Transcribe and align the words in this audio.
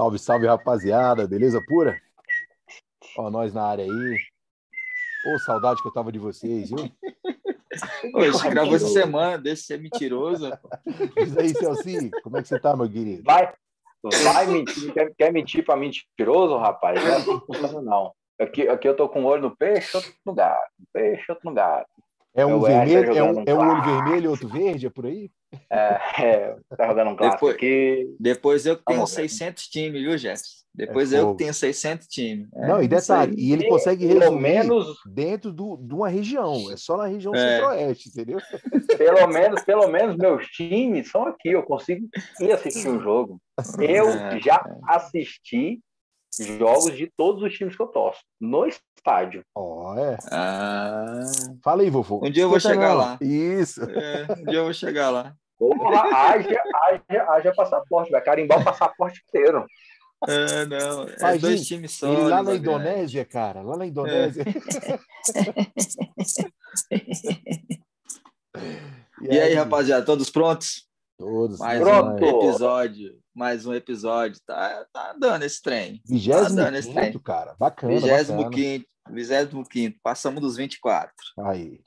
Salve, 0.00 0.18
salve, 0.18 0.46
rapaziada. 0.46 1.28
Beleza 1.28 1.60
pura? 1.68 2.00
Ó, 3.18 3.28
nós 3.28 3.52
na 3.52 3.64
área 3.64 3.84
aí. 3.84 4.18
Ô, 5.26 5.38
saudade 5.40 5.82
que 5.82 5.88
eu 5.88 5.92
tava 5.92 6.10
de 6.10 6.18
vocês, 6.18 6.70
viu? 6.70 6.90
Hoje 8.14 8.48
gravou 8.48 8.76
essa 8.76 8.88
semana, 8.88 9.36
deixa 9.36 9.60
de 9.60 9.66
ser 9.66 9.78
mentiroso. 9.78 10.50
Diz 11.14 11.36
aí, 11.36 11.50
Celci, 11.50 12.10
como 12.22 12.38
é 12.38 12.42
que 12.42 12.48
você 12.48 12.58
tá, 12.58 12.74
meu 12.74 12.90
querido? 12.90 13.22
Vai, 13.24 13.52
vai 14.24 14.46
mentir, 14.46 14.90
quer, 14.94 15.14
quer 15.14 15.30
mentir 15.34 15.66
para 15.66 15.76
mentiroso, 15.76 16.56
rapaz? 16.56 16.98
Não 17.60 17.80
é 17.80 17.82
não. 17.82 18.14
Aqui, 18.40 18.66
aqui 18.70 18.88
eu 18.88 18.96
tô 18.96 19.06
com 19.06 19.20
um 19.20 19.26
olho 19.26 19.42
no 19.42 19.54
peixe, 19.54 19.94
outro 19.94 20.14
no 20.24 20.32
gato. 20.32 20.72
Peixe, 20.94 21.26
outro 21.28 21.46
no 21.46 21.54
gato. 21.54 21.90
É 22.34 22.46
um 22.46 22.60
vermelho, 22.60 23.12
é 23.16 23.22
um, 23.22 23.42
é 23.46 23.54
um 23.54 23.58
olho 23.58 23.82
vermelho 23.82 24.24
e 24.24 24.28
outro 24.28 24.48
verde, 24.48 24.86
é 24.86 24.90
por 24.90 25.06
aí? 25.06 25.30
É, 25.68 26.00
é, 26.22 26.56
tá 26.76 26.86
jogando 26.86 27.10
um 27.10 27.16
clássico 27.16 27.46
Depois- 27.46 27.54
aqui. 27.56 28.16
Depois 28.20 28.66
eu 28.66 28.76
que 28.76 28.84
tenho 28.84 28.98
Vamos 29.00 29.14
ver. 29.14 29.28
600 29.28 29.64
times, 29.68 30.00
viu, 30.00 30.16
Jefferson? 30.16 30.60
Depois 30.72 31.12
É 31.12 31.16
eu 31.18 31.22
fogo. 31.22 31.32
que 31.36 31.38
tenho 31.42 31.52
600 31.54 32.06
times. 32.06 32.46
É, 32.54 32.68
Não, 32.68 32.76
e 32.80 32.82
isso 32.82 32.88
detalhe, 32.88 33.34
aí. 33.36 33.42
e 33.44 33.52
ele 33.52 33.68
consegue 33.68 34.06
Pelo 34.06 34.38
menos, 34.38 34.86
dentro 35.12 35.52
do, 35.52 35.76
de 35.76 35.92
uma 35.92 36.08
região, 36.08 36.70
é 36.70 36.76
só 36.76 36.96
na 36.96 37.06
região 37.06 37.34
É. 37.34 37.38
centro-oeste, 37.38 38.08
entendeu? 38.10 38.38
pelo 38.96 39.26
menos, 39.26 39.62
pelo 39.64 39.88
menos 39.88 40.16
meus 40.16 40.46
times 40.46 41.10
são 41.10 41.26
aqui. 41.26 41.48
Eu 41.48 41.64
consigo 41.64 42.06
ir 42.40 42.52
assistir 42.52 42.88
um 42.88 43.00
jogo. 43.02 43.40
Eu 43.80 44.08
É, 44.08 44.40
já 44.40 44.64
assisti 44.86 45.80
jogos 46.58 46.96
de 46.96 47.10
todos 47.16 47.42
os 47.42 47.52
times 47.52 47.74
que 47.74 47.82
eu 47.82 47.88
torço 47.88 48.20
no 48.40 48.64
estádio. 49.00 49.42
Ó, 49.54 49.96
é. 49.96 50.16
Ah, 50.30 51.22
Fala 51.64 51.82
aí, 51.82 51.90
vovô. 51.90 52.20
Um 52.22 52.30
dia 52.30 52.44
eu 52.44 52.50
vou 52.50 52.60
chegar 52.60 52.90
não. 52.90 52.96
lá. 52.96 53.18
Isso. 53.20 53.82
é, 53.82 54.26
um 54.38 54.44
dia 54.44 54.58
eu 54.58 54.64
vou 54.64 54.74
chegar 54.74 55.10
lá. 55.10 55.34
Porra, 55.58 56.02
haja, 56.02 56.62
haja, 56.84 57.30
haja 57.30 57.54
passaporte, 57.54 58.10
vai 58.10 58.22
carimbar 58.22 58.60
o 58.60 58.64
passaporte 58.64 59.22
inteiro. 59.28 59.66
É, 60.28 60.66
não, 60.66 61.04
é 61.04 61.16
Mas, 61.20 61.40
dois 61.40 61.58
gente, 61.60 61.68
times 61.68 61.92
só. 61.92 62.12
Ele 62.12 62.22
lá 62.22 62.28
né, 62.28 62.28
na 62.28 62.36
Fabiano? 62.36 62.56
Indonésia, 62.56 63.24
cara, 63.24 63.62
lá 63.62 63.76
na 63.76 63.86
Indonésia. 63.86 64.44
E 69.22 69.38
aí, 69.38 69.54
rapaziada, 69.54 70.04
todos 70.04 70.30
prontos? 70.30 70.86
Todos. 71.18 71.58
Mais 71.58 71.78
Pronto. 71.78 72.24
um 72.24 72.48
episódio. 72.48 73.18
Mais 73.40 73.64
um 73.64 73.72
episódio. 73.72 74.38
Tá, 74.44 74.84
tá 74.92 75.14
dando 75.18 75.46
esse 75.46 75.62
trem. 75.62 76.02
Vigésimo 76.04 76.58
Tá 76.58 76.64
dando 76.64 76.76
esse 76.76 76.92
trem. 76.92 77.06
quinto, 77.06 77.20
cara. 77.20 77.56
Bacana, 77.58 77.94
25 77.94 78.36
bacana. 78.36 78.50
quinto, 78.50 78.86
25 79.08 79.98
Passamos 80.02 80.42
dos 80.42 80.58
24. 80.58 81.10
Aí. 81.46 81.80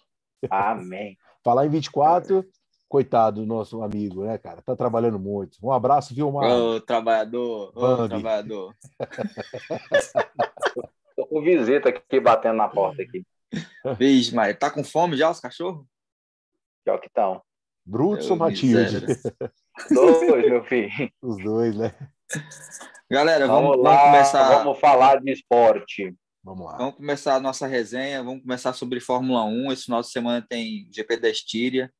Amém. 0.49 1.15
Falar 1.45 1.67
em 1.67 1.69
24, 1.69 2.43
coitado 2.89 3.41
do 3.41 3.45
nosso 3.45 3.83
amigo, 3.83 4.23
né, 4.23 4.35
cara? 4.39 4.63
Tá 4.63 4.75
trabalhando 4.75 5.19
muito. 5.19 5.59
Um 5.61 5.71
abraço, 5.71 6.15
viu, 6.15 6.31
Marlon? 6.31 6.77
Ô, 6.77 6.81
trabalhador, 6.81 7.71
ô, 7.75 7.81
Bambi. 7.81 8.09
trabalhador. 8.09 8.73
Tô 11.15 11.27
com 11.27 11.39
visita 11.39 11.89
aqui 11.89 12.19
batendo 12.19 12.57
na 12.57 12.67
porta 12.67 13.03
aqui. 13.03 13.23
Vixe, 13.99 14.33
mas 14.33 14.57
tá 14.57 14.71
com 14.71 14.83
fome 14.83 15.15
já 15.15 15.29
os 15.29 15.39
cachorros? 15.39 15.85
Pior 16.83 16.97
que 16.97 17.05
estão. 17.05 17.43
Brutus 17.85 18.27
Ô, 18.27 18.31
ou 18.31 18.39
Matilde? 18.39 19.05
Dois, 19.89 20.49
meu 20.49 20.63
filho. 20.65 20.91
Os 21.21 21.43
dois, 21.43 21.75
né? 21.75 21.93
Galera, 23.09 23.47
vamos, 23.47 23.69
Vamos, 23.71 23.83
vamos 23.83 23.83
lá, 23.83 24.05
começar. 24.11 24.57
vamos 24.63 24.79
falar 24.79 25.21
de 25.21 25.31
esporte. 25.31 26.15
Vamos 26.43 26.65
lá. 26.65 26.77
Vamos 26.77 26.95
começar 26.95 27.35
a 27.35 27.39
nossa 27.39 27.67
resenha, 27.67 28.23
vamos 28.23 28.41
começar 28.41 28.73
sobre 28.73 28.99
Fórmula 28.99 29.45
1. 29.45 29.71
Esse 29.71 29.83
final 29.85 30.01
de 30.01 30.09
semana 30.09 30.45
tem 30.47 30.87
GP 30.91 31.17
da 31.17 31.29
Estíria, 31.29 31.91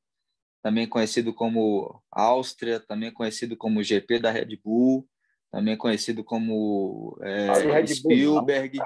também 0.62 0.88
conhecido 0.88 1.34
como 1.34 2.02
Áustria, 2.12 2.80
também 2.80 3.12
conhecido 3.12 3.56
como 3.56 3.84
GP 3.84 4.20
da 4.20 4.32
Red 4.32 4.58
Bull, 4.64 5.08
também 5.52 5.78
conhecido 5.78 6.24
como 6.24 7.18
é, 7.22 7.54
Red 7.54 7.84
Bull, 7.84 7.88
Spielberg, 7.88 8.80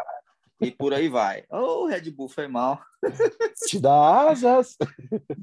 e 0.61 0.71
por 0.71 0.93
aí 0.93 1.07
vai. 1.07 1.45
Ô, 1.49 1.85
Red 1.85 2.09
Bull 2.11 2.29
foi 2.29 2.47
mal, 2.47 2.81
Te 3.67 3.79
dá 3.79 4.29
asas. 4.29 4.75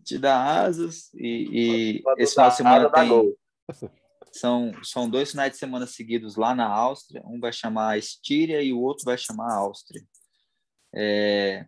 te 0.05 0.19
dá 0.19 0.63
asas, 0.63 1.13
e, 1.15 2.01
e 2.01 2.03
esse 2.19 2.35
final 2.35 2.51
de 2.51 2.57
semana 2.57 2.91
tem, 2.91 3.37
são, 4.33 4.73
são 4.83 5.09
dois 5.09 5.31
finais 5.31 5.53
de 5.53 5.59
semana 5.59 5.87
seguidos 5.87 6.37
lá 6.37 6.55
na 6.55 6.67
Áustria. 6.67 7.23
Um 7.25 7.39
vai 7.39 7.53
chamar 7.53 7.99
Estíria 7.99 8.63
e 8.63 8.73
o 8.73 8.81
outro 8.81 9.05
vai 9.05 9.17
chamar 9.17 9.55
Áustria. 9.55 10.03
É, 10.93 11.67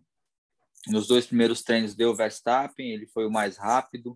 nos 0.87 1.07
dois 1.07 1.25
primeiros 1.25 1.61
treinos 1.61 1.95
deu 1.95 2.15
Verstappen, 2.15 2.91
ele 2.91 3.07
foi 3.07 3.25
o 3.25 3.31
mais 3.31 3.57
rápido, 3.57 4.15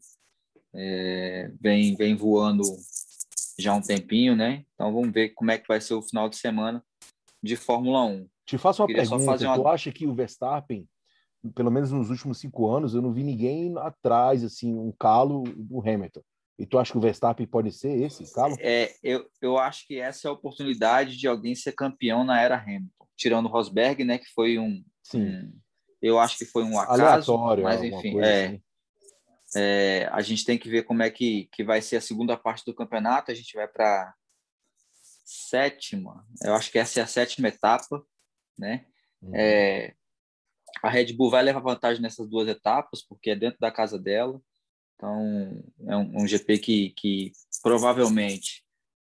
é, 0.74 1.52
vem, 1.60 1.96
vem 1.96 2.16
voando 2.16 2.64
já 3.58 3.74
um 3.74 3.82
tempinho, 3.82 4.36
né? 4.36 4.66
Então 4.74 4.94
vamos 4.94 5.12
ver 5.12 5.30
como 5.30 5.52
é 5.52 5.58
que 5.58 5.68
vai 5.68 5.80
ser 5.80 5.94
o 5.94 6.02
final 6.02 6.30
de 6.30 6.38
semana 6.38 6.84
de 7.44 7.56
Fórmula 7.56 8.04
1. 8.04 8.30
Te 8.52 8.58
faço 8.58 8.82
uma 8.82 8.88
pergunta. 8.94 9.46
uma- 9.46 9.56
Tu 9.56 9.68
acha 9.68 9.92
que 9.94 10.06
o 10.06 10.14
Verstappen, 10.14 10.86
pelo 11.56 11.72
menos 11.72 11.90
nos 11.90 12.10
últimos 12.10 12.38
cinco 12.38 12.70
anos, 12.70 12.94
eu 12.94 13.02
não 13.02 13.14
vi 13.14 13.24
ninguém 13.24 13.74
atrás, 13.78 14.44
assim, 14.44 14.74
um 14.78 14.92
calo 14.92 15.44
do 15.56 15.80
Hamilton. 15.80 16.22
E 16.60 16.66
tu 16.66 16.78
acha 16.78 16.92
que 16.92 16.98
o 16.98 17.02
Verstappen 17.02 17.48
pode 17.48 17.72
ser 17.72 17.98
esse 18.02 18.30
calo? 18.34 18.58
É, 18.60 18.94
eu, 19.02 19.26
eu 19.42 19.58
acho 19.58 19.88
que 19.88 19.98
essa 20.02 20.28
é 20.28 20.30
a 20.30 20.34
oportunidade 20.34 21.16
de 21.16 21.30
alguém 21.30 21.56
ser 21.56 21.72
campeão 21.72 22.26
na 22.26 22.42
era 22.42 22.58
Hamilton, 22.62 23.08
tirando 23.16 23.46
o 23.46 23.50
Rosberg, 23.50 24.04
né? 24.04 24.18
Que 24.18 24.30
foi 24.34 24.60
um, 24.60 24.84
Sim. 25.02 25.22
um- 25.30 25.60
eu 26.02 26.20
acho 26.20 26.38
que 26.38 26.44
foi 26.46 26.66
um 26.66 26.78
acaso, 26.78 27.32
Aleatório, 27.32 27.64
mas 27.64 27.82
enfim, 27.82 28.20
é, 28.20 28.46
assim. 28.48 28.62
É, 29.56 30.10
a 30.12 30.20
gente 30.22 30.44
tem 30.44 30.58
que 30.58 30.68
ver 30.70 30.84
como 30.84 31.02
é 31.04 31.10
que, 31.10 31.48
que 31.54 31.64
vai 31.64 31.82
ser 31.82 31.96
a 31.96 32.02
segunda 32.02 32.36
parte 32.36 32.66
do 32.66 32.76
campeonato. 32.76 33.32
A 33.32 33.34
gente 33.34 33.56
vai 33.56 33.66
para 33.68 34.14
sétima. 35.26 36.26
Eu 36.44 36.54
acho 36.54 36.70
que 36.70 36.78
essa 36.78 37.00
é 37.00 37.04
a 37.04 37.08
sétima 37.08 37.48
etapa, 37.48 38.04
né? 38.58 38.86
Uhum. 39.22 39.36
É, 39.36 39.94
a 40.82 40.90
Red 40.90 41.14
Bull 41.14 41.30
vai 41.30 41.44
levar 41.44 41.60
vantagem 41.60 42.02
nessas 42.02 42.28
duas 42.28 42.48
etapas, 42.48 43.02
porque 43.02 43.32
é 43.32 43.36
dentro 43.36 43.60
da 43.60 43.72
casa 43.72 44.00
dela. 44.00 44.42
Então, 44.96 45.64
é 45.88 45.98
um, 45.98 46.22
um 46.22 46.28
GP 46.28 46.60
que, 46.60 46.90
que 46.92 47.32
provavelmente, 47.62 48.64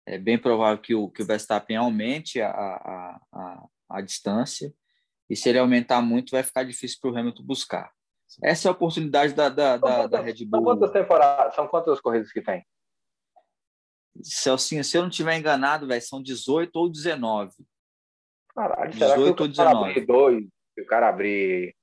é 0.05 0.17
bem 0.17 0.37
provável 0.37 0.81
que 0.81 0.93
o, 0.93 1.09
que 1.09 1.21
o 1.21 1.25
Verstappen 1.25 1.77
aumente 1.77 2.41
a, 2.41 2.49
a, 2.49 3.21
a, 3.31 3.67
a 3.89 4.01
distância. 4.01 4.73
E 5.29 5.35
se 5.35 5.49
ele 5.49 5.59
aumentar 5.59 6.01
muito, 6.01 6.31
vai 6.31 6.43
ficar 6.43 6.63
difícil 6.63 6.99
para 7.01 7.11
o 7.11 7.17
Hamilton 7.17 7.43
buscar. 7.43 7.91
Essa 8.43 8.67
é 8.67 8.69
a 8.69 8.71
oportunidade 8.71 9.33
da, 9.33 9.49
da, 9.49 9.77
da, 9.77 10.07
da 10.07 10.21
Red 10.21 10.37
São 10.37 10.47
Bull. 10.47 10.63
quantas 10.63 10.91
temporadas? 10.91 11.55
São 11.55 11.67
quantas 11.67 11.99
corridas 11.99 12.31
que 12.31 12.41
tem? 12.41 12.65
Celcinho, 14.21 14.83
se 14.83 14.97
eu 14.97 15.01
não 15.01 15.09
estiver 15.09 15.37
enganado, 15.37 15.87
velho, 15.87 16.01
são 16.01 16.21
18 16.21 16.75
ou 16.75 16.89
19. 16.89 17.53
Caralho, 18.55 18.93
será 18.93 19.13
que 19.15 19.19
18 19.19 19.41
ou 19.41 19.49
o 19.49 19.53
cara 19.53 19.69
19? 19.69 19.89
abrir 19.89 20.05
dois, 20.05 20.45
se 20.73 20.81
o 20.81 20.85
cara 20.85 21.09
abrir... 21.09 21.75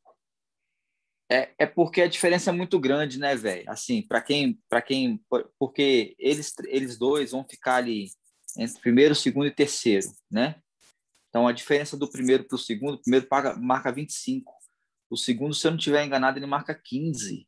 É, 1.30 1.50
é 1.58 1.66
porque 1.66 2.02
a 2.02 2.08
diferença 2.08 2.50
é 2.50 2.52
muito 2.52 2.78
grande, 2.80 3.18
né, 3.18 3.34
velho? 3.36 3.70
Assim, 3.70 4.02
para 4.02 4.20
quem, 4.20 4.58
para 4.68 4.82
quem, 4.82 5.20
porque 5.58 6.14
eles, 6.18 6.52
eles 6.66 6.98
dois 6.98 7.30
vão 7.30 7.44
ficar 7.44 7.76
ali 7.76 8.08
entre 8.58 8.80
primeiro, 8.80 9.14
segundo 9.14 9.46
e 9.46 9.50
terceiro, 9.50 10.08
né? 10.30 10.56
Então 11.28 11.48
a 11.48 11.52
diferença 11.52 11.96
do 11.96 12.10
primeiro 12.10 12.44
para 12.44 12.56
o 12.56 12.58
segundo, 12.58 12.94
o 12.94 13.02
primeiro 13.02 13.26
paga, 13.26 13.56
marca 13.56 13.90
25, 13.90 14.52
o 15.10 15.16
segundo, 15.16 15.54
se 15.54 15.66
eu 15.66 15.70
não 15.70 15.78
estiver 15.78 16.04
enganado, 16.04 16.38
ele 16.38 16.46
marca 16.46 16.74
15. 16.74 17.46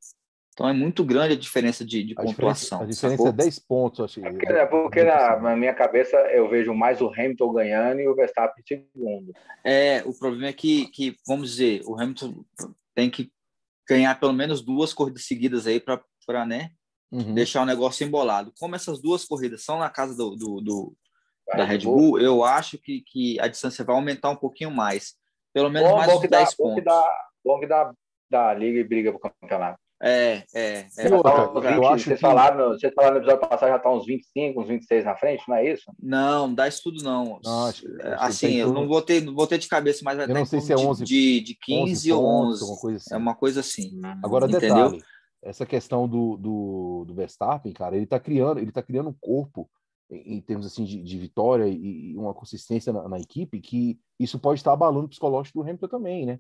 Então 0.54 0.68
é 0.68 0.72
muito 0.72 1.04
grande 1.04 1.34
a 1.34 1.38
diferença 1.38 1.84
de, 1.84 2.04
de 2.04 2.14
A 2.16 2.24
diferença, 2.24 2.60
pontuação. 2.60 2.80
a 2.82 2.86
diferença 2.86 3.16
sacou? 3.24 3.28
é 3.28 3.32
10 3.32 3.58
pontos, 3.58 3.98
eu 3.98 4.04
achei. 4.04 4.24
É 4.24 4.30
porque, 4.30 4.46
é 4.52 4.66
porque 4.66 5.04
na, 5.04 5.40
na 5.40 5.56
minha 5.56 5.74
cabeça 5.74 6.16
eu 6.30 6.48
vejo 6.48 6.72
mais 6.72 7.00
o 7.02 7.08
Hamilton 7.08 7.52
ganhando 7.52 8.00
e 8.00 8.08
o 8.08 8.14
Verstappen 8.14 8.62
em 8.62 8.66
segundo. 8.66 9.32
É, 9.64 10.02
o 10.04 10.16
problema 10.16 10.46
é 10.46 10.52
que, 10.52 10.86
que, 10.88 11.16
vamos 11.26 11.50
dizer, 11.50 11.82
o 11.84 12.00
Hamilton 12.00 12.44
tem 12.94 13.10
que 13.10 13.32
ganhar 13.88 14.18
pelo 14.20 14.32
menos 14.32 14.62
duas 14.62 14.94
corridas 14.94 15.24
seguidas 15.26 15.66
aí 15.66 15.80
para 15.80 16.46
né, 16.46 16.70
Uhum. 17.12 17.34
deixar 17.34 17.62
o 17.62 17.66
negócio 17.66 18.04
embolado. 18.04 18.52
Como 18.58 18.74
essas 18.74 19.00
duas 19.00 19.24
corridas 19.24 19.62
são 19.64 19.78
na 19.78 19.88
casa 19.90 20.16
do, 20.16 20.34
do, 20.34 20.60
do- 20.60 20.96
da 21.54 21.64
Red 21.64 21.78
Bull, 21.80 22.18
eu 22.18 22.42
acho 22.42 22.76
que, 22.78 23.02
que 23.06 23.38
a 23.38 23.46
distância 23.46 23.84
vai 23.84 23.94
aumentar 23.94 24.30
um 24.30 24.36
pouquinho 24.36 24.70
mais. 24.70 25.14
Pelo 25.52 25.68
menos 25.70 25.90
Bom, 25.90 25.96
mais 25.96 26.08
bom 26.10 26.16
uns 26.16 26.20
que 26.22 26.28
dá, 26.28 26.38
10 26.38 26.54
bom 26.56 26.74
que 26.74 26.80
pontos. 26.80 26.84
dá, 26.84 27.16
bom 27.44 27.60
que 27.60 27.66
dá, 27.66 27.94
dá 28.30 28.54
liga 28.54 28.80
e 28.80 28.84
briga 28.84 29.12
pro 29.12 29.30
campeonato. 29.30 29.78
É, 30.02 30.42
é, 30.54 30.86
é. 30.98 31.14
Outra, 31.14 31.32
Tá 31.32 31.50
uns 31.50 31.54
eu 31.54 31.60
20, 31.62 31.84
acho 31.86 32.04
vocês, 32.04 32.04
que- 32.04 32.16
falaram, 32.20 32.68
no- 32.70 32.78
vocês 32.78 32.92
falaram 32.94 33.14
no 33.14 33.20
episódio 33.22 33.48
passado 33.48 33.68
já 33.70 33.78
tá 33.78 33.90
uns 33.92 34.04
25, 34.04 34.60
uns 34.60 34.68
26 34.68 35.04
na 35.04 35.16
frente, 35.16 35.42
não 35.48 35.56
é 35.56 35.72
isso? 35.72 35.84
Não, 36.02 36.48
não 36.48 36.54
dá 36.54 36.68
isso 36.68 36.82
tudo 36.82 37.02
não. 37.02 37.40
Não, 37.42 37.66
acho 37.66 37.86
acho 37.86 37.88
que 37.88 38.46
assim, 38.46 38.54
eu 38.56 38.66
tudo- 38.68 38.80
não 38.80 38.88
vou 38.88 39.00
ter, 39.00 39.22
não 39.22 39.34
vou 39.34 39.46
ter 39.46 39.56
de 39.58 39.68
cabeça, 39.68 40.00
mas 40.04 40.16
vai 40.16 40.28
Eu 40.28 40.34
não 40.34 40.44
sei 40.44 40.60
se 40.60 40.72
é 40.72 40.76
de- 40.76 40.82
11 40.86 41.04
de, 41.04 41.40
de 41.40 41.54
15 41.54 42.12
ou 42.12 42.22
pontos, 42.22 42.60
11. 42.60 42.62
alguma 42.62 42.80
coisa 42.80 42.96
assim. 42.98 43.14
É 43.14 43.16
uma 43.16 43.34
coisa 43.34 43.60
assim. 43.60 44.00
Agora, 44.22 44.46
Entendeu? 44.46 44.60
detalhe, 44.90 45.02
essa 45.42 45.64
questão 45.64 46.08
do, 46.08 46.36
do, 46.36 47.04
do 47.06 47.14
Verstappen, 47.14 47.72
cara, 47.72 47.96
ele 47.96 48.06
tá 48.06 48.18
criando, 48.18 48.58
ele 48.60 48.72
tá 48.72 48.82
criando 48.82 49.10
um 49.10 49.16
corpo 49.20 49.70
em, 50.10 50.36
em 50.36 50.40
termos 50.40 50.66
assim 50.66 50.84
de, 50.84 51.02
de 51.02 51.18
vitória 51.18 51.66
e, 51.68 52.10
e 52.12 52.16
uma 52.16 52.34
consistência 52.34 52.92
na, 52.92 53.08
na 53.08 53.18
equipe 53.18 53.60
que 53.60 53.98
isso 54.18 54.38
pode 54.38 54.60
estar 54.60 54.72
abalando 54.72 55.06
o 55.06 55.08
psicológico 55.08 55.58
do 55.58 55.62
Hamilton 55.62 55.88
também, 55.88 56.26
né? 56.26 56.38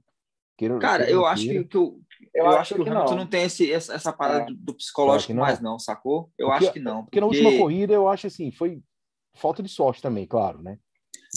Queira- 0.56 0.78
Cara, 0.78 1.04
queira 1.04 1.18
eu 1.18 1.26
acho 1.26 1.42
queira. 1.44 1.62
que, 1.62 1.68
que 1.70 1.78
o, 1.78 2.00
eu, 2.32 2.48
acho 2.48 2.74
que, 2.74 2.80
o 2.80 2.86
Hamilton 2.88 3.16
não, 3.16 3.26
tem 3.26 3.42
esse, 3.44 3.72
essa, 3.72 3.94
essa 3.94 4.12
parada 4.12 4.50
É. 4.50 4.54
do, 4.56 4.74
psicológico 4.74 5.28
que 5.28 5.34
não? 5.34 5.42
mais, 5.42 5.60
não, 5.60 5.78
sacou? 5.78 6.30
Eu 6.38 6.48
Porque- 6.48 6.64
acho 6.64 6.72
que 6.72 6.80
não. 6.80 7.04
Porque 7.04 7.20
na 7.20 7.26
última 7.26 7.56
corrida 7.56 7.92
eu 7.92 8.08
acho 8.08 8.26
assim, 8.26 8.50
foi 8.52 8.80
falta 9.34 9.62
de 9.62 9.68
sorte 9.68 10.00
também, 10.00 10.26
claro, 10.26 10.62
né? 10.62 10.78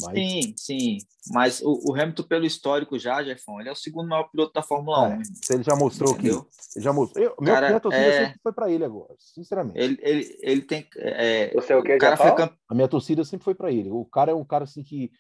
Mas... 0.01 0.13
Sim, 0.13 0.53
sim. 0.55 0.97
Mas 1.31 1.61
o, 1.61 1.89
o, 1.89 1.93
Hamilton, 1.93 2.23
pelo 2.23 2.45
histórico 2.45 2.99
já, 2.99 3.23
Jeffão, 3.23 3.59
ele 3.59 3.69
é 3.69 3.71
o 3.71 3.75
segundo 3.75 4.07
maior 4.07 4.25
piloto 4.29 4.53
da 4.53 4.61
Fórmula 4.61 5.13
é, 5.13 5.17
1. 5.17 5.21
Ele 5.55 5.63
já 5.63 5.75
mostrou 5.75 6.13
Entendeu? 6.13 6.43
que. 6.43 6.49
Ele 6.77 6.85
já 6.85 6.93
mostrou. 6.93 7.25
Eu, 7.25 7.35
Cara, 7.37 7.67
minha 7.69 7.79
torcida 7.79 8.05
é... 8.05 8.25
sempre 8.25 8.39
foi 8.43 8.53
para 8.53 8.71
ele 8.71 8.85
agora, 8.85 9.15
sinceramente. 9.17 9.79
Ele, 9.79 9.97
ele, 10.01 10.37
ele 10.41 10.61
tem. 10.61 10.87
É, 10.97 11.51
Você 11.53 11.73
é 11.73 11.75
o 11.75 11.83
que? 11.83 11.95
O 11.95 11.97
cara 11.97 12.15
foi 12.15 12.35
camp... 12.35 12.53
A 12.69 12.75
minha 12.75 12.87
torcida 12.87 13.23
sempre 13.23 13.43
foi 13.43 13.55
para 13.55 13.71
ele. 13.71 13.89
O 13.89 14.05
cara 14.05 14.31
é 14.31 14.35
um 14.35 14.45
cara 14.45 14.65
assim 14.65 14.83
que. 14.83 15.11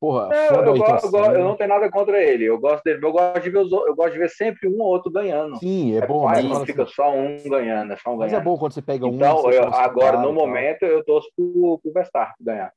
Porra, 0.00 0.28
eu, 0.34 0.64
eu, 0.64 0.76
gosto, 0.76 1.16
eu, 1.16 1.24
eu, 1.24 1.44
não 1.44 1.56
tenho 1.56 1.70
nada 1.70 1.90
contra 1.90 2.22
ele. 2.22 2.44
Eu 2.44 2.58
gosto 2.58 2.84
dele. 2.84 3.04
Eu 3.04 3.12
gosto 3.12 3.42
de 3.42 3.50
ver, 3.50 3.58
os, 3.58 3.72
eu 3.72 3.94
gosto 3.94 4.12
de 4.12 4.18
ver 4.18 4.30
sempre 4.30 4.68
um 4.68 4.80
ou 4.80 4.88
outro 4.88 5.10
ganhando. 5.10 5.56
Sim, 5.58 5.94
é, 5.94 5.98
é 5.98 6.06
bom. 6.06 6.24
Mas 6.24 6.44
não 6.44 6.66
fica 6.66 6.82
assim. 6.82 6.92
só 6.92 7.10
um 7.14 7.48
ganhando, 7.48 7.92
é 7.92 7.96
só 7.96 8.10
um 8.10 8.16
mas 8.16 8.30
ganhando. 8.30 8.42
é 8.42 8.44
bom 8.44 8.58
quando 8.58 8.72
você 8.72 8.82
pega 8.82 9.06
um. 9.06 9.14
Então, 9.14 9.50
eu, 9.50 9.64
agora, 9.74 10.20
no 10.20 10.32
momento, 10.32 10.82
eu 10.82 11.04
torço 11.04 11.28
pro, 11.34 11.80
pro 11.82 11.92
Verstappen 11.92 12.34
ganhar. 12.40 12.72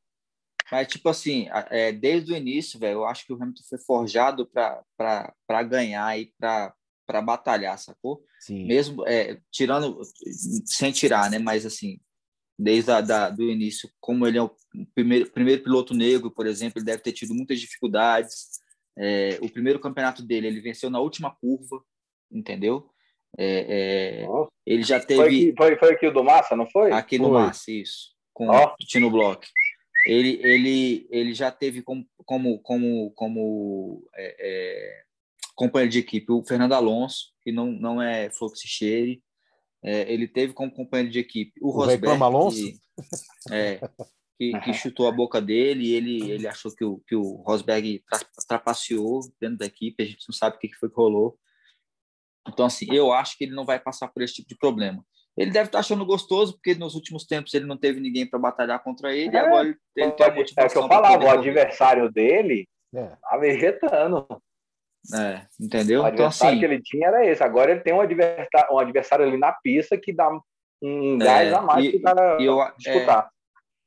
Mas, 0.72 0.88
tipo 0.88 1.08
assim, 1.08 1.48
é, 1.70 1.92
desde 1.92 2.34
o 2.34 2.36
início, 2.36 2.80
velho, 2.80 3.00
eu 3.00 3.06
acho 3.06 3.26
que 3.26 3.32
o 3.32 3.36
Hamilton 3.36 3.64
foi 3.70 3.78
forjado 3.80 4.50
para 4.54 5.64
ganhar 5.64 6.20
e 6.20 6.32
para 6.38 7.22
batalhar, 7.22 7.78
sacou? 7.78 8.22
Sim. 8.40 8.66
Mesmo 8.66 9.08
é, 9.08 9.38
tirando, 9.50 10.02
sem 10.66 10.92
tirar, 10.92 11.32
né? 11.32 11.40
Mas, 11.40 11.66
assim, 11.66 12.00
desde 12.58 12.92
a, 12.92 13.02
da, 13.02 13.30
do 13.30 13.44
início, 13.44 13.90
como 14.00 14.28
ele 14.28 14.38
é 14.38 14.42
o 14.42 14.52
primeiro, 14.96 15.30
primeiro 15.30 15.64
piloto 15.64 15.94
negro, 15.94 16.32
por 16.32 16.48
exemplo, 16.48 16.80
ele 16.80 16.86
deve 16.86 17.02
ter 17.02 17.12
tido 17.12 17.34
muitas 17.34 17.60
dificuldades. 17.60 18.60
É, 18.98 19.38
o 19.42 19.50
primeiro 19.50 19.80
campeonato 19.80 20.24
dele, 20.24 20.48
ele 20.48 20.62
venceu 20.62 20.90
na 20.90 21.00
última 21.00 21.36
curva, 21.36 21.84
entendeu? 22.32 22.90
É, 23.38 24.24
é, 24.24 24.30
oh. 24.30 24.48
Ele 24.66 24.84
já 24.84 25.00
teve. 25.00 25.22
Foi, 25.22 25.28
aqui, 25.28 25.54
foi, 25.56 25.76
foi 25.78 25.92
aqui 25.94 26.08
o 26.08 26.14
do 26.14 26.24
Massa, 26.24 26.56
não 26.56 26.66
foi? 26.66 26.92
Aqui 26.92 27.20
no 27.20 27.32
Massa, 27.32 27.72
isso. 27.72 28.16
Com 28.34 28.50
oh. 28.50 28.66
o 28.66 28.76
Tino 28.86 29.12
Block 29.12 29.48
ele, 30.08 30.40
ele, 30.42 31.08
ele 31.12 31.34
já 31.34 31.52
teve 31.52 31.82
como, 31.82 32.08
como, 32.26 32.60
como, 32.60 33.12
como 33.12 34.10
é, 34.16 34.36
é, 34.40 35.04
companheiro 35.54 35.92
de 35.92 36.00
equipe 36.00 36.32
o 36.32 36.44
Fernando 36.44 36.74
Alonso, 36.74 37.34
que 37.42 37.52
não, 37.52 37.72
não 37.72 38.02
é 38.02 38.30
Foxicheire. 38.30 39.22
É, 39.88 40.12
ele 40.12 40.28
teve 40.28 40.52
como 40.52 40.70
companheiro 40.70 41.10
de 41.10 41.20
equipe 41.20 41.54
o, 41.62 41.70
o 41.70 41.72
Rosberg, 41.72 42.22
Alonso? 42.22 42.58
Que, 42.58 43.54
é, 43.54 43.80
que, 44.38 44.60
que, 44.60 44.74
chutou 44.76 45.08
a 45.08 45.14
boca 45.14 45.40
dele 45.40 45.88
e 45.88 45.94
ele, 45.94 46.30
ele 46.30 46.46
achou 46.46 46.76
que 46.76 46.84
o, 46.84 47.00
que 47.08 47.16
o 47.16 47.36
Rosberg 47.48 48.04
trapaceou 48.50 49.22
dentro 49.40 49.60
da 49.60 49.66
equipe, 49.66 50.04
a 50.04 50.06
gente 50.06 50.26
não 50.28 50.36
sabe 50.36 50.58
o 50.58 50.60
que 50.60 50.76
foi 50.76 50.90
que 50.90 50.96
rolou. 50.96 51.40
Então, 52.50 52.66
assim, 52.66 52.86
eu 52.94 53.14
acho 53.14 53.38
que 53.38 53.46
ele 53.46 53.56
não 53.56 53.66
vai 53.66 53.80
passar 53.80 54.10
por 54.10 54.22
esse 54.22 54.34
tipo 54.36 54.50
de 54.50 54.58
problema. 54.58 55.02
Ele 55.38 55.52
deve 55.52 55.68
estar 55.68 55.80
achando 55.80 56.06
gostoso, 56.06 56.56
porque 56.56 56.76
nos 56.76 56.94
últimos 56.94 57.26
tempos 57.26 57.54
ele 57.54 57.66
não 57.66 57.78
teve 57.78 58.02
ninguém 58.02 58.30
para 58.30 58.40
batalhar 58.40 58.84
contra 58.84 59.16
ele, 59.16 59.30
é, 59.30 59.40
e 59.40 59.46
agora 59.46 59.70
ele, 59.70 59.78
ele 59.96 60.12
tem 60.12 60.26
a 60.26 60.36
motivação. 60.36 60.82
É 60.82 60.86
o 60.86 60.90
que 60.90 60.94
eu 60.94 60.98
falava, 60.98 61.24
o 61.24 61.30
adversário 61.30 62.12
dele 62.12 62.68
é. 62.94 63.06
tá 63.06 63.38
vegetando. 63.38 64.28
É, 65.14 65.46
entendeu? 65.60 66.02
O 66.02 66.08
então, 66.08 66.26
adversário 66.26 66.58
então, 66.58 66.58
assim, 66.58 66.60
que 66.60 66.66
ele 66.66 66.82
tinha 66.82 67.08
era 67.08 67.26
esse. 67.26 67.44
Agora 67.44 67.72
ele 67.72 67.82
tem 67.82 67.94
um 67.94 68.02
adversário, 68.02 68.76
um 68.76 68.80
adversário 68.80 69.26
ali 69.26 69.38
na 69.38 69.52
pista 69.52 69.98
que 69.98 70.14
dá 70.14 70.30
um 70.82 71.18
gás 71.18 71.52
é, 71.52 71.56
a 71.56 71.62
mais 71.62 72.02
para 72.02 72.38
disputar. 72.78 73.30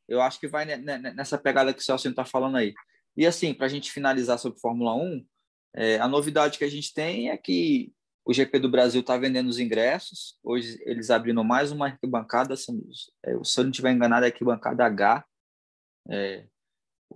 É, 0.09 0.15
eu 0.15 0.21
acho 0.21 0.41
que 0.41 0.49
vai 0.49 0.65
nessa 0.65 1.39
pegada 1.39 1.73
que 1.73 1.81
o 1.81 1.83
Celso 1.83 2.09
está 2.09 2.25
falando 2.25 2.57
aí. 2.57 2.75
E 3.17 3.27
assim, 3.27 3.55
para 3.55 3.67
a 3.67 3.69
gente 3.69 3.93
finalizar 3.93 4.39
sobre 4.39 4.61
Fórmula 4.61 4.95
1, 4.95 5.25
é, 5.77 5.99
a 5.99 6.09
novidade 6.09 6.59
que 6.59 6.65
a 6.65 6.71
gente 6.71 6.93
tem 6.93 7.31
é 7.31 7.37
que 7.37 7.93
o 8.25 8.33
GP 8.33 8.59
do 8.59 8.71
Brasil 8.71 9.01
está 9.01 9.17
vendendo 9.17 9.49
os 9.49 9.59
ingressos. 9.59 10.39
Hoje 10.43 10.79
eles 10.85 11.11
abriram 11.11 11.45
mais 11.45 11.71
uma 11.71 11.87
arquibancada. 11.87 12.57
Se, 12.57 12.73
é, 13.25 13.33
se 13.43 13.61
eu 13.61 13.65
não 13.65 13.71
estiver 13.71 13.93
enganado, 13.93 14.25
é 14.25 14.29
a 14.29 14.33
arquibancada 14.33 14.85
H. 14.85 15.25
É, 16.09 16.47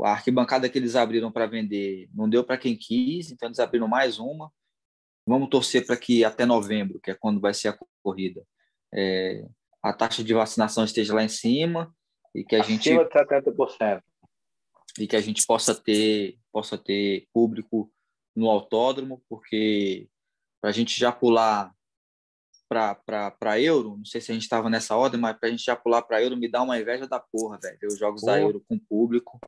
a 0.02 0.11
arquibancada 0.11 0.69
que 0.69 0.79
eles 0.79 0.96
abriram 0.96 1.31
para 1.31 1.46
vender 1.46 2.08
não 2.12 2.29
deu 2.29 2.43
para 2.43 2.58
quem 2.58 2.76
quis, 2.76 3.31
então 3.31 3.49
eles 3.49 3.58
abriram 3.58 3.87
mais 3.87 4.19
uma. 4.19 4.50
Vamos 5.26 5.49
torcer 5.49 5.87
para 5.87 5.96
que 5.96 6.25
até 6.25 6.44
novembro, 6.44 7.00
que 7.00 7.11
é 7.11 7.14
quando 7.14 7.41
vai 7.41 7.55
ser 7.55 7.69
a 7.69 7.79
corrida, 8.02 8.44
é, 8.93 9.46
a 9.82 9.93
taxa 9.93 10.23
de 10.23 10.35
vacinação 10.35 10.85
esteja 10.85 11.14
lá 11.14 11.23
em 11.23 11.29
cima 11.29 11.94
e 12.35 12.44
que 12.44 12.56
a 12.56 12.61
Acima 12.61 12.79
gente 12.79 12.91
de 12.91 12.96
70%. 12.96 14.02
e 14.99 15.06
que 15.06 15.17
a 15.17 15.20
gente 15.20 15.46
possa 15.46 15.75
ter 15.75 16.38
possa 16.52 16.79
ter 16.79 17.26
público 17.32 17.91
no 18.35 18.49
autódromo, 18.49 19.23
porque 19.29 20.08
para 20.61 20.70
a 20.70 20.73
gente 20.73 20.99
já 20.99 21.12
pular 21.12 21.74
para 22.69 23.61
euro, 23.61 23.97
não 23.99 24.05
sei 24.05 24.21
se 24.21 24.31
a 24.31 24.35
gente 24.35 24.45
estava 24.45 24.71
nessa 24.71 24.97
ordem, 24.97 25.21
mas 25.21 25.37
para 25.37 25.49
a 25.49 25.51
gente 25.51 25.65
já 25.65 25.77
pular 25.77 26.03
para 26.03 26.23
euro 26.23 26.37
me 26.37 26.49
dá 26.49 26.63
uma 26.63 26.79
inveja 26.79 27.07
da 27.07 27.21
porra, 27.21 27.59
velho. 27.63 27.79
Ver 27.81 27.87
os 27.87 27.99
jogos 27.99 28.21
porra. 28.23 28.33
da 28.33 28.41
euro 28.41 28.63
com 28.69 28.79
público, 28.79 29.39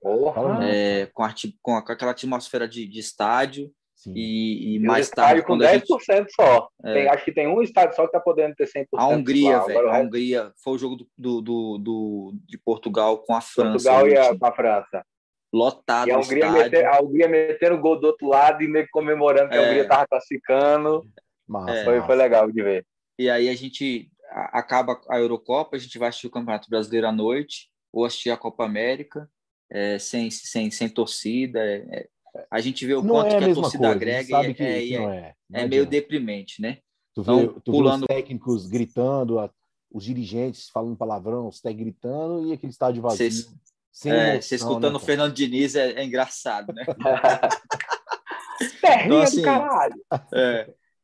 é, 0.63 1.09
com, 1.13 1.25
com, 1.63 1.77
aquela 1.77 2.13
atmosfera 2.13 2.69
de, 2.69 2.87
de 2.87 3.01
estádio. 3.01 3.71
E, 4.15 4.77
e, 4.77 4.79
mais 4.79 5.09
tarde. 5.11 5.43
com 5.43 5.59
10% 5.59 5.83
gente... 5.83 6.33
só. 6.33 6.69
É... 6.85 6.93
Tem, 6.93 7.09
acho 7.09 7.25
que 7.25 7.33
tem 7.33 7.49
um 7.49 7.61
estádio 7.61 7.97
só 7.97 8.03
que 8.03 8.09
está 8.09 8.21
podendo 8.21 8.55
ter 8.55 8.69
100%. 8.69 8.87
A 8.95 9.09
Hungria, 9.09 9.59
velho. 9.65 9.91
A 9.91 9.99
Hungria 9.99 10.53
foi 10.63 10.75
o 10.75 10.79
jogo 10.79 10.97
do, 11.19 11.41
do, 11.41 11.79
do, 11.79 12.35
de 12.47 12.59
Portugal 12.59 13.19
com 13.19 13.35
a 13.35 13.41
França. 13.41 13.91
Portugal 13.91 14.09
e 14.09 14.17
a, 14.17 14.39
com 14.39 14.47
a 14.47 14.53
França 14.53 15.05
lotado. 15.53 16.09
E 16.09 16.13
a 16.13 16.19
Hungria, 16.19 16.51
meter, 16.51 16.87
a 16.87 17.01
Hungria 17.01 17.29
metendo 17.29 17.79
gol 17.79 17.99
do 17.99 18.09
outro 18.09 18.29
lado 18.29 18.63
e 18.63 18.69
meio 18.69 18.87
comemorando 18.93 19.51
que 19.51 19.57
é. 19.57 19.59
a 19.59 19.63
Hungria 19.63 19.83
estava 19.83 20.07
classificando. 20.07 21.07
Massa, 21.49 21.85
foi, 21.85 22.01
foi 22.03 22.17
legal 22.17 22.51
de 22.51 22.63
ver. 22.63 22.87
E 23.19 23.31
aí 23.31 23.49
a 23.49 23.55
gente 23.55 24.11
acaba 24.31 25.01
a 25.09 25.19
Eurocopa, 25.19 25.77
a 25.77 25.79
gente 25.79 25.99
vai 25.99 26.09
assistir 26.09 26.27
o 26.27 26.31
Campeonato 26.31 26.69
Brasileiro 26.69 27.07
à 27.07 27.13
noite, 27.13 27.69
ou 27.93 28.05
assistir 28.05 28.31
a 28.31 28.37
Copa 28.37 28.65
América, 28.65 29.31
é, 29.71 29.99
sem, 29.99 30.31
sem, 30.31 30.71
sem 30.71 30.89
torcida. 30.89 31.61
É, 31.61 31.85
é 31.91 32.09
a 32.51 32.61
gente 32.61 32.85
vê 32.85 32.95
o 32.95 33.03
não 33.03 33.15
quanto 33.15 33.33
é 33.33 33.37
a 33.37 33.39
que 33.39 33.51
a 33.51 33.55
torcida 33.55 33.79
coisa, 33.79 33.95
agrega 33.95 34.49
e 34.49 34.55
que, 34.55 34.63
é, 34.63 34.81
que 34.81 34.97
é, 34.97 35.35
é 35.53 35.67
meio 35.67 35.87
deprimente, 35.87 36.61
né? 36.61 36.79
Tu 37.15 37.23
então, 37.23 37.41
vê, 37.41 37.49
tu 37.65 37.73
pulando... 37.73 38.03
os 38.03 38.09
técnicos 38.09 38.67
gritando, 38.67 39.51
os 39.91 40.05
dirigentes 40.05 40.69
falando 40.69 40.97
palavrão, 40.97 41.49
os 41.49 41.63
técnicos 41.63 41.95
gritando 41.95 42.47
e 42.47 42.53
aquele 42.53 42.73
estádio 42.73 43.01
vazio. 43.01 43.17
Cês 43.17 43.49
sem 43.97 44.13
é, 44.13 44.17
emoção, 44.17 44.43
você 44.43 44.55
escutando 44.57 44.93
né, 44.93 44.99
o 44.99 45.01
Fernando 45.01 45.33
Diniz 45.33 45.75
é, 45.75 45.93
é 45.93 46.05
engraçado, 46.05 46.71
né? 46.75 46.85
então, 49.06 49.23
assim, 49.23 49.41
caralho. 49.41 49.94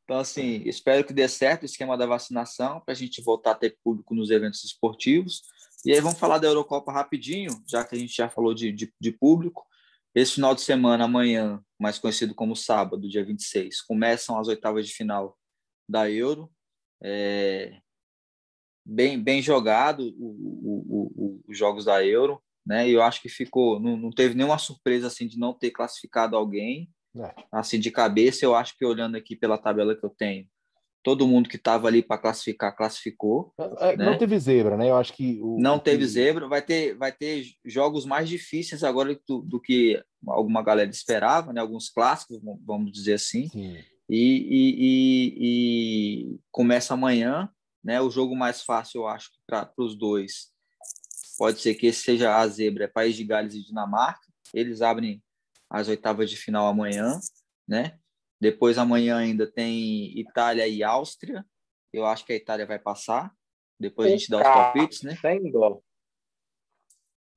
Então, 0.05 0.19
assim, 0.19 0.63
espero 0.65 1.05
que 1.05 1.13
dê 1.13 1.29
certo 1.29 1.63
o 1.63 1.67
esquema 1.67 1.97
da 1.97 2.07
vacinação 2.07 2.81
para 2.81 2.93
a 2.93 2.97
gente 2.97 3.23
voltar 3.23 3.53
a 3.53 3.57
ter 3.57 3.79
público 3.83 4.15
nos 4.15 4.31
eventos 4.31 4.65
esportivos. 4.65 5.43
E 5.85 5.93
aí 5.93 6.01
vamos 6.01 6.19
falar 6.19 6.39
da 6.39 6.47
Eurocopa 6.47 6.93
rapidinho, 6.93 7.51
já 7.67 7.85
que 7.85 7.95
a 7.95 7.99
gente 7.99 8.15
já 8.15 8.29
falou 8.29 8.55
de, 8.55 8.73
de, 8.73 8.93
de 9.01 9.13
público. 9.13 9.67
Esse 10.15 10.35
final 10.35 10.55
de 10.55 10.61
semana, 10.61 11.05
amanhã, 11.05 11.65
mais 11.79 11.99
conhecido 11.99 12.35
como 12.35 12.55
sábado, 12.55 13.09
dia 13.09 13.25
26, 13.25 13.81
começam 13.83 14.39
as 14.39 14.49
oitavas 14.49 14.87
de 14.87 14.93
final 14.93 15.39
da 15.89 16.11
Euro. 16.11 16.51
É, 17.03 17.81
bem, 18.85 19.21
bem 19.21 19.41
jogado 19.41 20.15
os 21.49 21.57
jogos 21.57 21.85
da 21.85 22.05
Euro 22.05 22.43
né? 22.65 22.89
E 22.89 22.93
eu 22.93 23.03
acho 23.03 23.21
que 23.21 23.29
ficou, 23.29 23.81
não, 23.81 23.97
não 23.97 24.11
teve 24.11 24.35
nenhuma 24.35 24.59
surpresa 24.59 25.09
assim 25.09 25.27
de 25.27 25.39
não 25.39 25.53
ter 25.53 25.71
classificado 25.71 26.37
alguém, 26.37 26.89
é. 27.17 27.35
assim 27.51 27.79
de 27.79 27.91
cabeça. 27.91 28.45
Eu 28.45 28.55
acho 28.55 28.77
que 28.77 28.85
olhando 28.85 29.17
aqui 29.17 29.37
pela 29.37 29.59
tabela 29.59 29.95
que 29.95 30.05
eu 30.05 30.11
tenho, 30.11 30.47
todo 31.03 31.27
mundo 31.27 31.49
que 31.49 31.57
estava 31.57 31.89
ali 31.89 32.03
para 32.03 32.19
classificar 32.19 32.77
classificou. 32.77 33.53
É, 33.59 33.93
é, 33.93 33.97
né? 33.97 34.05
Não 34.05 34.19
teve 34.19 34.39
zebra, 34.39 34.77
né? 34.77 34.91
Eu 34.91 34.97
acho 34.97 35.13
que 35.13 35.41
o, 35.43 35.59
não 35.59 35.79
teve 35.79 36.07
zebra. 36.07 36.49
Vai 36.49 36.63
ter, 36.63 36.95
vai 36.95 37.13
ter 37.13 37.45
jogos 37.65 38.05
mais 38.05 38.29
difíceis 38.29 38.85
agora 38.85 39.19
do, 39.27 39.43
do 39.43 39.61
que 39.61 40.03
alguma 40.27 40.63
galera 40.63 40.91
esperava, 40.91 41.53
né? 41.53 41.61
Alguns 41.61 41.89
clássicos, 41.89 42.41
vamos 42.65 42.93
dizer 42.93 43.15
assim. 43.15 43.49
E, 43.55 44.19
e, 44.19 44.75
e, 44.79 45.35
e, 45.41 46.41
começa 46.51 46.95
amanhã, 46.95 47.49
né? 47.83 48.01
O 48.01 48.11
jogo 48.11 48.37
mais 48.37 48.63
fácil, 48.63 49.03
eu 49.03 49.07
acho, 49.07 49.31
para 49.47 49.73
os 49.79 49.97
dois 49.97 50.53
Pode 51.43 51.61
ser 51.61 51.75
que 51.75 51.89
esse 51.89 52.03
seja 52.03 52.37
a 52.37 52.47
zebra, 52.47 52.85
é 52.85 52.89
País 52.89 53.17
de 53.17 53.25
Gales 53.25 53.55
e 53.55 53.65
Dinamarca. 53.65 54.21
Eles 54.55 54.83
abrem 54.83 55.23
as 55.73 55.89
oitavas 55.89 56.29
de 56.29 56.37
final 56.37 56.67
amanhã, 56.67 57.19
né? 57.67 57.99
Depois 58.39 58.77
amanhã 58.77 59.17
ainda 59.17 59.51
tem 59.51 60.19
Itália 60.19 60.69
e 60.69 60.83
Áustria. 60.83 61.45
Eu 61.91 62.05
acho 62.05 62.27
que 62.27 62.33
a 62.33 62.37
Itália 62.37 62.67
vai 62.67 62.79
passar. 62.79 63.33
Depois 63.81 64.09
a 64.09 64.11
gente 64.11 64.29
dá 64.29 64.37
os 64.37 64.43
palpites, 64.43 65.03
né? 65.03 65.17
Sem 65.17 65.51
dó. 65.51 65.81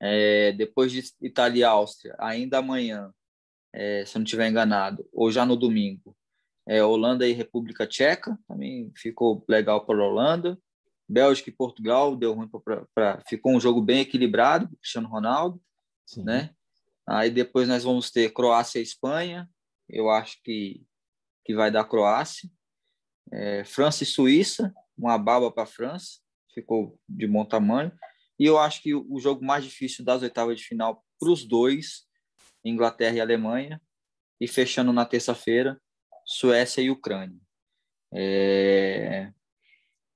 É, 0.01 0.51
depois 0.51 0.91
de 0.91 1.01
Itália 1.21 1.59
e 1.61 1.63
Áustria, 1.63 2.15
ainda 2.19 2.57
amanhã, 2.57 3.09
é, 3.73 4.05
se 4.05 4.17
eu 4.17 4.19
não 4.19 4.25
estiver 4.25 4.49
enganado, 4.49 5.07
ou 5.13 5.31
já 5.31 5.45
no 5.45 5.55
domingo, 5.55 6.15
é, 6.67 6.83
Holanda 6.83 7.25
e 7.25 7.31
República 7.31 7.87
Tcheca, 7.87 8.37
também 8.47 8.91
ficou 8.97 9.45
legal 9.47 9.85
para 9.85 9.97
a 9.97 10.07
Holanda. 10.07 10.59
Bélgica 11.07 11.49
e 11.49 11.53
Portugal 11.53 12.15
deu 12.15 12.33
ruim 12.33 12.49
para 12.93 13.23
ficou 13.29 13.53
um 13.53 13.59
jogo 13.59 13.81
bem 13.81 14.01
equilibrado, 14.01 14.67
Cristiano 14.79 15.07
Ronaldo, 15.07 15.61
Sim. 16.05 16.23
né? 16.23 16.49
Aí 17.07 17.29
depois 17.29 17.67
nós 17.67 17.83
vamos 17.83 18.11
ter 18.11 18.33
Croácia 18.33 18.79
e 18.79 18.83
Espanha, 18.83 19.49
eu 19.87 20.09
acho 20.09 20.41
que 20.43 20.83
que 21.45 21.53
vai 21.53 21.69
dar 21.69 21.85
Croácia, 21.85 22.49
é, 23.31 23.63
França 23.63 24.01
e 24.01 24.07
Suíça, 24.07 24.73
uma 24.97 25.15
baba 25.15 25.51
para 25.51 25.61
a 25.61 25.67
França, 25.67 26.19
ficou 26.51 26.99
de 27.07 27.27
bom 27.27 27.45
tamanho. 27.45 27.91
E 28.39 28.45
eu 28.45 28.57
acho 28.57 28.81
que 28.81 28.95
o 28.95 29.19
jogo 29.19 29.45
mais 29.45 29.63
difícil 29.63 30.03
das 30.03 30.23
oitavas 30.23 30.57
de 30.57 30.65
final 30.65 31.05
para 31.19 31.29
os 31.29 31.45
dois 31.45 32.07
Inglaterra 32.65 33.17
e 33.17 33.21
Alemanha. 33.21 33.81
E 34.41 34.47
fechando 34.47 34.91
na 34.91 35.05
terça-feira, 35.05 35.79
Suécia 36.25 36.81
e 36.81 36.89
Ucrânia. 36.89 37.39
É... 38.13 39.31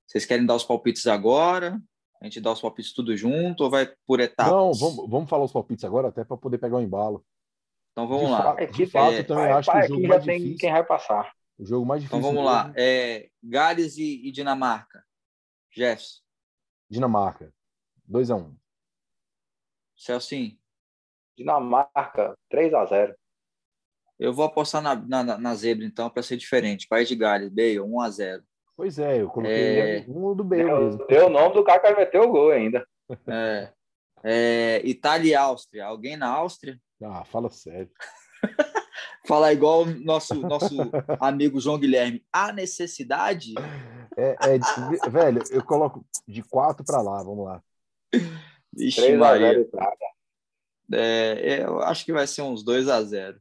Vocês 0.06 0.26
querem 0.26 0.44
dar 0.44 0.56
os 0.56 0.64
palpites 0.64 1.06
agora? 1.06 1.80
A 2.20 2.26
gente 2.26 2.40
dá 2.40 2.52
os 2.52 2.60
palpites 2.60 2.92
tudo 2.92 3.16
junto 3.16 3.64
ou 3.64 3.70
vai 3.70 3.90
por 4.06 4.20
etapas? 4.20 4.52
Não, 4.52 4.72
vamos, 4.74 5.08
vamos 5.08 5.30
falar 5.30 5.44
os 5.44 5.52
palpites 5.52 5.84
agora, 5.84 6.08
até 6.08 6.22
para 6.22 6.36
poder 6.36 6.58
pegar 6.58 6.76
o 6.76 6.82
embalo. 6.82 7.24
Então 7.92 8.06
vamos 8.06 8.26
de 8.26 8.30
lá. 8.30 8.42
Fato, 8.42 8.72
de 8.72 8.86
fato, 8.86 9.14
é, 9.14 9.22
também 9.22 9.44
acho 9.46 9.70
que 9.70 9.78
o 9.78 9.88
jogo 9.88 10.08
mais 10.08 10.24
difícil. 10.24 10.56
Quem 10.58 10.72
vai 10.72 10.84
passar? 10.84 11.32
O 11.58 11.64
jogo 11.64 11.86
mais 11.86 12.02
difícil. 12.02 12.18
Então 12.18 12.32
vamos 12.32 12.44
lá. 12.44 12.72
É, 12.76 13.30
Gales 13.42 13.96
e, 13.96 14.26
e 14.26 14.30
Dinamarca. 14.30 15.02
Jeffs. 15.70 16.22
Dinamarca. 16.88 17.52
2x1. 18.08 18.36
Um. 18.36 18.56
Celcinho. 19.96 20.58
Dinamarca, 21.36 22.36
3x0. 22.52 23.14
Eu 24.18 24.34
vou 24.34 24.44
apostar 24.44 24.82
na, 24.82 24.94
na, 24.94 25.38
na 25.38 25.54
zebra, 25.54 25.86
então, 25.86 26.10
para 26.10 26.22
ser 26.22 26.36
diferente. 26.36 26.86
País 26.86 27.08
de 27.08 27.16
Gales, 27.16 27.48
Bale, 27.48 27.76
1x0. 27.76 28.42
Pois 28.80 28.98
é, 28.98 29.20
eu 29.20 29.28
coloquei 29.28 29.78
é... 29.78 30.04
um 30.08 30.34
do 30.34 30.42
Bale 30.42 30.64
deu, 30.64 30.80
mesmo. 30.80 31.06
Deu 31.06 31.26
o 31.26 31.28
nome 31.28 31.54
do 31.54 31.62
cara 31.62 31.80
que 31.80 32.00
meteu 32.00 32.22
o 32.22 32.32
gol 32.32 32.50
ainda. 32.50 32.88
É. 33.28 33.72
é. 34.24 34.80
Itália 34.88 35.32
e 35.32 35.34
Áustria. 35.34 35.84
Alguém 35.84 36.16
na 36.16 36.30
Áustria? 36.30 36.80
Ah, 37.04 37.22
fala 37.26 37.50
sério. 37.50 37.90
Falar 39.28 39.52
igual 39.52 39.82
o 39.82 39.84
nosso, 39.84 40.34
nosso 40.34 40.76
amigo 41.20 41.60
João 41.60 41.78
Guilherme. 41.78 42.24
Há 42.32 42.54
necessidade? 42.54 43.52
É, 44.16 44.34
é, 44.48 45.10
velho, 45.10 45.42
eu 45.50 45.62
coloco 45.62 46.02
de 46.26 46.42
4 46.42 46.82
para 46.82 47.02
lá, 47.02 47.22
vamos 47.22 47.44
lá. 47.44 47.62
Vixe, 48.72 49.02
3 49.02 49.20
a 49.20 49.38
0 49.38 49.70
é, 50.94 51.64
eu 51.64 51.82
acho 51.82 52.02
que 52.06 52.14
vai 52.14 52.26
ser 52.26 52.40
uns 52.40 52.64
2 52.64 52.88
a 52.88 53.02
0 53.02 53.38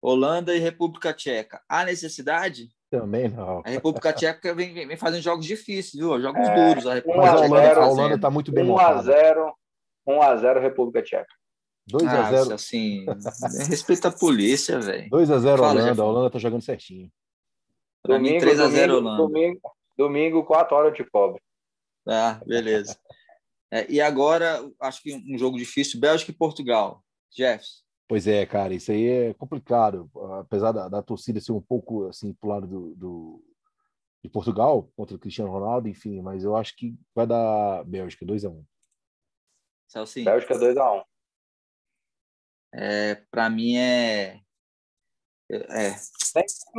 Holanda 0.00 0.54
e 0.54 0.60
República 0.60 1.12
Tcheca. 1.12 1.60
Há 1.68 1.84
necessidade? 1.84 2.70
Também 3.00 3.28
não. 3.28 3.62
A 3.64 3.68
República 3.68 4.12
Tcheca 4.12 4.54
vem, 4.54 4.72
vem 4.72 4.96
fazendo 4.96 5.22
jogos 5.22 5.46
difíceis, 5.46 5.94
viu? 5.94 6.20
Jogos 6.20 6.48
é, 6.48 6.54
duros. 6.54 6.86
A 6.86 6.94
República 6.94 7.22
Mas 7.22 7.34
a 7.34 7.44
Holanda, 7.44 7.80
a 7.80 7.88
Holanda 7.88 8.20
tá 8.20 8.30
muito 8.30 8.52
bem 8.52 8.64
1 8.64 8.78
a 8.78 9.02
0 9.02 9.54
1 10.06 10.22
a 10.22 10.36
0 10.36 10.60
República 10.60 11.02
Tcheca. 11.02 11.34
2 11.88 12.04
a 12.04 12.30
0 12.30 12.50
ah, 12.50 12.54
assim, 12.54 13.06
respeita 13.68 14.08
a 14.08 14.12
polícia, 14.12 14.80
velho. 14.80 15.08
2 15.08 15.30
a 15.30 15.38
0 15.38 15.62
Holanda, 15.62 15.94
já... 15.94 16.02
a 16.02 16.06
Holanda 16.06 16.30
tá 16.30 16.38
jogando 16.38 16.62
certinho. 16.62 17.10
Domingo, 18.04 18.40
3 18.40 18.60
a 18.60 18.68
0 18.68 18.96
Holanda. 18.96 19.22
Domingo, 19.22 19.60
domingo 19.96 20.44
4 20.44 20.76
horas 20.76 20.94
de 20.94 21.04
pobre. 21.04 21.40
Ah, 22.08 22.40
beleza. 22.44 22.98
É, 23.70 23.90
e 23.90 24.00
agora, 24.00 24.60
acho 24.80 25.02
que 25.02 25.14
um 25.14 25.38
jogo 25.38 25.56
difícil, 25.56 26.00
Bélgica 26.00 26.30
e 26.30 26.34
Portugal. 26.34 27.02
Jeffs. 27.30 27.85
Pois 28.08 28.26
é, 28.26 28.46
cara, 28.46 28.72
isso 28.72 28.92
aí 28.92 29.06
é 29.06 29.34
complicado. 29.34 30.10
Apesar 30.40 30.72
da, 30.72 30.88
da 30.88 31.02
torcida 31.02 31.40
ser 31.40 31.52
um 31.52 31.60
pouco 31.60 32.06
assim 32.06 32.32
pro 32.34 32.50
lado 32.50 32.66
do, 32.66 32.94
do, 32.94 33.44
de 34.22 34.30
Portugal 34.30 34.88
contra 34.96 35.16
o 35.16 35.18
Cristiano 35.18 35.50
Ronaldo, 35.50 35.88
enfim, 35.88 36.20
mas 36.20 36.44
eu 36.44 36.56
acho 36.56 36.76
que 36.76 36.96
vai 37.14 37.26
dar 37.26 37.84
Bélgica 37.84 38.24
2x1. 38.24 38.50
Um. 38.50 38.64
Bélgica 40.24 40.54
2x1. 40.54 41.00
Um. 41.00 41.02
É, 42.74 43.14
para 43.30 43.50
mim 43.50 43.76
é. 43.76 44.40
É. 45.50 45.94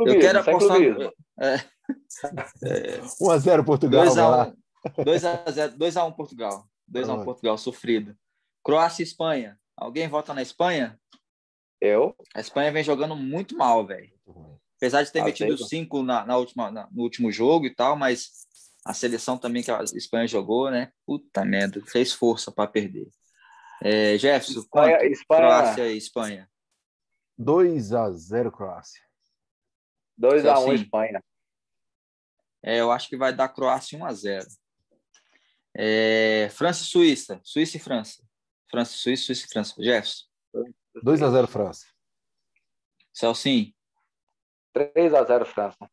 Eu 0.06 0.20
quero 0.20 0.40
apostar. 0.40 0.78
É, 0.80 1.54
é, 2.64 3.00
1x0 3.00 3.64
Portugal. 3.64 4.04
2x1 4.04 5.76
2 5.76 5.96
a 5.96 6.04
1 6.04 6.12
Portugal. 6.12 6.68
2x1 6.90 7.24
Portugal, 7.24 7.58
sofrido. 7.58 8.16
Croácia 8.64 9.02
e 9.02 9.06
Espanha. 9.06 9.58
Alguém 9.76 10.08
vota 10.08 10.34
na 10.34 10.42
Espanha? 10.42 10.98
Eu. 11.80 12.16
A 12.34 12.40
Espanha 12.40 12.72
vem 12.72 12.82
jogando 12.82 13.14
muito 13.14 13.56
mal, 13.56 13.86
velho. 13.86 14.12
Apesar 14.76 15.02
de 15.02 15.12
ter 15.12 15.20
ah, 15.20 15.24
metido 15.24 15.56
cinco 15.58 16.02
na, 16.02 16.24
na 16.24 16.36
última, 16.36 16.70
na, 16.70 16.88
no 16.90 17.02
último 17.02 17.32
jogo 17.32 17.66
e 17.66 17.74
tal, 17.74 17.96
mas 17.96 18.46
a 18.84 18.94
seleção 18.94 19.36
também 19.36 19.62
que 19.62 19.70
a 19.70 19.82
Espanha 19.94 20.26
jogou, 20.26 20.70
né? 20.70 20.92
Puta 21.04 21.44
merda, 21.44 21.80
fez 21.86 22.12
força 22.12 22.50
para 22.50 22.70
perder. 22.70 23.08
É, 23.82 24.16
Jefferson, 24.18 24.60
Espanha, 24.60 25.04
Espanha... 25.04 25.40
Croácia 25.40 25.92
e 25.92 25.96
Espanha. 25.96 26.50
2 27.36 27.92
a 27.92 28.10
0 28.10 28.50
Croácia. 28.50 29.02
2 30.16 30.46
a 30.46 30.58
1 30.58 30.72
Espanha. 30.72 31.24
É, 32.62 32.80
eu 32.80 32.90
acho 32.90 33.08
que 33.08 33.16
vai 33.16 33.32
dar 33.32 33.48
Croácia 33.48 33.98
1 33.98 34.04
a 34.04 34.12
0. 34.12 34.46
É, 35.76 36.48
França 36.50 36.82
e 36.82 36.86
Suíça. 36.86 37.40
Suíça 37.44 37.76
e 37.76 37.80
França. 37.80 38.22
França, 38.68 38.92
Suíça, 38.92 39.26
Suíça 39.26 39.46
e 39.46 39.48
França. 39.48 39.74
Jefferson. 39.82 40.24
2 41.02 41.22
a 41.22 41.30
0 41.30 41.46
França. 41.46 41.86
Celcinho. 43.12 43.72
3 44.72 45.14
a 45.14 45.24
0 45.24 45.44
França. 45.46 45.90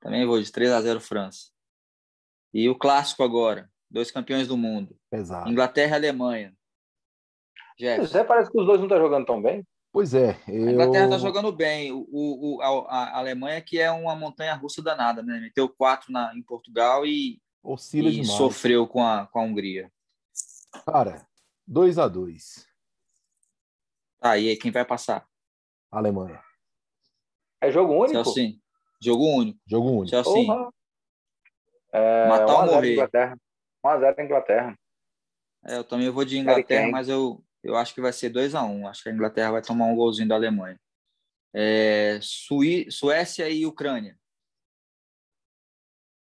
Também 0.00 0.26
vou 0.26 0.40
de 0.40 0.50
3 0.50 0.72
a 0.72 0.80
0 0.80 1.00
França. 1.00 1.50
E 2.52 2.68
o 2.68 2.78
clássico 2.78 3.22
agora, 3.22 3.70
dois 3.90 4.10
campeões 4.10 4.48
do 4.48 4.56
mundo. 4.56 4.96
Exato. 5.12 5.48
Inglaterra 5.48 5.92
e 5.92 5.98
Alemanha. 5.98 6.54
Jefferson. 7.78 8.12
Zé, 8.12 8.24
parece 8.24 8.50
que 8.50 8.58
os 8.58 8.66
dois 8.66 8.78
não 8.78 8.86
estão 8.86 8.98
jogando 8.98 9.26
tão 9.26 9.40
bem. 9.40 9.66
Pois 9.92 10.14
é. 10.14 10.38
Eu... 10.46 10.68
A 10.68 10.72
Inglaterra 10.72 11.04
está 11.04 11.18
jogando 11.18 11.52
bem. 11.52 11.92
O, 11.92 12.06
o, 12.10 12.60
a, 12.60 12.68
a, 12.68 13.18
Alemanha 13.18 13.60
que 13.60 13.78
é 13.78 13.90
uma 13.90 14.14
montanha 14.14 14.54
russa 14.54 14.82
danada, 14.82 15.22
né? 15.22 15.40
Meteu 15.40 15.68
quatro 15.68 16.12
na, 16.12 16.34
em 16.34 16.42
Portugal 16.42 17.06
e, 17.06 17.40
Oscila 17.62 18.08
e 18.08 18.12
demais. 18.12 18.30
sofreu 18.30 18.86
com 18.86 19.04
a, 19.04 19.26
com 19.26 19.40
a 19.40 19.42
Hungria. 19.42 19.90
Cara, 20.86 21.26
2 21.66 21.98
a 21.98 22.06
2 22.06 22.69
Tá, 24.20 24.36
e 24.36 24.50
aí 24.50 24.56
quem 24.56 24.70
vai 24.70 24.84
passar? 24.84 25.26
Alemanha. 25.90 26.42
É 27.60 27.70
jogo 27.70 27.94
único? 27.94 28.12
Celcinho. 28.12 28.60
Jogo 29.02 29.24
único. 29.24 29.58
Jogo 29.66 29.88
único. 29.88 30.08
Celcinho. 30.08 30.70
É, 31.92 32.28
Matar 32.28 32.66
ou 32.66 32.66
morrer? 32.66 32.92
Inglaterra. 32.92 33.36
1x0 33.84 34.24
Inglaterra. 34.24 34.78
É, 35.64 35.76
eu 35.78 35.84
também 35.84 36.10
vou 36.10 36.24
de 36.24 36.38
Inglaterra, 36.38 36.90
mas 36.90 37.08
eu, 37.08 37.42
eu 37.62 37.76
acho 37.76 37.94
que 37.94 38.00
vai 38.00 38.12
ser 38.12 38.28
2 38.28 38.54
a 38.54 38.62
1 38.62 38.80
um. 38.80 38.88
Acho 38.88 39.02
que 39.02 39.08
a 39.08 39.12
Inglaterra 39.12 39.52
vai 39.52 39.62
tomar 39.62 39.86
um 39.86 39.96
golzinho 39.96 40.28
da 40.28 40.34
Alemanha. 40.34 40.78
É, 41.54 42.18
Suí 42.22 42.90
Suécia 42.90 43.48
e 43.48 43.66
Ucrânia. 43.66 44.16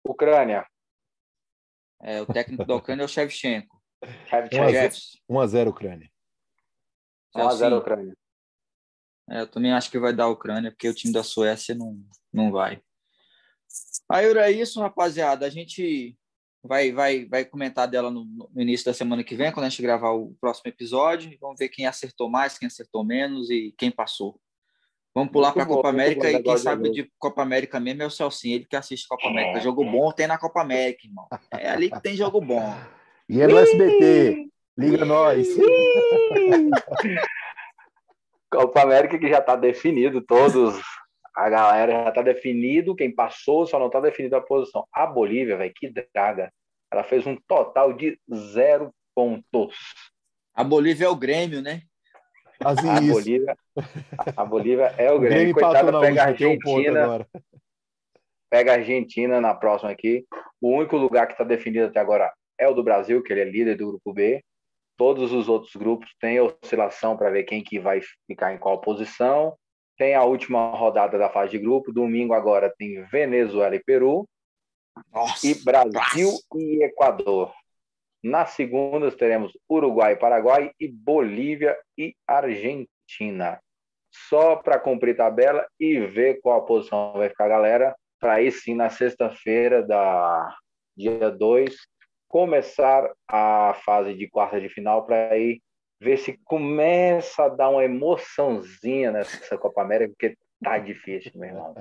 Ucrânia. 0.08 0.66
É, 2.02 2.22
o 2.22 2.26
técnico 2.26 2.66
da 2.66 2.76
Ucrânia 2.76 3.04
é 3.04 3.06
o 3.06 3.10
Shevchenko. 3.10 3.78
1x0 5.30 5.68
Ucrânia. 5.68 6.10
1x0 7.36 7.78
Ucrânia. 7.78 8.18
É, 9.30 9.42
eu 9.42 9.48
também 9.48 9.72
acho 9.72 9.92
que 9.92 10.00
vai 10.00 10.14
dar 10.14 10.26
a 10.26 10.30
Ucrânia, 10.30 10.72
porque 10.72 10.90
o 10.90 10.94
time 10.94 11.14
da 11.14 11.24
Suécia 11.24 11.76
não, 11.76 11.98
não 12.34 12.52
vai. 12.52 12.82
Aí 14.10 14.26
era 14.26 14.50
isso, 14.50 14.82
rapaziada. 14.82 15.46
A 15.46 15.50
gente 15.50 16.18
vai, 16.64 16.92
vai, 16.92 17.26
vai 17.26 17.46
comentar 17.46 17.88
dela 17.88 18.10
no, 18.10 18.26
no, 18.26 18.62
início 18.62 18.86
da 18.86 18.94
semana 18.94 19.24
que 19.24 19.36
vem, 19.36 19.52
quando 19.52 19.68
a 19.68 19.70
gente 19.70 19.82
gravar 19.82 20.12
o 20.12 20.36
próximo 20.42 20.70
episódio. 20.70 21.38
Vamos 21.40 21.58
ver 21.60 21.70
quem 21.70 21.86
acertou 21.86 22.30
mais, 22.30 22.58
quem 22.58 22.68
acertou 22.68 23.06
menos 23.06 23.50
e 23.50 23.74
quem 23.78 23.92
passou. 23.92 24.40
Vamos 25.14 25.32
pular 25.32 25.52
para 25.52 25.64
a 25.64 25.66
Copa 25.66 25.90
América 25.90 26.32
e 26.32 26.42
quem 26.42 26.58
sabe 26.58 26.90
de 26.92 27.12
Copa 27.18 27.42
América 27.42 27.80
mesmo 27.80 28.04
é 28.04 28.06
o 28.06 28.12
Celcinho, 28.12 28.56
ele 28.56 28.66
que 28.66 28.76
assiste 28.76 29.08
Copa 29.08 29.28
América. 29.28 29.60
Jogo 29.60 29.84
bom 29.84 30.12
tem 30.12 30.28
na 30.28 30.38
Copa 30.38 30.62
América, 30.62 31.06
irmão. 31.06 31.28
É 31.54 31.70
ali 31.70 31.90
que 31.90 32.02
tem 32.02 32.16
jogo 32.16 32.42
bom. 32.42 32.62
E 33.32 33.42
é 33.42 33.48
no 33.48 33.60
SBT. 33.60 34.49
Liga 34.80 35.04
nós. 35.04 35.46
Copa 38.50 38.82
América 38.82 39.20
que 39.20 39.28
já 39.28 39.40
está 39.40 39.58
definido, 39.58 40.22
todos. 40.22 40.82
A 41.36 41.50
galera 41.50 41.92
já 41.92 42.10
está 42.10 42.22
definido, 42.22 42.96
quem 42.96 43.14
passou, 43.14 43.68
só 43.68 43.78
não 43.78 43.88
está 43.88 44.00
definido 44.00 44.38
a 44.38 44.42
posição. 44.42 44.88
A 44.94 45.06
Bolívia, 45.06 45.58
velho, 45.58 45.74
que 45.76 45.92
draga. 46.14 46.50
Ela 46.90 47.04
fez 47.04 47.28
um 47.28 47.36
total 47.46 47.92
de 47.92 48.18
zero 48.34 48.94
pontos. 49.14 49.76
A 50.56 50.64
Bolívia 50.64 51.08
é 51.08 51.10
o 51.10 51.16
Grêmio, 51.16 51.62
né? 51.62 51.82
a, 52.64 52.74
Bolívia, 53.02 53.58
a 54.36 54.46
Bolívia 54.46 54.96
é 54.98 55.12
o 55.12 55.20
Grêmio. 55.20 55.52
O 55.52 55.54
Grêmio 55.54 55.54
Coitada, 55.54 56.00
pega 56.00 56.24
a 56.24 56.26
Argentina. 56.28 57.28
Pega 58.50 58.72
a 58.72 58.76
Argentina 58.76 59.42
na 59.42 59.54
próxima 59.54 59.92
aqui. 59.92 60.26
O 60.62 60.70
único 60.70 60.96
lugar 60.96 61.28
que 61.28 61.34
está 61.34 61.44
definido 61.44 61.88
até 61.88 62.00
agora 62.00 62.32
é 62.58 62.68
o 62.68 62.74
do 62.74 62.84
Brasil, 62.84 63.22
que 63.22 63.34
ele 63.34 63.42
é 63.42 63.46
líder 63.46 63.76
do 63.76 63.88
grupo 63.88 64.14
B. 64.14 64.42
Todos 65.00 65.32
os 65.32 65.48
outros 65.48 65.74
grupos 65.78 66.14
têm 66.20 66.42
oscilação 66.42 67.16
para 67.16 67.30
ver 67.30 67.46
quem 67.46 67.64
que 67.64 67.80
vai 67.80 68.02
ficar 68.28 68.54
em 68.54 68.58
qual 68.58 68.82
posição. 68.82 69.58
Tem 69.98 70.14
a 70.14 70.26
última 70.26 70.72
rodada 70.72 71.18
da 71.18 71.30
fase 71.30 71.52
de 71.52 71.60
grupo. 71.60 71.94
Domingo 71.94 72.34
agora 72.34 72.70
tem 72.78 73.02
Venezuela 73.06 73.74
e 73.74 73.82
Peru. 73.82 74.28
Nossa, 75.14 75.48
e 75.48 75.56
Brasil 75.64 76.28
nossa. 76.28 76.44
e 76.58 76.84
Equador. 76.84 77.54
Nas 78.22 78.50
segundas 78.50 79.16
teremos 79.16 79.58
Uruguai, 79.72 80.18
Paraguai 80.18 80.74
e 80.78 80.90
Bolívia 80.90 81.80
e 81.98 82.14
Argentina. 82.28 83.58
Só 84.12 84.58
para 84.58 84.78
cumprir 84.78 85.16
tabela 85.16 85.66
e 85.80 85.98
ver 86.08 86.42
qual 86.42 86.66
posição 86.66 87.14
vai 87.14 87.30
ficar 87.30 87.46
a 87.46 87.50
galera, 87.50 87.96
para 88.20 88.34
aí 88.34 88.52
sim 88.52 88.76
na 88.76 88.90
sexta-feira 88.90 89.82
da 89.82 90.54
dia 90.98 91.32
2 91.32 91.74
começar 92.30 93.12
a 93.28 93.74
fase 93.84 94.14
de 94.14 94.30
quarta 94.30 94.62
de 94.62 94.70
final 94.70 95.06
para 95.06 95.32
aí 95.32 95.60
ver 96.00 96.18
se 96.18 96.38
começa 96.46 97.44
a 97.44 97.50
dar 97.50 97.70
uma 97.70 97.84
emoçãozinha 97.84 99.12
nessa 99.12 99.58
Copa 99.58 99.82
América, 99.82 100.14
porque 100.18 100.38
tá 100.64 100.78
difícil, 100.78 101.32
meu 101.36 101.50
irmão. 101.50 101.76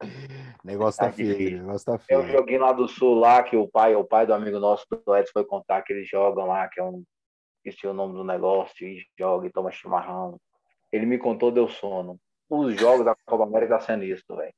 Negócio 0.64 1.00
tá, 1.00 1.06
tá 1.06 1.12
feio, 1.12 1.58
negócio 1.58 1.86
tá 1.86 1.98
feio. 1.98 2.20
Tem 2.20 2.28
um 2.28 2.32
joguinho 2.32 2.60
lá 2.60 2.72
do 2.72 2.86
sul 2.86 3.14
lá 3.14 3.42
que 3.42 3.56
o 3.56 3.66
pai, 3.66 3.94
o 3.94 4.04
pai 4.04 4.26
do 4.26 4.34
amigo 4.34 4.58
nosso 4.58 4.84
do 4.90 5.16
Edson 5.16 5.32
foi 5.32 5.44
contar 5.44 5.82
que 5.82 5.92
eles 5.92 6.08
jogam 6.08 6.46
lá, 6.46 6.68
que 6.68 6.78
é 6.78 6.84
um 6.84 7.02
esqueci 7.64 7.86
o 7.86 7.94
nome 7.94 8.14
do 8.14 8.24
negócio, 8.24 8.86
e 8.86 9.04
joga 9.18 9.46
e 9.46 9.52
toma 9.52 9.70
chimarrão. 9.70 10.38
Ele 10.92 11.06
me 11.06 11.18
contou, 11.18 11.50
deu 11.50 11.68
sono. 11.68 12.18
Os 12.48 12.78
jogos 12.78 13.04
da 13.04 13.14
Copa 13.26 13.44
América 13.44 13.78
tá 13.78 13.80
sendo 13.80 14.04
isso, 14.04 14.24
velho. 14.34 14.52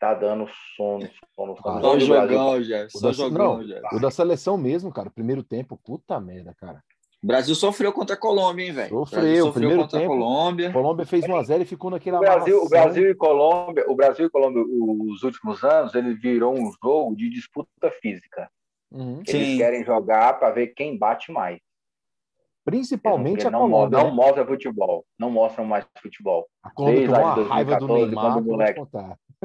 Tá 0.00 0.14
dando 0.14 0.48
sono, 0.76 1.06
sono, 1.36 1.54
sono. 1.62 1.80
Só 1.82 1.98
jogão, 1.98 2.62
já. 2.62 2.88
Só 2.88 3.12
jogão, 3.12 3.62
já. 3.62 3.82
O 3.92 4.00
da 4.00 4.10
seleção 4.10 4.56
mesmo, 4.56 4.90
cara. 4.90 5.10
Primeiro 5.10 5.42
tempo, 5.42 5.76
puta 5.76 6.18
merda, 6.18 6.54
cara. 6.58 6.82
O 7.22 7.26
Brasil 7.26 7.54
sofreu 7.54 7.92
contra 7.92 8.14
a 8.14 8.18
Colômbia, 8.18 8.64
hein, 8.64 8.72
velho? 8.72 8.88
Sofreu, 8.88 9.44
sofreu 9.44 9.52
primeiro 9.52 9.82
contra 9.82 10.00
tempo, 10.00 10.10
a 10.10 10.16
Colômbia. 10.16 10.72
Colômbia 10.72 11.04
fez 11.04 11.26
1x0 11.26 11.60
e 11.60 11.64
ficou 11.66 11.90
naquele 11.90 12.16
o 12.16 12.20
Brasil, 12.20 12.62
o 12.62 12.68
Brasil 12.70 13.10
e 13.10 13.14
Colômbia, 13.14 13.84
o 13.88 13.94
Brasil 13.94 14.24
e 14.24 14.30
Colômbia, 14.30 14.64
os 14.64 15.22
últimos 15.22 15.62
anos, 15.62 15.94
ele 15.94 16.14
virou 16.14 16.54
um 16.54 16.72
jogo 16.82 17.14
de 17.14 17.28
disputa 17.28 17.90
física. 18.00 18.50
Uhum. 18.90 19.22
Eles 19.28 19.48
Sim. 19.48 19.58
querem 19.58 19.84
jogar 19.84 20.38
para 20.38 20.50
ver 20.50 20.68
quem 20.68 20.96
bate 20.96 21.30
mais. 21.30 21.60
Principalmente 22.64 23.46
a 23.46 23.50
Colômbia. 23.50 23.98
Não, 23.98 24.04
não 24.04 24.10
né? 24.10 24.16
mostra 24.16 24.46
futebol. 24.46 25.04
Não 25.18 25.30
mostram 25.30 25.66
mais 25.66 25.84
futebol. 26.00 26.48
A 26.62 26.70
Colômbia 26.70 27.00
Desde 27.00 27.14
tomou 27.14 27.28
a 27.28 27.54
raiva 27.54 27.76
do 27.76 27.86
Neymar, 27.86 28.42
moleque, 28.42 28.80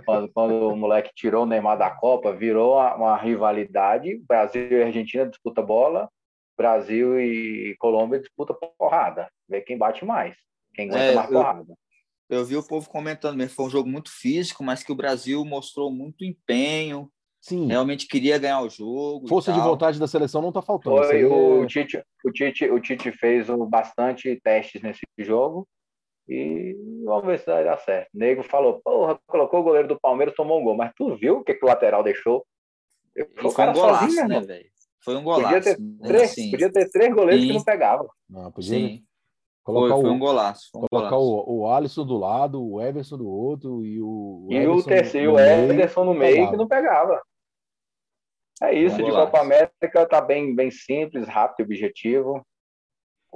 quando, 0.04 0.30
quando, 0.30 0.70
o 0.70 0.76
moleque 0.76 1.12
tirou 1.16 1.44
o 1.44 1.46
Neymar 1.46 1.78
da 1.78 1.90
Copa, 1.90 2.34
virou 2.34 2.74
uma, 2.74 2.96
uma 2.96 3.18
rivalidade. 3.18 4.18
Brasil 4.28 4.68
e 4.70 4.84
Argentina 4.84 5.26
disputa 5.26 5.62
bola. 5.62 6.10
Brasil 6.58 7.20
e 7.20 7.76
Colômbia 7.80 8.20
disputa 8.20 8.54
porrada. 8.78 9.30
Ver 9.48 9.62
quem 9.62 9.78
bate 9.78 10.04
mais. 10.06 10.36
Quem 10.74 10.90
aguenta 10.90 11.04
é, 11.04 11.16
mais 11.16 11.30
eu, 11.30 11.38
porrada. 11.38 11.76
Eu 12.30 12.46
vi 12.46 12.58
o 12.58 12.68
povo 12.68 12.90
comentando 12.90 13.38
mesmo. 13.38 13.56
Foi 13.56 13.66
um 13.66 13.70
jogo 13.70 13.90
muito 13.90 14.12
físico, 14.12 14.64
mas 14.64 14.84
que 14.84 14.92
o 14.92 14.96
Brasil 14.96 15.44
mostrou 15.46 15.92
muito 15.92 16.24
empenho 16.26 17.10
Sim. 17.46 17.68
Realmente 17.68 18.08
queria 18.08 18.40
ganhar 18.40 18.62
o 18.62 18.70
jogo. 18.70 19.28
Força 19.28 19.54
de 19.54 19.60
vontade 19.60 20.00
da 20.00 20.08
seleção 20.08 20.42
não 20.42 20.50
está 20.50 20.64
faltando. 20.64 20.98
Foi, 20.98 21.24
o. 21.26 21.64
Tite, 21.68 22.04
o, 22.26 22.32
Tite, 22.32 22.66
o 22.72 22.80
Tite 22.80 23.12
fez 23.12 23.46
bastante 23.70 24.36
testes 24.44 24.82
nesse 24.82 25.02
jogo 25.20 25.68
e 26.28 26.76
vamos 27.06 27.26
ver 27.26 27.40
se 27.40 27.46
vai 27.46 27.64
dar 27.64 27.78
certo. 27.78 28.10
O 28.14 28.18
Nego 28.18 28.44
falou, 28.44 28.82
porra, 28.84 29.20
colocou 29.28 29.62
o 29.62 29.64
goleiro 29.64 29.88
do 29.88 30.00
Palmeiras, 30.00 30.36
tomou 30.36 30.60
um 30.60 30.64
gol, 30.64 30.76
mas 30.76 30.92
tu 30.96 31.16
viu 31.16 31.38
o 31.38 31.44
que, 31.44 31.54
que 31.54 31.64
o 31.64 31.68
lateral 31.68 32.04
deixou? 32.04 32.46
Foi, 33.38 33.52
foi 33.52 33.68
um 33.68 33.74
golaço, 33.74 34.06
sozinho, 34.06 34.28
né, 34.28 34.42
velho? 34.42 34.70
Foi 35.04 35.16
um 35.16 35.24
golaço. 35.24 35.44
Podia 35.44 35.62
ter 35.62 35.80
né? 35.80 35.98
três, 36.04 36.32
assim, 36.32 36.52
podia 36.52 36.72
ter 36.72 36.90
três 36.90 37.14
goleiros 37.14 37.42
sim. 37.42 37.48
que 37.48 37.54
não 37.54 37.64
pegavam. 37.64 38.10
Não, 38.30 38.52
podia. 38.52 38.78
Sim. 38.78 39.04
Colocar 39.64 39.96
foi, 39.96 40.04
foi 40.04 40.12
um 40.12 40.20
golaço. 40.20 40.70
Foi 40.72 40.82
um 40.82 40.88
colocar 40.88 41.16
golaço. 41.16 41.50
O, 41.50 41.60
o 41.60 41.72
Alisson 41.72 42.06
do 42.06 42.18
lado, 42.18 42.64
o 42.64 42.82
Everson 42.82 43.18
do 43.18 43.28
outro 43.28 43.86
e 43.86 44.02
o. 44.02 44.48
E 44.50 44.68
o 44.68 44.84
terceiro, 44.84 45.34
o 45.34 45.40
Ederson 45.40 46.04
no 46.04 46.14
meio, 46.14 46.52
que 46.52 46.58
não 46.58 46.68
pegava. 46.68 47.22
É 48.62 48.74
isso, 48.74 48.96
Vamos 48.96 49.12
de. 49.12 49.20
Copa 49.20 49.42
América 49.42 50.06
tá 50.08 50.22
bem, 50.22 50.56
bem 50.56 50.72
simples, 50.72 51.28
rápido 51.28 51.62
e 51.62 51.64
objetivo. 51.64 52.46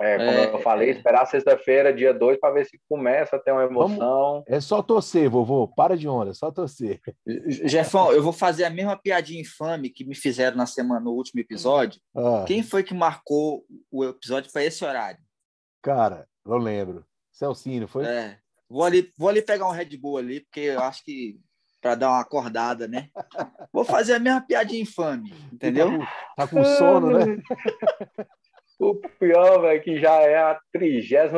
É, 0.01 0.18
como 0.18 0.29
é, 0.29 0.53
eu 0.53 0.60
falei, 0.60 0.89
é. 0.89 0.91
esperar 0.91 1.25
sexta-feira, 1.25 1.94
dia 1.94 2.13
2, 2.13 2.39
para 2.39 2.53
ver 2.53 2.65
se 2.65 2.79
começa 2.88 3.36
a 3.36 3.39
ter 3.39 3.51
uma 3.51 3.63
emoção. 3.63 3.98
Vamos... 3.98 4.44
É 4.48 4.62
só 4.62 4.82
torcer, 4.82 5.29
vovô. 5.29 5.68
Para 5.68 5.98
de 5.98 6.07
onda, 6.07 6.31
é 6.31 6.33
só 6.33 6.50
torcer. 6.51 7.01
Jefão, 7.66 8.12
eu 8.12 8.24
vou 8.24 8.31
fazer 8.31 8.64
a 8.64 8.70
mesma 8.70 8.98
piadinha 8.98 9.42
infame 9.42 9.90
que 9.90 10.05
me 10.05 10.16
fizeram 10.16 10.55
na 10.55 10.66
semana, 10.66 11.01
no 11.01 11.12
último 11.12 11.42
episódio. 11.42 12.00
Ah. 12.16 12.46
Quem 12.48 12.64
foi 12.64 12.83
que 12.83 12.94
marcou 12.94 13.66
o 13.92 14.05
episódio 14.05 14.51
para 14.51 14.64
esse 14.64 14.83
horário? 14.85 15.20
Cara, 15.81 16.27
não 16.46 16.57
lembro. 16.57 17.05
Celcino, 17.31 17.88
foi? 17.88 18.05
É. 18.05 18.38
Vou 18.70 18.83
ali, 18.83 19.12
vou 19.18 19.29
ali 19.29 19.42
pegar 19.42 19.68
um 19.68 19.72
Red 19.72 19.98
Bull 19.98 20.18
ali, 20.18 20.42
porque 20.42 20.62
eu 20.62 20.81
acho 20.81 21.03
que 21.03 21.40
para 21.81 21.96
dar 21.96 22.09
uma 22.09 22.22
acordada, 22.22 22.88
né? 22.88 23.09
Vou 23.72 23.85
fazer 23.85 24.16
a 24.16 24.20
mesma 24.20 24.42
piadinha 24.42 24.81
infame, 24.81 25.33
entendeu? 25.51 25.90
Tá 25.90 25.98
com, 26.00 26.35
tá 26.35 26.48
com 26.48 26.64
sono, 26.77 27.18
né? 27.18 27.25
O 28.79 28.96
pior, 28.96 29.61
velho, 29.61 29.83
que 29.83 30.00
já 30.00 30.22
é 30.22 30.37
a 30.37 30.59
33 30.72 31.31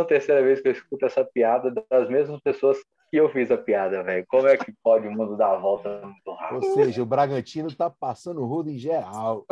vez 0.43 0.62
que 0.62 0.67
eu 0.67 0.71
escuto 0.71 1.06
essa 1.06 1.25
piada 1.25 1.73
das 1.89 2.08
mesmas 2.08 2.39
pessoas 2.41 2.77
que 3.10 3.17
eu 3.17 3.30
fiz 3.30 3.49
a 3.49 3.58
piada, 3.58 4.04
velho. 4.04 4.23
Como 4.27 4.47
é 4.47 4.56
que 4.56 4.71
pode 4.84 5.08
o 5.08 5.12
mundo 5.12 5.36
dar 5.36 5.56
a 5.56 5.58
volta 5.58 6.01
muito 6.04 6.32
rápido? 6.34 6.65
Ou 6.65 6.73
seja, 6.75 7.01
o 7.01 7.06
Bragantino 7.06 7.73
tá 7.75 7.89
passando 7.89 8.41
o 8.41 8.45
rodo 8.45 8.69
em 8.69 8.77
geral. 8.77 9.45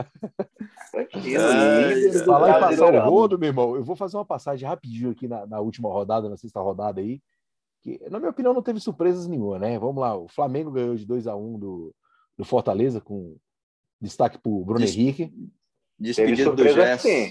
Bragantino, 0.94 2.26
Falar 2.26 2.58
em 2.58 2.60
passar 2.62 2.94
o 2.94 3.10
rodo, 3.10 3.40
meu 3.40 3.50
irmão, 3.50 3.76
eu 3.76 3.84
vou 3.84 3.96
fazer 3.96 4.18
uma 4.18 4.26
passagem 4.26 4.70
rapidinho 4.70 5.12
aqui 5.12 5.28
na, 5.28 5.48
na 5.48 5.60
última 5.60 5.90
rodada, 5.90 6.30
na 6.30 6.38
sexta 6.38 6.62
rodada 6.62 7.02
aí 7.02 7.20
que, 7.82 8.00
na 8.10 8.20
minha 8.20 8.32
opinião, 8.32 8.54
não 8.54 8.62
teve 8.62 8.80
surpresas 8.80 9.28
nenhuma, 9.28 9.58
né? 9.58 9.80
Vamos 9.80 10.02
lá, 10.02 10.16
o 10.16 10.28
Flamengo 10.28 10.72
ganhou 10.72 10.96
de 10.96 11.06
2 11.06 11.28
a 11.28 11.36
1 11.36 11.56
um 11.56 11.60
do, 11.60 11.96
do 12.38 12.46
Fortaleza, 12.46 13.00
com 13.02 13.38
destaque 14.02 14.38
para 14.38 14.52
o 14.52 14.64
Bruno 14.64 14.82
Des, 14.82 14.96
Henrique. 14.96 15.32
Despedido 15.98 16.56
do 16.56 16.64
Gerson. 16.64 17.08
Sim. 17.08 17.30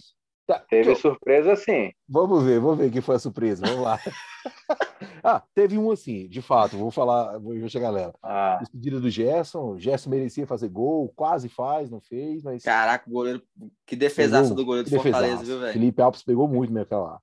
Tá, 0.48 0.60
teve 0.60 0.94
que... 0.94 1.00
surpresa 1.02 1.54
sim. 1.56 1.92
Vamos 2.08 2.42
ver, 2.42 2.58
vamos 2.58 2.78
ver 2.78 2.90
quem 2.90 3.02
foi 3.02 3.16
a 3.16 3.18
surpresa. 3.18 3.66
Vamos 3.66 3.82
lá. 3.82 4.00
ah, 5.22 5.42
teve 5.54 5.76
um 5.76 5.90
assim, 5.90 6.26
de 6.26 6.40
fato, 6.40 6.78
vou 6.78 6.90
falar, 6.90 7.36
vou 7.38 7.68
chegar 7.68 7.92
nela. 7.92 8.14
Ah. 8.22 8.56
Despedida 8.58 8.98
do 8.98 9.10
Gerson, 9.10 9.72
o 9.72 9.78
Gerson 9.78 10.08
merecia 10.08 10.46
fazer 10.46 10.70
gol, 10.70 11.12
quase 11.14 11.50
faz, 11.50 11.90
não 11.90 12.00
fez, 12.00 12.42
mas. 12.42 12.62
Caraca, 12.62 13.06
o 13.06 13.12
goleiro, 13.12 13.42
que 13.86 13.94
defesaça 13.94 14.54
do 14.54 14.64
goleiro 14.64 14.88
do 14.88 14.96
Fortaleza, 14.96 15.44
viu, 15.44 15.60
velho? 15.60 15.72
Felipe 15.74 16.00
Alves 16.00 16.22
pegou 16.22 16.48
muito 16.48 16.72
naquela 16.72 17.02
lá. 17.02 17.20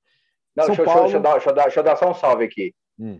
Não, 0.56 0.68
deixa, 0.68 0.84
Paulo... 0.84 1.02
deixa, 1.02 1.18
eu 1.18 1.22
dar, 1.22 1.32
deixa, 1.32 1.50
eu 1.50 1.56
dar, 1.56 1.64
deixa 1.64 1.80
eu 1.80 1.84
dar 1.84 1.96
só 1.96 2.12
um 2.12 2.14
salve 2.14 2.46
aqui. 2.46 2.76
Hum. 3.00 3.20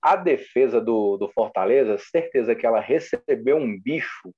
A 0.00 0.16
defesa 0.16 0.80
do, 0.80 1.18
do 1.18 1.28
Fortaleza, 1.28 1.98
certeza 1.98 2.54
que 2.54 2.64
ela 2.64 2.80
recebeu 2.80 3.58
um 3.58 3.78
bicho 3.78 4.32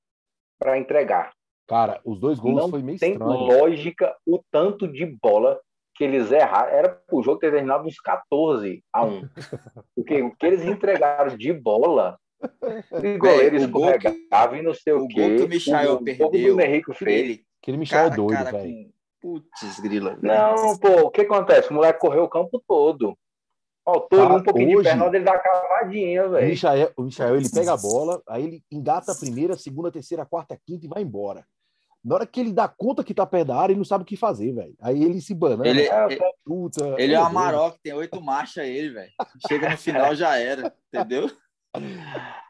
para 0.59 0.77
entregar. 0.77 1.33
Cara, 1.67 2.01
os 2.05 2.21
dois 2.21 2.39
gols 2.39 2.57
Não 2.57 2.69
foi 2.69 2.83
meio 2.83 2.99
tem 2.99 3.13
estranho. 3.13 3.31
lógica 3.33 4.15
o 4.27 4.43
tanto 4.51 4.87
de 4.87 5.07
bola 5.07 5.59
que 5.95 6.05
eles 6.05 6.31
erraram. 6.31 6.71
Era 6.71 7.03
o 7.11 7.23
jogo 7.23 7.39
ter 7.39 7.51
terminado 7.51 7.87
uns 7.87 7.99
14 8.01 8.83
a 8.93 9.05
1. 9.05 9.29
Porque 9.97 10.23
o 10.23 10.35
que 10.35 10.47
eles 10.47 10.65
entregaram 10.65 11.37
de 11.37 11.53
bola, 11.53 12.19
o 12.43 13.19
goleiro 13.19 13.57
escorregava 13.57 14.59
e 14.59 14.63
não 14.63 14.75
sei 14.75 14.93
o, 14.93 15.05
o 15.05 15.09
quê. 15.09 15.37
Que 15.37 15.45
o 15.45 15.49
Michael 15.49 15.95
o, 15.95 16.05
perdeu. 16.05 16.57
O 16.57 16.61
Henrique 16.61 16.93
fez. 16.95 17.41
Aquele 17.63 17.79
Michael 17.79 18.07
é 18.07 18.11
doido, 18.11 18.45
velho. 18.51 18.95
Putz, 19.21 19.81
grila. 19.81 20.19
Não, 20.21 20.77
pô, 20.77 21.07
o 21.07 21.11
que 21.11 21.23
acontece? 21.23 21.71
O 21.71 21.75
moleque 21.75 21.99
correu 21.99 22.25
o 22.25 22.29
campo 22.29 22.63
todo. 22.69 23.17
Faltou 23.85 24.21
ah, 24.21 24.35
um 24.37 24.43
pouquinho 24.43 24.79
hoje, 24.79 24.89
de 24.89 24.97
perna 24.97 25.17
ele 25.17 25.25
dá 25.25 25.39
cavadinha, 25.39 26.29
velho. 26.29 26.47
O 26.47 26.49
Michael, 26.49 26.93
o 26.97 27.03
Michael, 27.03 27.37
ele 27.37 27.51
pega 27.53 27.75
a 27.75 27.77
bola, 27.77 28.23
aí 28.27 28.45
ele 28.45 28.65
engata 28.73 29.13
a 29.13 29.15
primeira, 29.15 29.57
segunda, 29.57 29.93
terceira, 29.93 30.25
quarta, 30.25 30.59
quinta 30.67 30.87
e 30.87 30.89
vai 30.89 31.03
embora. 31.03 31.45
Na 32.03 32.17
hora 32.17 32.27
que 32.27 32.41
ele 32.41 32.53
dá 32.53 32.67
conta 32.67 33.05
que 33.05 33.15
tá 33.15 33.27
perto 33.27 33.49
da 33.49 33.57
área, 33.57 33.73
ele 33.73 33.79
não 33.79 33.85
sabe 33.85 34.03
o 34.03 34.07
que 34.07 34.17
fazer, 34.17 34.53
velho. 34.53 34.75
Aí 34.81 35.03
ele 35.03 35.21
se 35.21 35.35
banana. 35.35 35.67
Ele, 35.67 35.83
ele, 35.83 36.21
puta, 36.45 36.95
ele 36.99 37.15
é 37.15 37.19
uma 37.19 37.29
Amarok, 37.29 37.79
tem 37.83 37.93
oito 37.95 38.21
marchas 38.21 38.67
ele, 38.67 38.91
velho. 38.91 39.11
Chega 39.47 39.71
no 39.71 39.77
final, 39.77 40.15
já 40.15 40.37
era, 40.39 40.75
entendeu? 40.93 41.31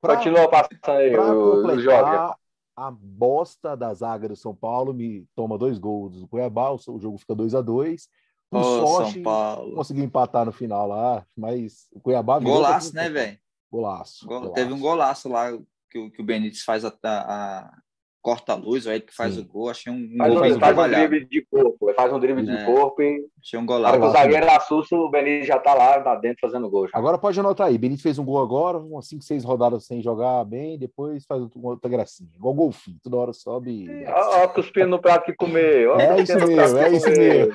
Pra, 0.00 0.16
Continua 0.16 0.48
passando 0.48 0.96
aí, 0.96 1.16
o, 1.16 1.64
o 1.64 1.78
jogo 1.78 2.34
a 2.76 2.90
bosta 2.90 3.76
da 3.76 3.92
zaga 3.94 4.28
do 4.28 4.34
São 4.34 4.54
Paulo 4.54 4.92
me 4.92 5.26
toma 5.34 5.58
dois 5.58 5.78
gols 5.78 6.20
do 6.20 6.26
Cuiabá, 6.26 6.72
o 6.72 6.98
jogo 6.98 7.18
fica 7.18 7.34
2 7.34 7.54
a 7.54 7.60
2 7.60 8.08
Por 8.52 8.60
oh, 8.60 9.10
São 9.10 9.22
Paulo. 9.22 9.74
conseguiu 9.74 10.04
empatar 10.04 10.44
no 10.44 10.52
final 10.52 10.86
lá, 10.86 11.24
mas 11.34 11.88
o 11.90 11.98
Cuiabá... 11.98 12.38
Golaço, 12.38 12.94
né, 12.94 13.08
velho? 13.08 13.38
Golaço, 13.70 14.26
golaço, 14.26 14.52
Teve 14.52 14.74
um 14.74 14.78
golaço 14.78 15.28
lá 15.30 15.50
que, 15.90 16.10
que 16.10 16.20
o 16.20 16.24
Benítez 16.24 16.62
faz 16.62 16.84
a, 16.84 16.92
a, 17.02 17.78
corta 18.22 18.52
a 18.52 18.56
luz, 18.56 18.86
aí 18.86 19.00
que 19.00 19.14
faz 19.14 19.34
Sim. 19.34 19.40
o 19.40 19.44
gol. 19.44 19.68
Achei 19.68 19.92
um, 19.92 20.16
faz 20.16 20.32
um, 20.32 20.38
faz 20.38 20.56
um, 20.56 20.60
faz 20.60 20.78
um 20.78 20.88
drible 20.88 21.24
de 21.26 21.42
corpo, 21.42 21.94
faz 21.94 22.12
um 22.12 22.20
drible 22.20 22.48
é. 22.48 22.56
de 22.56 22.64
corpo 22.64 23.02
e. 23.02 23.26
Achei 23.42 23.58
um 23.58 23.66
golaço. 23.66 24.00
o 24.00 24.10
zagueiro 24.10 24.50
assusta, 24.50 24.96
o 24.96 25.10
Benítez 25.10 25.46
já 25.46 25.58
tá 25.58 25.74
lá, 25.74 26.00
tá 26.00 26.14
dentro 26.14 26.38
fazendo 26.40 26.70
gol. 26.70 26.86
Já. 26.86 26.96
Agora 26.96 27.18
pode 27.18 27.38
anotar 27.38 27.66
aí. 27.66 27.76
Benítez 27.76 28.02
fez 28.02 28.18
um 28.18 28.24
gol 28.24 28.40
agora, 28.40 28.78
umas 28.78 29.08
5, 29.08 29.22
6 29.22 29.44
rodadas 29.44 29.84
sem 29.84 30.00
jogar 30.00 30.44
bem, 30.44 30.78
depois 30.78 31.26
faz 31.26 31.42
outra 31.54 31.90
gracinha. 31.90 32.30
Igual 32.34 32.54
golfinho, 32.54 32.98
toda 33.02 33.16
hora 33.16 33.32
sobe. 33.32 33.88
Ó, 34.06 34.44
ó 34.44 34.48
cuspindo 34.48 34.86
no 34.86 35.00
prato 35.00 35.24
que 35.24 35.34
comeu. 35.34 35.98
É 36.00 36.20
isso 36.20 36.38
mesmo, 36.38 36.78
é 36.78 36.90
isso 36.92 37.10
mesmo. 37.10 37.54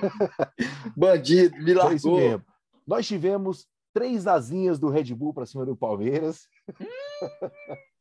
Bandido, 0.96 1.58
me 1.64 1.74
largou. 1.74 1.92
É 1.92 1.96
isso 1.96 2.12
mesmo. 2.12 2.46
Nós 2.86 3.08
tivemos 3.08 3.66
três 3.94 4.28
asinhas 4.28 4.78
do 4.78 4.90
Red 4.90 5.14
Bull 5.16 5.34
para 5.34 5.46
cima 5.46 5.66
do 5.66 5.76
Palmeiras. 5.76 6.48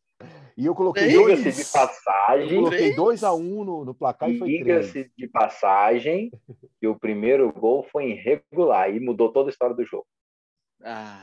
E 0.56 0.64
eu 0.64 0.74
coloquei 0.74 1.12
dois. 1.12 1.42
de 1.42 1.64
passagem. 1.70 2.56
Eu 2.56 2.62
coloquei 2.62 2.94
2 2.94 3.24
a 3.24 3.34
1 3.34 3.38
um 3.38 3.64
no, 3.64 3.84
no 3.84 3.94
placar 3.94 4.30
e 4.30 4.38
foi 4.38 4.48
Diga-se 4.48 5.10
de 5.16 5.28
passagem 5.28 6.30
que 6.80 6.86
o 6.86 6.98
primeiro 6.98 7.52
gol 7.52 7.86
foi 7.92 8.10
irregular 8.12 8.90
e 8.90 8.98
mudou 8.98 9.30
toda 9.30 9.50
a 9.50 9.52
história 9.52 9.76
do 9.76 9.84
jogo. 9.84 10.06
Ah. 10.82 11.20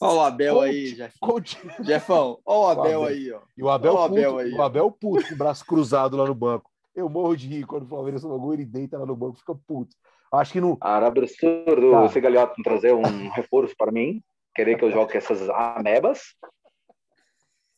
Olha 0.00 0.14
o 0.14 0.20
Abel 0.20 0.54
Conte, 0.56 1.02
aí. 1.02 1.10
Conte. 1.20 1.58
Jefão, 1.80 2.38
olha 2.44 2.58
o 2.58 2.80
Abel, 2.80 3.00
o 3.00 3.04
Abel, 3.04 3.04
aí, 3.04 3.32
ó. 3.32 3.40
E 3.56 3.62
o 3.62 3.70
Abel, 3.70 3.94
o 3.94 3.98
Abel, 3.98 4.30
puto, 4.32 4.38
aí, 4.40 4.52
o 4.52 4.62
Abel 4.62 4.90
puto, 4.90 5.28
com 5.28 5.34
o 5.34 5.38
braço 5.38 5.64
cruzado 5.64 6.16
lá 6.16 6.26
no 6.26 6.34
banco. 6.34 6.70
Eu 6.94 7.08
morro 7.08 7.36
de 7.36 7.46
rir 7.46 7.64
quando 7.64 7.84
o 7.84 7.88
Palmeiras 7.88 8.20
toma 8.20 8.36
gol, 8.36 8.52
ele 8.52 8.66
deita 8.66 8.98
lá 8.98 9.06
no 9.06 9.16
banco, 9.16 9.38
fica 9.38 9.54
puto. 9.54 9.96
Acho 10.32 10.52
que 10.52 10.60
no. 10.60 10.76
Era 10.82 11.06
absurdo 11.06 11.92
tá. 11.92 12.02
você, 12.02 12.20
Galhoto, 12.20 12.54
não 12.58 12.64
trazer 12.64 12.92
um 12.92 13.30
reforço 13.30 13.74
para 13.78 13.92
mim, 13.92 14.20
querer 14.54 14.76
que 14.76 14.84
eu 14.84 14.90
jogue 14.90 15.12
com 15.12 15.18
essas 15.18 15.48
amebas. 15.48 16.34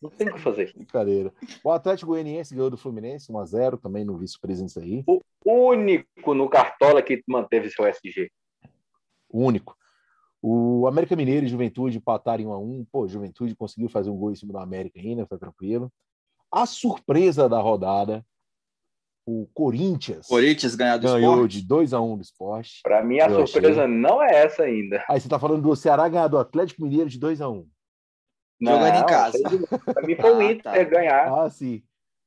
Não 0.04 0.10
tem 0.10 0.28
o 0.28 0.34
que 0.34 0.40
fazer. 0.40 0.70
Brincadeira. 0.74 1.32
O 1.64 1.70
Atlético 1.70 2.10
Goianiense 2.10 2.54
ganhou 2.54 2.68
do 2.68 2.76
Fluminense 2.76 3.32
1x0, 3.32 3.80
também 3.80 4.04
no 4.04 4.18
vice-presidente 4.18 4.78
aí. 4.78 5.02
O 5.06 5.22
único 5.70 6.34
no 6.34 6.46
Cartola 6.46 7.00
que 7.00 7.22
manteve 7.26 7.70
seu 7.70 7.86
SG. 7.86 8.30
O 9.30 9.42
único. 9.42 9.74
O 10.42 10.86
América 10.86 11.16
Mineiro 11.16 11.46
e 11.46 11.48
Juventude 11.48 11.96
empataram 11.96 12.42
em 12.42 12.46
1x1. 12.46 12.86
Pô, 12.92 13.08
Juventude 13.08 13.56
conseguiu 13.56 13.88
fazer 13.88 14.10
um 14.10 14.16
gol 14.18 14.30
em 14.30 14.34
cima 14.34 14.52
do 14.52 14.58
América 14.58 15.00
ainda, 15.00 15.24
tá 15.24 15.38
tranquilo. 15.38 15.90
A 16.52 16.66
surpresa 16.66 17.48
da 17.48 17.58
rodada, 17.58 18.22
o 19.26 19.48
Corinthians. 19.54 20.26
Corinthians 20.26 20.74
ganhou 20.74 20.98
do 20.98 21.08
ganhou 21.08 21.48
de 21.48 21.66
2 21.66 21.94
a 21.94 22.00
1 22.02 22.16
do 22.16 22.22
esporte. 22.22 22.80
Para 22.82 23.02
mim, 23.02 23.20
a 23.20 23.30
surpresa 23.30 23.84
achei. 23.84 23.96
não 23.96 24.22
é 24.22 24.44
essa 24.44 24.64
ainda. 24.64 25.02
Aí 25.08 25.18
você 25.18 25.30
tá 25.30 25.38
falando 25.38 25.62
do 25.62 25.74
Ceará 25.74 26.06
ganhar 26.10 26.28
do 26.28 26.36
Atlético 26.36 26.82
Mineiro 26.82 27.08
de 27.08 27.18
2 27.18 27.40
a 27.40 27.48
1 27.48 27.66
Jogando 28.60 28.96
em 28.96 29.06
casa. 29.06 29.38
Para 29.84 30.06
mim 30.06 30.16
foi 30.16 30.30
o 30.34 30.38
ah, 30.38 30.44
Inter 30.44 30.62
tá. 30.62 30.84
ganhar. 30.84 31.32
Ah, 31.32 31.50
sim. 31.50 31.82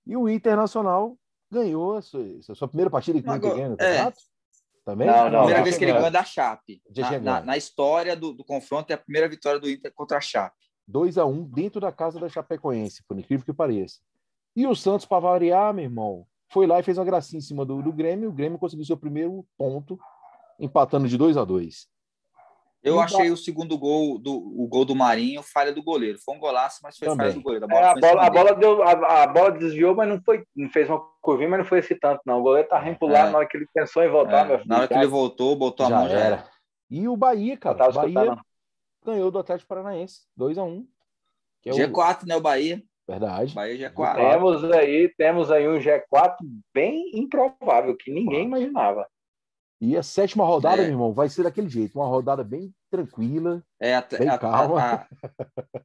E 0.06 0.16
o 0.16 0.30
Internacional 0.30 1.18
ganhou 1.52 1.96
a 1.96 2.02
sua, 2.02 2.24
a 2.50 2.56
sua 2.56 2.68
primeira 2.68 2.90
partida 2.90 3.22
que 3.22 3.30
o 3.30 3.36
Inter 3.36 3.52
ganha 3.52 3.70
no 3.70 3.78
campeonato? 3.78 4.20
É. 4.20 4.38
Também? 4.86 5.08
Não, 5.08 5.30
não, 5.30 5.40
primeira 5.40 5.64
vez 5.64 5.78
que 5.78 5.84
ele 5.84 5.94
ganha 5.94 6.12
da 6.12 6.24
Chape. 6.24 6.82
Na, 6.96 7.20
na, 7.20 7.42
na, 7.42 7.58
história 7.58 8.16
do, 8.16 8.34
do 8.34 8.44
confronto, 8.44 8.90
é 8.92 8.94
a 8.94 8.98
primeira 8.98 9.28
vitória 9.28 9.60
do 9.60 9.70
Inter 9.70 9.92
contra 9.94 10.18
a 10.18 10.22
Chape. 10.22 10.56
2 10.88 11.18
a 11.18 11.26
1 11.26 11.44
dentro 11.44 11.82
da 11.82 11.92
casa 11.92 12.20
da 12.20 12.30
Chapecoense, 12.30 13.04
por 13.06 13.20
incrível 13.20 13.46
que 13.46 13.52
pareça. 13.52 13.98
E 14.56 14.66
o 14.66 14.74
Santos, 14.74 15.06
para 15.06 15.20
variar, 15.20 15.74
meu 15.74 15.84
irmão, 15.84 16.26
foi 16.50 16.66
lá 16.66 16.80
e 16.80 16.84
fez 16.84 16.98
uma 16.98 17.04
gracinha 17.04 17.40
em 17.40 17.42
cima 17.42 17.66
do, 17.66 17.82
do 17.82 17.92
Grêmio. 17.92 18.30
O 18.30 18.34
Grêmio 18.34 18.58
conseguiu 18.58 18.86
seu 18.86 18.96
primeiro 18.96 19.46
ponto, 19.58 20.00
empatando 20.58 21.08
de 21.08 21.18
2 21.18 21.36
a 21.36 21.44
2 21.44 21.88
eu 22.84 23.00
achei 23.00 23.30
o 23.32 23.38
segundo 23.38 23.78
gol 23.78 24.18
do 24.18 24.34
o 24.34 24.68
gol 24.68 24.86
do 24.86 24.96
Marinho 24.96 25.42
falha 25.42 25.74
do 25.74 25.84
goleiro. 25.84 26.20
Foi 26.24 26.36
um 26.36 26.40
golaço, 26.40 26.80
mas 26.84 26.98
foi 26.98 27.08
Também. 27.08 27.28
falha 27.28 27.34
do 27.34 27.42
goleiro. 27.42 27.66
A 27.66 27.68
bola, 27.68 27.86
é, 27.86 27.90
a 27.90 27.96
bola, 27.96 28.26
a 28.26 28.30
bola, 28.30 28.56
deu, 28.56 28.84
a, 28.84 29.24
a, 29.24 29.28
bola 29.28 29.52
desviou, 29.52 29.96
mas 29.96 30.08
não 30.08 30.22
foi, 30.22 30.44
não 30.56 30.70
fez 30.70 30.90
uma 30.90 31.00
curvinha, 31.22 31.50
mas 31.50 31.60
não 31.60 31.66
foi 31.66 31.80
esse 31.80 31.96
tanto, 31.96 32.22
não. 32.26 32.40
O 32.40 32.44
goleiro 32.44 32.70
tá 32.70 32.80
reempulado 32.80 33.30
é. 33.30 33.32
na 33.32 33.38
hora 33.40 33.48
que 33.48 33.58
ele 33.58 33.68
pensou 33.74 34.04
em 34.04 34.10
voltar, 34.10 34.50
é. 34.50 34.64
Na 34.66 34.78
hora 34.78 34.88
que 34.88 34.94
ele 34.94 35.08
voltou, 35.08 35.56
botou 35.56 35.86
a 35.86 35.90
mão 35.90 36.10
já 36.10 36.20
era. 36.20 36.50
E 36.90 37.08
o 37.08 37.18
Bahia, 37.18 37.58
cara, 37.58 37.90
o 37.90 37.94
Bahia 37.94 38.38
ganhou 39.04 39.32
do 39.32 39.40
Atlético 39.40 39.68
Paranaense, 39.68 40.22
2 40.36 40.58
a 40.58 40.64
1 40.64 40.68
um, 40.68 40.88
é 41.66 41.72
G4, 41.72 42.26
né, 42.26 42.36
o 42.36 42.42
Bahia? 42.42 42.82
Verdade. 43.08 43.54
Bahia 43.54 43.90
G4. 43.90 44.16
Temos 44.16 44.64
aí, 44.72 45.14
temos 45.18 45.52
aí 45.52 45.68
um 45.68 45.80
G4 45.80 46.36
bem 46.74 47.12
improvável, 47.14 47.96
que 47.96 48.12
ninguém 48.12 48.46
imaginava. 48.46 49.08
E 49.80 49.96
a 49.96 50.02
sétima 50.02 50.44
rodada, 50.44 50.82
é. 50.82 50.86
meu 50.86 50.94
irmão, 50.94 51.14
vai 51.14 51.30
ser 51.30 51.44
daquele 51.44 51.70
jeito, 51.70 52.00
uma 52.00 52.08
rodada 52.08 52.44
bem 52.44 52.74
tranquila, 52.90 53.62
é, 53.80 53.94
a, 53.94 54.02
bem 54.02 54.28
a, 54.28 54.38
calma. 54.38 54.82
A, 54.82 55.08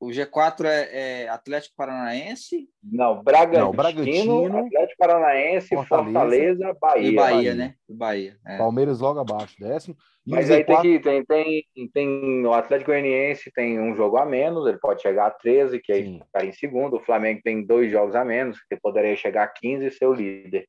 o 0.00 0.07
G4 0.07 0.64
é, 0.64 1.24
é, 1.24 1.28
Atlético 1.28 1.74
Paranaense? 1.76 2.68
Não, 2.83 3.22
Bragantino, 3.22 3.66
Não, 3.66 3.72
Bragantino 3.72 4.66
Atlético 4.66 4.98
Paranaense, 4.98 5.68
Fortaleza, 5.68 6.12
Fortaleza 6.12 6.76
Bahia. 6.81 7.09
E 7.09 7.14
Bahia, 7.14 7.37
Bahia. 7.37 7.55
né? 7.55 7.74
Bahia. 7.87 8.37
É. 8.46 8.57
Palmeiras 8.57 9.00
logo 9.00 9.20
abaixo, 9.20 9.57
décimo. 9.61 9.94
E 10.26 10.31
Mas 10.31 10.50
aí 10.50 10.64
tem, 10.64 10.81
que, 10.81 11.00
tem, 11.00 11.24
tem, 11.24 11.64
tem 11.92 12.46
o 12.46 12.52
Atlético 12.55 12.92
Goianiense 12.92 13.50
tem 13.52 13.78
um 13.78 13.94
jogo 13.94 14.16
a 14.16 14.24
menos, 14.24 14.66
ele 14.66 14.78
pode 14.78 15.02
chegar 15.02 15.26
a 15.26 15.31
13, 15.31 15.81
que 15.81 15.92
aí 15.92 16.18
ficar 16.18 16.46
em 16.46 16.52
segundo. 16.52 16.96
O 16.96 17.05
Flamengo 17.05 17.40
tem 17.44 17.66
dois 17.66 17.90
jogos 17.90 18.14
a 18.14 18.24
menos, 18.24 18.59
que 18.70 18.76
poderia 18.76 19.16
chegar 19.16 19.42
a 19.42 19.48
15 19.48 19.85
e 19.85 19.90
ser 19.90 20.07
o 20.07 20.14
líder. 20.14 20.66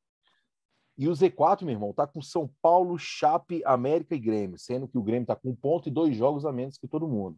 E 0.98 1.08
o 1.08 1.12
Z4, 1.12 1.64
meu 1.64 1.74
irmão, 1.74 1.94
tá 1.94 2.06
com 2.06 2.22
São 2.22 2.50
Paulo, 2.62 2.98
Chape, 2.98 3.64
América 3.66 4.14
e 4.14 4.20
Grêmio, 4.20 4.60
sendo 4.60 4.88
que 4.88 4.98
o 4.98 5.02
Grêmio 5.02 5.26
tá 5.26 5.36
com 5.36 5.50
um 5.50 5.56
ponto 5.56 5.90
e 5.90 5.92
dois 5.92 6.16
jogos 6.16 6.46
a 6.46 6.52
menos 6.52 6.78
que 6.78 6.88
todo 6.88 7.08
mundo. 7.08 7.36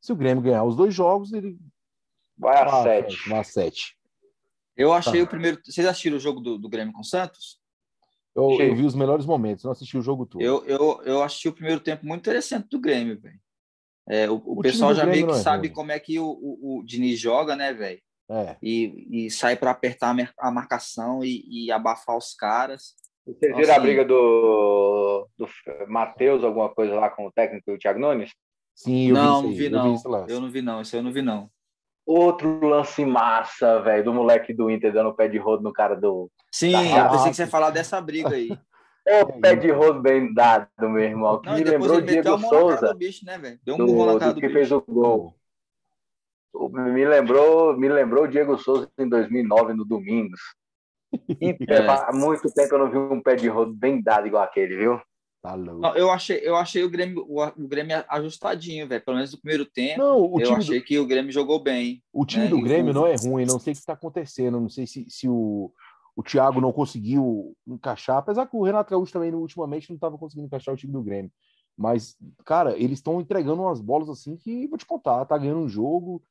Se 0.00 0.12
o 0.12 0.16
Grêmio 0.16 0.42
ganhar 0.42 0.64
os 0.64 0.76
dois 0.76 0.94
jogos, 0.94 1.32
ele 1.32 1.58
vai 2.36 2.62
a 2.62 2.82
sete. 2.82 3.28
Vai 3.28 3.38
a 3.38 3.44
sete. 3.44 3.96
Eu 4.76 4.92
achei 4.92 5.20
tá. 5.20 5.24
o 5.24 5.26
primeiro. 5.26 5.58
Vocês 5.64 5.86
assistiram 5.86 6.18
o 6.18 6.20
jogo 6.20 6.40
do, 6.40 6.58
do 6.58 6.68
Grêmio 6.68 6.92
com 6.92 7.00
o 7.00 7.04
Santos? 7.04 7.58
Eu, 8.34 8.60
eu, 8.60 8.74
vi 8.74 8.84
os 8.84 8.94
melhores 8.94 9.24
momentos, 9.24 9.64
não 9.64 9.70
assisti 9.70 9.96
o 9.96 10.02
jogo 10.02 10.26
todo. 10.26 10.42
Eu, 10.42 10.64
eu, 10.66 11.00
eu 11.04 11.22
assisti 11.22 11.48
o 11.48 11.52
primeiro 11.52 11.80
tempo 11.80 12.04
muito 12.04 12.20
interessante 12.20 12.68
do 12.68 12.80
Grêmio, 12.80 13.18
velho. 13.18 13.40
É, 14.06 14.28
o, 14.28 14.34
o, 14.34 14.58
o 14.58 14.60
pessoal 14.60 14.94
já 14.94 15.06
meio 15.06 15.26
que 15.26 15.32
é 15.32 15.36
sabe 15.36 15.68
ruim. 15.68 15.74
como 15.74 15.92
é 15.92 15.98
que 15.98 16.18
o, 16.18 16.26
o, 16.26 16.80
o 16.80 16.84
Diniz 16.84 17.18
joga, 17.18 17.56
né, 17.56 17.72
velho? 17.72 18.02
É. 18.30 18.56
E, 18.62 19.26
e 19.26 19.30
sai 19.30 19.56
para 19.56 19.70
apertar 19.70 20.14
a 20.38 20.50
marcação 20.50 21.24
e, 21.24 21.66
e, 21.66 21.70
abafar 21.70 22.16
os 22.16 22.34
caras. 22.34 22.94
Vocês 23.26 23.36
então, 23.42 23.56
viram 23.56 23.72
assim, 23.72 23.80
a 23.80 23.82
briga 23.82 24.04
do, 24.04 25.28
do 25.36 25.48
Matheus, 25.88 26.42
alguma 26.42 26.68
coisa 26.68 26.94
lá 26.94 27.10
com 27.10 27.26
o 27.26 27.32
técnico 27.32 27.72
o 27.72 27.78
Thiago 27.78 27.98
Nunes? 27.98 28.32
Sim, 28.74 29.08
eu 29.08 29.14
não, 29.14 29.42
vi, 29.52 29.68
não 29.68 29.96
vi 29.96 30.02
não. 30.04 30.26
Eu, 30.26 30.26
eu 30.28 30.40
não 30.40 30.50
vi 30.50 30.62
não, 30.62 30.80
isso 30.80 30.96
eu 30.96 31.02
não 31.02 31.12
vi 31.12 31.22
não. 31.22 31.50
Outro 32.06 32.66
lance 32.66 33.04
massa, 33.04 33.80
velho, 33.80 34.04
do 34.04 34.12
moleque 34.12 34.52
do 34.52 34.70
Inter 34.70 34.92
dando 34.92 35.08
o 35.08 35.14
pé 35.14 35.26
de 35.26 35.38
rodo 35.38 35.62
no 35.62 35.72
cara 35.72 35.94
do. 35.94 36.30
Sim, 36.52 36.74
eu 36.74 37.08
pensei 37.10 37.30
que 37.30 37.36
você 37.36 37.42
ia 37.42 37.48
falar 37.48 37.70
dessa 37.70 38.00
briga 38.00 38.30
aí. 38.30 38.48
O 39.06 39.38
pé 39.38 39.54
de 39.54 39.70
rodo 39.70 40.00
bem 40.00 40.32
dado, 40.32 40.66
meu 40.80 41.00
irmão. 41.00 41.38
Que 41.38 41.50
não, 41.50 41.56
me 41.56 41.64
lembrou 41.64 41.98
o 41.98 42.00
Diego 42.00 42.38
Souza. 42.38 42.94
Bicho, 42.94 43.22
né, 43.26 43.58
Deu 43.62 43.74
um 43.74 43.84
do, 43.84 44.06
na 44.06 44.18
cara 44.18 44.32
do 44.32 44.40
que 44.40 44.46
bicho. 44.46 44.58
fez 44.58 44.72
o 44.72 44.80
gol. 44.80 45.36
Me 46.54 47.04
lembrou, 47.04 47.76
me 47.76 47.88
lembrou 47.88 48.24
o 48.24 48.28
Diego 48.28 48.56
Souza 48.56 48.88
em 48.98 49.08
2009 49.08 49.74
no 49.74 49.84
Domingos. 49.84 50.40
É. 51.68 51.76
Há 52.08 52.12
muito 52.12 52.52
tempo 52.52 52.74
eu 52.74 52.78
não 52.78 52.90
vi 52.90 52.98
um 52.98 53.22
pé 53.22 53.34
de 53.36 53.48
rodo 53.48 53.72
bem 53.72 54.02
dado 54.02 54.26
igual 54.26 54.42
aquele, 54.42 54.76
viu? 54.76 55.00
Tá 55.42 55.54
louco. 55.54 55.80
Não, 55.80 55.94
eu 55.94 56.10
achei, 56.10 56.40
eu 56.42 56.56
achei 56.56 56.82
o 56.82 56.88
Grêmio, 56.88 57.22
o, 57.28 57.44
o 57.44 57.68
Grêmio 57.68 58.02
ajustadinho, 58.08 58.88
velho. 58.88 59.04
Pelo 59.04 59.16
menos 59.16 59.32
no 59.32 59.40
primeiro 59.40 59.66
tempo. 59.66 59.98
Não, 59.98 60.40
eu 60.40 60.54
achei 60.54 60.80
do... 60.80 60.84
que 60.86 60.98
o 60.98 61.06
Grêmio 61.06 61.30
jogou 61.30 61.62
bem. 61.62 62.02
O 62.12 62.24
time 62.24 62.44
né? 62.44 62.50
do 62.50 62.62
Grêmio 62.62 62.94
não 62.94 63.06
é 63.06 63.14
ruim, 63.14 63.44
não 63.44 63.58
sei 63.58 63.72
o 63.72 63.76
que 63.76 63.80
está 63.80 63.92
acontecendo. 63.92 64.58
Não 64.58 64.70
sei 64.70 64.86
se, 64.86 65.04
se 65.10 65.28
o, 65.28 65.70
o 66.16 66.22
Thiago 66.22 66.62
não 66.62 66.72
conseguiu 66.72 67.54
encaixar, 67.66 68.16
apesar 68.16 68.46
que 68.46 68.56
o 68.56 68.62
Renato 68.62 68.90
Gaúcho 68.90 69.12
também 69.12 69.34
ultimamente 69.34 69.90
não 69.90 69.96
estava 69.96 70.16
conseguindo 70.16 70.46
encaixar 70.46 70.72
o 70.72 70.78
time 70.78 70.92
do 70.92 71.02
Grêmio. 71.02 71.30
Mas, 71.76 72.16
cara, 72.44 72.78
eles 72.78 73.00
estão 73.00 73.20
entregando 73.20 73.62
umas 73.62 73.80
bolas 73.80 74.08
assim 74.08 74.36
que, 74.36 74.66
vou 74.68 74.78
te 74.78 74.86
contar, 74.86 75.24
tá 75.26 75.36
ganhando 75.36 75.60
um 75.60 75.68
jogo, 75.68 76.22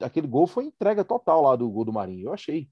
aquele 0.00 0.26
gol 0.26 0.46
foi 0.46 0.64
entrega 0.64 1.04
total 1.04 1.42
lá 1.42 1.56
do 1.56 1.68
gol 1.70 1.84
do 1.84 1.92
Marinho, 1.92 2.28
eu 2.28 2.32
achei. 2.32 2.68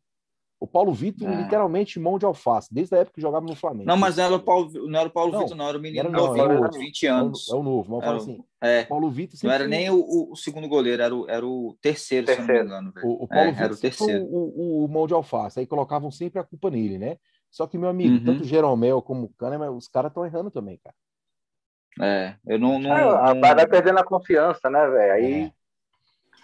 O 0.62 0.66
Paulo 0.66 0.92
Vitor, 0.92 1.28
é. 1.28 1.34
literalmente, 1.34 1.98
mão 1.98 2.16
de 2.16 2.24
alface, 2.24 2.72
desde 2.72 2.94
a 2.94 2.98
época 2.98 3.16
que 3.16 3.20
jogava 3.20 3.44
no 3.44 3.56
Flamengo. 3.56 3.84
Não, 3.84 3.96
mas 3.96 4.16
não 4.16 4.24
era 4.24 4.36
o 4.36 4.38
Paulo, 4.38 4.70
não 4.88 5.00
era 5.00 5.08
o 5.08 5.12
Paulo 5.12 5.32
não, 5.32 5.40
Vitor, 5.40 5.56
não, 5.56 5.68
era 5.68 5.76
o 5.76 5.80
menino 5.80 6.08
era, 6.08 6.16
novinho, 6.16 6.52
era, 6.52 6.68
de 6.68 6.78
20 6.78 7.06
anos. 7.08 7.50
É 7.50 7.54
o, 7.56 7.64
novo, 7.64 7.96
mas 7.96 8.06
era, 8.06 8.16
assim. 8.16 8.44
É, 8.60 8.84
Paulo 8.84 9.10
Vitor 9.10 9.40
Não 9.42 9.50
era 9.50 9.66
nem 9.66 9.90
o, 9.90 10.30
o, 10.30 10.36
segundo 10.36 10.68
goleiro, 10.68 11.02
era 11.02 11.12
o, 11.12 11.28
era 11.28 11.44
o 11.44 11.76
terceiro, 11.82 12.26
terceiro. 12.26 12.46
se 12.46 12.52
não 12.52 12.60
me 12.62 12.64
engano. 12.64 12.92
O, 13.02 13.24
o, 13.24 13.26
Paulo 13.26 13.48
é, 13.48 13.50
Vitor 13.50 13.64
era 13.64 13.74
o 13.74 13.76
terceiro. 13.76 14.24
O, 14.26 14.84
o, 14.84 14.88
mão 14.88 15.08
de 15.08 15.14
alface, 15.14 15.58
aí 15.58 15.66
colocavam 15.66 16.12
sempre 16.12 16.38
a 16.38 16.44
culpa 16.44 16.70
nele, 16.70 16.96
né? 16.96 17.16
Só 17.50 17.66
que, 17.66 17.76
meu 17.76 17.88
amigo, 17.88 18.14
uhum. 18.14 18.24
tanto 18.24 18.42
o 18.42 18.46
Jeromel 18.46 19.02
como 19.02 19.24
o 19.24 19.28
Kahneman, 19.30 19.70
os 19.70 19.88
caras 19.88 20.12
estão 20.12 20.24
errando 20.24 20.52
também, 20.52 20.78
cara. 20.78 20.94
É, 22.00 22.36
eu 22.46 22.60
não. 22.60 22.78
não, 22.78 22.92
ah, 22.92 23.34
não... 23.34 23.40
Vai 23.40 23.66
perdendo 23.66 23.98
a 23.98 24.04
confiança, 24.04 24.70
né, 24.70 24.86
velho? 24.86 25.12
Aí. 25.12 25.42
É 25.42 25.61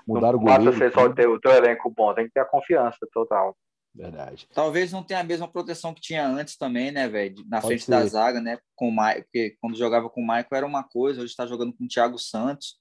Mudar 0.09 0.35
o 0.35 0.38
goleiro. 0.38 0.64
Basta 0.64 0.79
ser 0.79 0.92
só 0.92 1.12
ter 1.12 1.29
o 1.29 1.38
teu 1.38 1.53
elenco 1.53 1.90
bom, 1.90 2.14
tem 2.14 2.27
que 2.27 2.33
ter 2.33 2.40
a 2.40 2.44
confiança 2.44 3.07
total. 3.12 3.57
Verdade. 3.94 4.47
Talvez 4.55 4.92
não 4.92 5.03
tenha 5.03 5.21
a 5.21 5.25
mesma 5.25 5.49
proteção 5.49 5.92
que 5.92 6.01
tinha 6.01 6.27
antes 6.27 6.57
também, 6.57 6.90
né, 6.90 7.09
velho? 7.09 7.44
Na 7.49 7.61
Pode 7.61 7.68
frente 7.68 7.85
ser. 7.85 7.90
da 7.90 8.07
zaga, 8.07 8.40
né? 8.40 8.59
Com 8.75 8.90
o 8.90 8.97
porque 9.23 9.57
quando 9.61 9.77
jogava 9.77 10.09
com 10.09 10.21
o 10.23 10.27
Maicon 10.27 10.55
era 10.55 10.66
uma 10.66 10.85
coisa, 10.85 11.21
hoje 11.21 11.31
está 11.31 11.47
jogando 11.47 11.73
com 11.73 11.85
o 11.85 11.88
Thiago 11.88 12.18
Santos. 12.18 12.77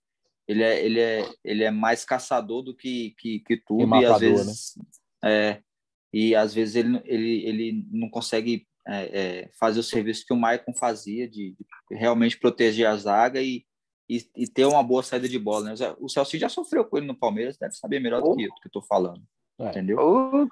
Ele 0.48 0.64
é, 0.64 0.86
ele 0.86 1.00
é, 1.00 1.30
ele 1.44 1.64
é 1.64 1.72
mais 1.72 2.06
caçador 2.06 2.62
do 2.62 2.76
que, 2.76 3.14
que, 3.18 3.40
que 3.40 3.58
tudo, 3.58 3.84
e, 3.84 3.86
matador, 3.86 4.14
às 4.14 4.22
vezes. 4.22 4.74
Né? 4.78 4.86
É, 5.26 5.62
e 6.14 6.36
às 6.36 6.54
vezes 6.54 6.76
ele, 6.76 7.02
ele, 7.04 7.46
ele 7.46 7.88
não 7.92 8.10
consegue 8.10 8.66
é, 8.88 9.20
é, 9.20 9.50
fazer 9.60 9.80
o 9.80 9.84
serviço 9.84 10.24
que 10.26 10.34
o 10.34 10.38
Maicon 10.38 10.74
fazia, 10.74 11.28
de, 11.28 11.56
de 11.58 11.98
realmente 11.98 12.40
proteger 12.40 12.88
a 12.88 12.96
zaga 12.96 13.42
e, 13.42 13.66
e, 14.10 14.26
e, 14.36 14.48
ter 14.48 14.66
uma 14.66 14.82
boa 14.82 15.04
saída 15.04 15.28
de 15.28 15.38
bola. 15.38 15.66
Né? 15.66 15.74
O 16.00 16.08
Celso 16.08 16.38
já 16.38 16.48
sofreu 16.48 16.86
com 16.86 16.98
ele 16.98 17.08
no 17.08 17.18
Palmeiras, 17.18 17.58
deve 17.58 17.74
saber 17.74 18.00
melhor 18.00 18.22
do 18.22 18.36
que 18.36 18.44
eu, 18.44 18.50
que 18.62 18.68
eu 18.68 18.72
tô 18.72 18.82
falando. 18.82 19.22
É. 19.60 19.70
Entendeu? 19.70 19.98
Uh, 20.00 20.48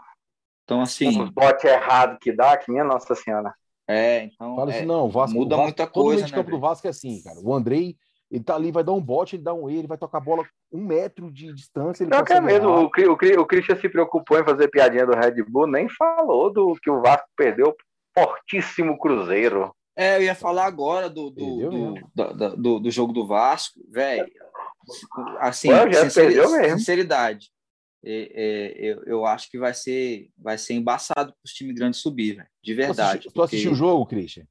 então, 0.63 0.82
assim. 0.82 1.22
Um 1.22 1.32
bote 1.32 1.68
errado 1.68 2.18
que 2.20 2.32
dá, 2.32 2.58
que 2.58 2.72
minha 2.72 2.84
Nossa 2.84 3.15
Senhora. 3.15 3.54
É, 3.88 4.24
então. 4.24 4.56
Fala 4.56 4.72
assim, 4.72 4.80
é, 4.80 4.86
não, 4.86 5.10
Vasco, 5.10 5.38
muda 5.38 5.56
Vasco, 5.56 5.63
muita 5.63 5.88
coisa. 5.88 6.24
Todo 6.24 6.32
né, 6.32 6.38
campo 6.38 6.52
do 6.52 6.60
Vasco 6.60 6.88
é 6.88 6.89
assim, 6.89 7.22
cara. 7.22 7.39
O 7.39 7.54
Andrei, 7.54 7.96
ele 8.32 8.44
tá 8.44 8.56
ali, 8.56 8.72
vai 8.72 8.84
dar 8.84 8.94
um 8.94 9.02
bote, 9.02 9.36
ele 9.36 9.44
dá 9.44 9.54
um 9.54 9.70
erro, 9.70 9.80
ele 9.80 9.88
vai 9.88 9.98
tocar 9.98 10.18
a 10.18 10.22
bola 10.22 10.46
um 10.72 10.84
metro 10.84 11.32
de 11.32 11.54
distância. 11.54 12.04
Ele 12.04 12.10
não, 12.10 12.24
que 12.24 12.34
é 12.34 12.41
mesmo. 12.41 12.68
O, 12.70 12.86
o, 12.86 13.41
o 13.41 13.46
Christian 13.46 13.80
se 13.80 13.88
preocupou 13.88 14.39
em 14.39 14.44
fazer 14.44 14.68
piadinha 14.70 15.06
do 15.06 15.13
Red 15.13 15.44
Bull, 15.44 15.68
nem 15.68 15.88
falou 15.88 16.52
do 16.52 16.76
que 16.82 16.89
o 16.89 17.02
Vasco 17.02 17.28
perdeu 17.38 17.76
fortíssimo 18.18 18.98
Cruzeiro. 18.98 19.74
É, 19.96 20.18
eu 20.18 20.24
ia 20.24 20.36
falar 20.36 20.66
agora 20.66 21.10
do, 21.10 21.30
do, 21.30 21.70
do, 21.70 21.94
do, 22.14 22.56
do, 22.58 22.80
do 22.80 22.92
jogo 22.92 23.14
do 23.14 23.26
Vasco, 23.26 23.80
velho. 23.90 24.30
Assim, 25.40 25.70
Ué, 25.70 25.94
sinceridade, 25.94 26.70
sinceridade. 26.72 27.52
é, 28.04 28.32
é, 28.34 28.74
eu, 28.78 29.04
eu 29.06 29.26
acho 29.26 29.50
que 29.50 29.58
vai 29.58 29.74
ser, 29.74 30.30
vai 30.38 30.58
ser 30.58 30.74
embaçado 30.74 31.32
para 31.32 31.46
os 31.46 31.52
times 31.52 31.76
grandes 31.76 32.02
subir, 32.02 32.36
véio, 32.36 32.48
de 32.62 32.74
verdade. 32.74 33.24
Tu, 33.24 33.32
porque... 33.32 33.56
assistiu 33.56 33.72
o 33.72 33.76
jogo, 33.76 34.06
Christian? 34.06 34.46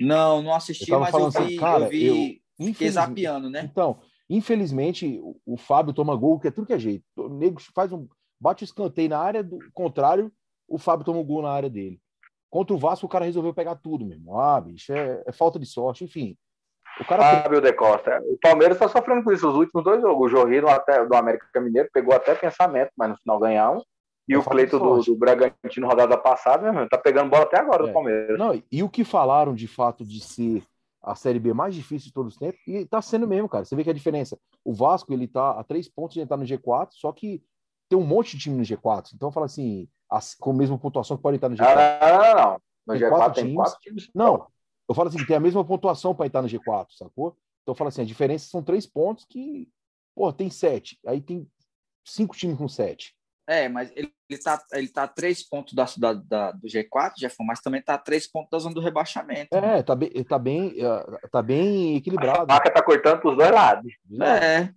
Não, 0.00 0.42
não 0.42 0.54
assisti, 0.54 0.90
eu 0.90 0.98
mas 0.98 1.14
eu 1.14 1.30
vi, 1.30 1.38
assim, 1.38 1.56
cara, 1.56 1.84
eu 1.84 1.90
vi 1.90 2.42
eu, 2.58 2.90
zapiando, 2.90 3.50
né? 3.50 3.68
Então, 3.70 4.00
infelizmente, 4.28 5.20
o, 5.22 5.40
o, 5.46 5.56
Fábio 5.56 5.92
toma 5.92 6.16
gol, 6.16 6.40
que 6.40 6.48
é 6.48 6.50
tudo 6.50 6.66
que 6.66 6.72
é 6.72 6.78
jeito. 6.78 7.04
O 7.16 7.28
nego 7.28 7.60
faz 7.74 7.92
um. 7.92 8.08
Bate 8.40 8.64
o 8.64 8.66
escanteio 8.66 9.10
na 9.10 9.18
área 9.18 9.44
do 9.44 9.58
contrário, 9.72 10.32
o 10.66 10.78
Fábio 10.78 11.04
toma 11.04 11.20
um 11.20 11.24
gol 11.24 11.42
na 11.42 11.50
área 11.50 11.70
dele. 11.70 12.00
Contra 12.52 12.76
o 12.76 12.78
Vasco, 12.78 13.06
o 13.06 13.08
cara 13.08 13.24
resolveu 13.24 13.54
pegar 13.54 13.76
tudo 13.76 14.04
mesmo. 14.04 14.38
Ah, 14.38 14.60
bicho, 14.60 14.92
é, 14.92 15.22
é 15.26 15.32
falta 15.32 15.58
de 15.58 15.64
sorte, 15.64 16.04
enfim. 16.04 16.36
O 17.00 17.04
cara... 17.06 17.42
Fábio 17.42 17.62
de 17.62 17.72
Costa. 17.72 18.22
O 18.26 18.36
Palmeiras 18.38 18.76
está 18.76 18.86
sofrendo 18.90 19.24
com 19.24 19.32
isso. 19.32 19.48
Os 19.48 19.56
últimos 19.56 19.82
dois 19.82 20.02
jogos. 20.02 20.26
O 20.26 20.28
Jorginho 20.28 20.68
até, 20.68 21.02
do 21.02 21.16
América 21.16 21.58
Mineiro 21.62 21.88
pegou 21.90 22.14
até 22.14 22.34
pensamento, 22.34 22.90
mas 22.94 23.08
no 23.08 23.16
final 23.16 23.38
ganharam. 23.38 23.82
E 24.28 24.34
é 24.34 24.38
o 24.38 24.44
Cleito 24.44 24.78
do, 24.78 25.00
do 25.00 25.16
Bragantino 25.16 25.88
rodada 25.88 26.18
passada, 26.18 26.70
meu, 26.70 26.86
tá 26.90 26.98
pegando 26.98 27.30
bola 27.30 27.44
até 27.44 27.58
agora 27.58 27.84
é. 27.84 27.86
do 27.86 27.92
Palmeiras. 27.94 28.38
Não, 28.38 28.62
e 28.70 28.82
o 28.82 28.88
que 28.88 29.02
falaram 29.02 29.54
de 29.54 29.66
fato 29.66 30.04
de 30.04 30.20
ser 30.20 30.62
a 31.02 31.14
Série 31.14 31.38
B 31.38 31.54
mais 31.54 31.74
difícil 31.74 32.08
de 32.08 32.12
todos 32.12 32.34
os 32.34 32.38
tempos, 32.38 32.60
e 32.66 32.84
tá 32.84 33.00
sendo 33.00 33.26
mesmo, 33.26 33.48
cara. 33.48 33.64
Você 33.64 33.74
vê 33.74 33.82
que 33.82 33.90
a 33.90 33.94
diferença. 33.94 34.38
O 34.62 34.74
Vasco, 34.74 35.10
ele 35.10 35.26
tá 35.26 35.52
a 35.52 35.64
três 35.64 35.88
pontos 35.88 36.12
de 36.14 36.20
entrar 36.20 36.36
no 36.36 36.44
G4, 36.44 36.88
só 36.92 37.10
que 37.12 37.42
tem 37.92 37.98
um 37.98 38.06
monte 38.06 38.38
de 38.38 38.44
time 38.44 38.56
no 38.56 38.62
G4. 38.62 39.10
Então, 39.14 39.30
fala 39.30 39.44
assim, 39.44 39.86
com 40.40 40.50
a 40.50 40.54
mesma 40.54 40.78
pontuação 40.78 41.14
que 41.14 41.22
pode 41.22 41.36
entrar 41.36 41.50
no 41.50 41.56
G4. 41.56 41.74
Não, 42.00 42.18
não, 42.18 42.34
não. 42.34 42.62
No 42.86 42.94
tem 42.94 43.02
G4 43.02 43.10
quatro 43.10 43.34
tem 43.34 43.44
times. 43.44 43.56
quatro 43.56 43.80
times. 43.80 44.10
Não, 44.14 44.46
eu 44.88 44.94
falo 44.94 45.08
assim, 45.10 45.26
tem 45.26 45.36
a 45.36 45.40
mesma 45.40 45.62
pontuação 45.62 46.14
para 46.14 46.26
entrar 46.26 46.40
no 46.40 46.48
G4, 46.48 46.86
sacou? 46.96 47.36
Então 47.62 47.72
eu 47.72 47.74
falo 47.74 47.88
assim, 47.88 48.00
a 48.00 48.06
diferença 48.06 48.48
são 48.48 48.62
três 48.62 48.86
pontos 48.86 49.26
que, 49.28 49.68
pô, 50.14 50.32
tem 50.32 50.48
sete. 50.48 50.98
Aí 51.06 51.20
tem 51.20 51.46
cinco 52.02 52.34
times 52.34 52.56
com 52.56 52.66
sete. 52.66 53.14
É, 53.46 53.68
mas 53.68 53.92
ele, 53.94 54.10
ele 54.30 54.40
tá, 54.40 54.62
ele 54.72 54.88
tá 54.88 55.02
a 55.02 55.08
três 55.08 55.46
pontos 55.46 55.74
da, 55.74 55.84
da, 55.98 56.14
da, 56.14 56.52
do 56.52 56.66
G4, 56.66 57.12
Jefferson, 57.18 57.44
mas 57.44 57.60
também 57.60 57.82
tá 57.82 57.94
a 57.94 57.98
três 57.98 58.26
pontos 58.26 58.48
da 58.50 58.58
zona 58.58 58.74
do 58.74 58.80
rebaixamento. 58.80 59.54
É, 59.54 59.60
né? 59.60 59.82
tá 59.82 59.94
bem, 59.94 60.10
tá 60.24 60.38
bem, 60.38 60.74
é, 60.78 61.28
tá 61.28 61.42
bem 61.42 61.96
equilibrado. 61.96 62.50
A 62.50 62.54
faca 62.56 62.72
tá 62.72 62.82
cortando 62.82 63.20
pros 63.20 63.36
dois 63.36 63.50
lados. 63.50 63.92
É. 64.22 64.72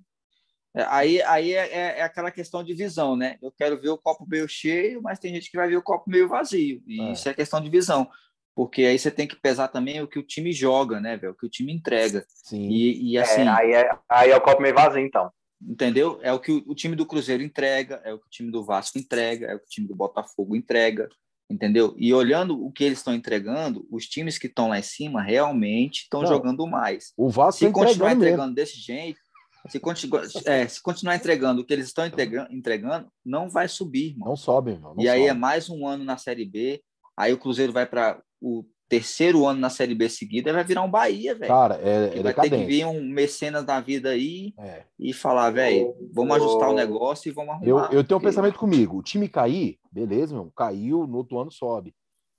é. 0.75 0.85
Aí, 0.89 1.21
aí 1.21 1.53
é, 1.53 1.67
é, 1.67 1.99
é, 1.99 2.01
aquela 2.01 2.31
questão 2.31 2.63
de 2.63 2.73
visão, 2.73 3.15
né? 3.15 3.37
Eu 3.41 3.51
quero 3.51 3.79
ver 3.79 3.89
o 3.89 3.97
copo 3.97 4.25
meio 4.27 4.47
cheio, 4.47 5.01
mas 5.01 5.19
tem 5.19 5.33
gente 5.33 5.49
que 5.49 5.57
vai 5.57 5.67
ver 5.67 5.77
o 5.77 5.83
copo 5.83 6.09
meio 6.09 6.27
vazio. 6.27 6.81
E 6.85 7.01
é. 7.01 7.11
isso 7.11 7.29
é 7.29 7.33
questão 7.33 7.61
de 7.61 7.69
visão 7.69 8.09
porque 8.55 8.83
aí 8.83 8.97
você 8.97 9.11
tem 9.11 9.27
que 9.27 9.35
pesar 9.35 9.67
também 9.67 10.01
o 10.01 10.07
que 10.07 10.17
o 10.17 10.23
time 10.23 10.53
joga, 10.53 10.99
né, 11.01 11.17
velho? 11.17 11.33
O 11.33 11.35
que 11.35 11.45
o 11.45 11.49
time 11.49 11.73
entrega. 11.73 12.25
Sim. 12.29 12.69
E, 12.69 13.11
e 13.11 13.17
assim. 13.17 13.41
É, 13.41 13.49
aí, 13.49 13.73
é, 13.73 13.89
aí 14.09 14.31
é 14.31 14.37
o 14.37 14.41
copo 14.41 14.61
meio 14.61 14.73
vazio, 14.73 15.05
então. 15.05 15.29
Entendeu? 15.61 16.19
É 16.21 16.31
o 16.31 16.39
que 16.39 16.51
o, 16.51 16.63
o, 16.67 16.73
time 16.73 16.95
do 16.95 17.05
Cruzeiro 17.05 17.43
entrega, 17.43 18.01
é 18.05 18.13
o 18.13 18.19
que 18.19 18.27
o 18.27 18.29
time 18.29 18.51
do 18.51 18.63
Vasco 18.63 18.97
entrega, 18.97 19.47
é 19.47 19.55
o 19.55 19.59
que 19.59 19.65
o 19.65 19.69
time 19.69 19.87
do 19.87 19.95
Botafogo 19.95 20.55
entrega, 20.55 21.09
entendeu? 21.49 21.95
E 21.97 22.13
olhando 22.13 22.63
o 22.63 22.71
que 22.71 22.83
eles 22.83 22.99
estão 22.99 23.13
entregando, 23.13 23.85
os 23.91 24.05
times 24.05 24.37
que 24.37 24.47
estão 24.47 24.69
lá 24.69 24.79
em 24.79 24.83
cima 24.83 25.21
realmente 25.21 26.03
estão 26.03 26.25
jogando 26.25 26.65
mais. 26.65 27.13
O 27.17 27.29
Vasco 27.29 27.59
se 27.59 27.65
tá 27.65 27.71
continuar 27.73 28.13
entregando 28.13 28.43
mesmo. 28.43 28.55
desse 28.55 28.79
jeito, 28.79 29.19
se, 29.67 29.79
continu, 29.79 30.17
é, 30.45 30.67
se 30.67 30.81
continuar 30.81 31.15
entregando 31.15 31.61
o 31.61 31.65
que 31.65 31.73
eles 31.73 31.87
estão 31.87 32.05
entregando, 32.05 32.53
entregando 32.53 33.07
não 33.23 33.49
vai 33.49 33.67
subir, 33.67 34.11
irmão. 34.11 34.29
Não 34.29 34.35
sobe, 34.35 34.71
irmão. 34.71 34.93
Não 34.95 35.03
e 35.03 35.07
sobe. 35.07 35.17
aí 35.17 35.27
é 35.27 35.33
mais 35.33 35.69
um 35.69 35.87
ano 35.87 36.03
na 36.03 36.17
Série 36.17 36.45
B. 36.45 36.81
Aí 37.17 37.33
o 37.33 37.37
Cruzeiro 37.37 37.71
vai 37.71 37.85
para 37.85 38.21
o 38.41 38.65
terceiro 38.87 39.45
ano 39.45 39.59
na 39.59 39.69
Série 39.69 39.95
B 39.95 40.07
seguida, 40.09 40.53
vai 40.53 40.63
virar 40.63 40.83
um 40.83 40.89
Bahia, 40.89 41.33
velho. 41.33 41.47
Cara, 41.47 41.79
é, 41.81 42.19
é 42.19 42.21
Vai 42.21 42.33
ter 42.33 42.49
que 42.49 42.65
vir 42.65 42.85
um 42.85 43.01
mecenas 43.01 43.65
da 43.65 43.79
vida 43.79 44.09
aí 44.09 44.53
é. 44.59 44.83
e 44.99 45.11
falar, 45.13 45.49
velho, 45.49 45.95
vamos 46.13 46.35
ajustar 46.35 46.69
o 46.69 46.75
negócio 46.75 47.29
e 47.29 47.31
vamos 47.31 47.55
arrumar. 47.55 47.89
Eu, 47.91 47.99
eu 47.99 48.03
tenho 48.03 48.19
um 48.19 48.23
pensamento 48.23 48.59
comigo, 48.59 48.97
o 48.97 49.03
time 49.03 49.27
cair, 49.27 49.79
beleza, 49.91 50.35
meu, 50.35 50.51
caiu, 50.55 51.07
no 51.07 51.17
outro 51.17 51.39
ano 51.39 51.51
sobe. 51.51 51.95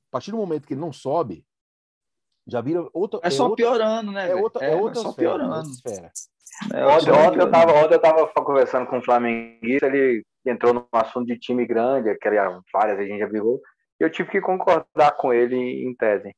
A 0.09 0.13
partir 0.13 0.31
do 0.31 0.37
momento 0.37 0.67
que 0.67 0.75
ele 0.75 0.81
não 0.81 0.93
sobe, 0.93 1.45
já 2.47 2.61
vira 2.61 2.87
outra... 2.93 3.21
É, 3.23 3.29
é 3.29 3.31
só 3.31 3.49
outra, 3.49 3.65
piorando, 3.65 4.13
né? 4.13 4.31
É 4.31 4.35
outra, 4.35 4.65
é, 4.65 4.73
é 4.73 4.77
outra 4.77 5.01
só 5.01 5.11
esfera, 5.11 5.31
piorando. 5.31 5.71
Esfera. 5.71 6.13
É, 6.73 6.87
ontem, 6.87 7.11
ontem, 7.11 7.41
eu 7.41 7.51
tava, 7.51 7.73
ontem 7.73 7.95
eu 7.95 8.01
tava 8.01 8.27
conversando 8.29 8.87
com 8.87 8.99
o 8.99 9.03
Flamenguista, 9.03 9.87
ele 9.87 10.25
entrou 10.45 10.73
no 10.73 10.89
assunto 10.93 11.27
de 11.27 11.39
time 11.39 11.67
grande, 11.67 12.17
que 12.17 12.29
era 12.29 12.61
várias, 12.73 12.99
a 12.99 13.03
gente 13.03 13.19
já 13.19 13.27
brigou 13.27 13.61
eu 13.99 14.11
tive 14.11 14.31
que 14.31 14.41
concordar 14.41 15.17
com 15.17 15.33
ele 15.33 15.57
em 15.57 15.95
tese. 15.95 16.35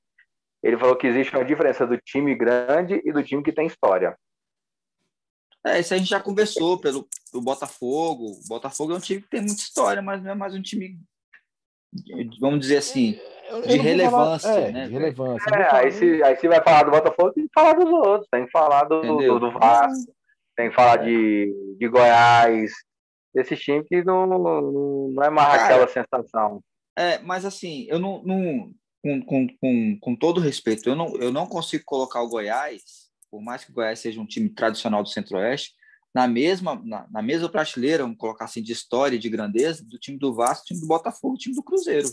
Ele 0.62 0.79
falou 0.79 0.97
que 0.97 1.07
existe 1.07 1.35
uma 1.35 1.44
diferença 1.44 1.87
do 1.87 1.97
time 1.99 2.35
grande 2.35 3.01
e 3.05 3.12
do 3.12 3.23
time 3.23 3.42
que 3.42 3.53
tem 3.53 3.66
história. 3.66 4.16
É, 5.64 5.81
isso 5.81 5.92
a 5.92 5.99
gente 5.99 6.09
já 6.09 6.21
conversou 6.21 6.81
pelo, 6.81 7.09
pelo 7.31 7.42
Botafogo. 7.42 8.27
O 8.27 8.49
Botafogo 8.49 8.92
é 8.92 8.97
um 8.97 9.01
time 9.01 9.23
que 9.23 9.29
tem 9.29 9.40
muita 9.40 9.61
história, 9.61 10.01
mas 10.01 10.23
não 10.23 10.31
é 10.31 10.35
mais 10.35 10.55
um 10.55 10.62
time, 10.62 10.99
vamos 12.40 12.61
dizer 12.61 12.79
assim, 12.79 13.18
de 13.66 13.79
relevância, 13.79 14.48
falar, 14.48 14.61
é, 14.61 14.72
né? 14.72 14.87
De 14.87 14.92
relevância. 14.92 15.51
É, 15.55 15.74
aí, 15.74 15.92
se, 15.92 16.22
aí 16.22 16.37
se 16.37 16.48
vai 16.48 16.62
falar 16.62 16.85
do 16.85 16.90
Botafogo, 16.90 17.33
tem 17.33 17.46
que 17.46 17.53
falar 17.55 17.72
dos 17.72 17.90
outros, 17.90 18.29
tem 18.31 18.44
que 18.44 18.51
falar 18.51 18.85
do, 18.85 19.01
do, 19.01 19.38
do, 19.40 19.51
Vasco, 19.53 20.12
tem 20.57 20.68
que 20.68 20.74
falar 20.74 20.96
de, 20.98 21.77
de 21.79 21.88
Goiás, 21.88 22.72
desses 23.35 23.59
times 23.61 23.87
que 23.88 24.05
não, 24.05 24.27
não, 24.27 25.11
não 25.11 25.22
é 25.22 25.31
mais 25.31 25.48
Cara, 25.48 25.64
aquela 25.64 25.88
sensação. 25.88 26.61
É, 26.96 27.18
mas 27.20 27.44
assim, 27.44 27.87
eu 27.88 27.98
não, 27.98 28.22
não 28.22 28.70
com, 29.03 29.22
com, 29.22 29.46
com, 29.61 29.98
com, 30.01 30.16
todo 30.16 30.40
respeito, 30.40 30.88
eu 30.88 30.96
não, 30.96 31.16
eu 31.16 31.33
não 31.33 31.46
consigo 31.46 31.85
colocar 31.87 32.20
o 32.22 32.29
Goiás, 32.29 33.09
por 33.31 33.40
mais 33.40 33.64
que 33.64 33.70
o 33.70 33.74
Goiás 33.74 34.01
seja 34.01 34.20
um 34.20 34.27
time 34.27 34.48
tradicional 34.48 35.03
do 35.03 35.09
Centro-Oeste, 35.09 35.72
na 36.14 36.27
mesma, 36.27 36.81
na, 36.85 37.07
na, 37.11 37.23
mesma 37.23 37.49
prateleira, 37.49 38.03
vamos 38.03 38.18
colocar 38.18 38.47
assim, 38.47 38.62
de 38.62 38.73
história 38.73 39.16
e 39.16 39.18
de 39.18 39.29
grandeza, 39.29 39.85
do 39.85 39.99
time 39.99 40.18
do 40.18 40.35
Vasco, 40.35 40.66
time 40.66 40.81
do 40.81 40.87
Botafogo, 40.87 41.37
time 41.37 41.55
do 41.55 41.62
Cruzeiro. 41.62 42.09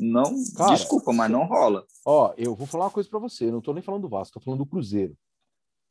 Não, 0.00 0.34
Cara, 0.56 0.74
desculpa, 0.74 1.12
mas 1.12 1.30
não 1.30 1.44
rola. 1.44 1.84
Ó, 2.04 2.32
eu 2.36 2.54
vou 2.54 2.66
falar 2.66 2.84
uma 2.84 2.90
coisa 2.90 3.08
para 3.08 3.18
você, 3.18 3.46
eu 3.46 3.52
não 3.52 3.60
tô 3.60 3.72
nem 3.72 3.82
falando 3.82 4.02
do 4.02 4.08
Vasco, 4.08 4.34
tô 4.34 4.40
falando 4.44 4.60
do 4.60 4.66
Cruzeiro. 4.66 5.16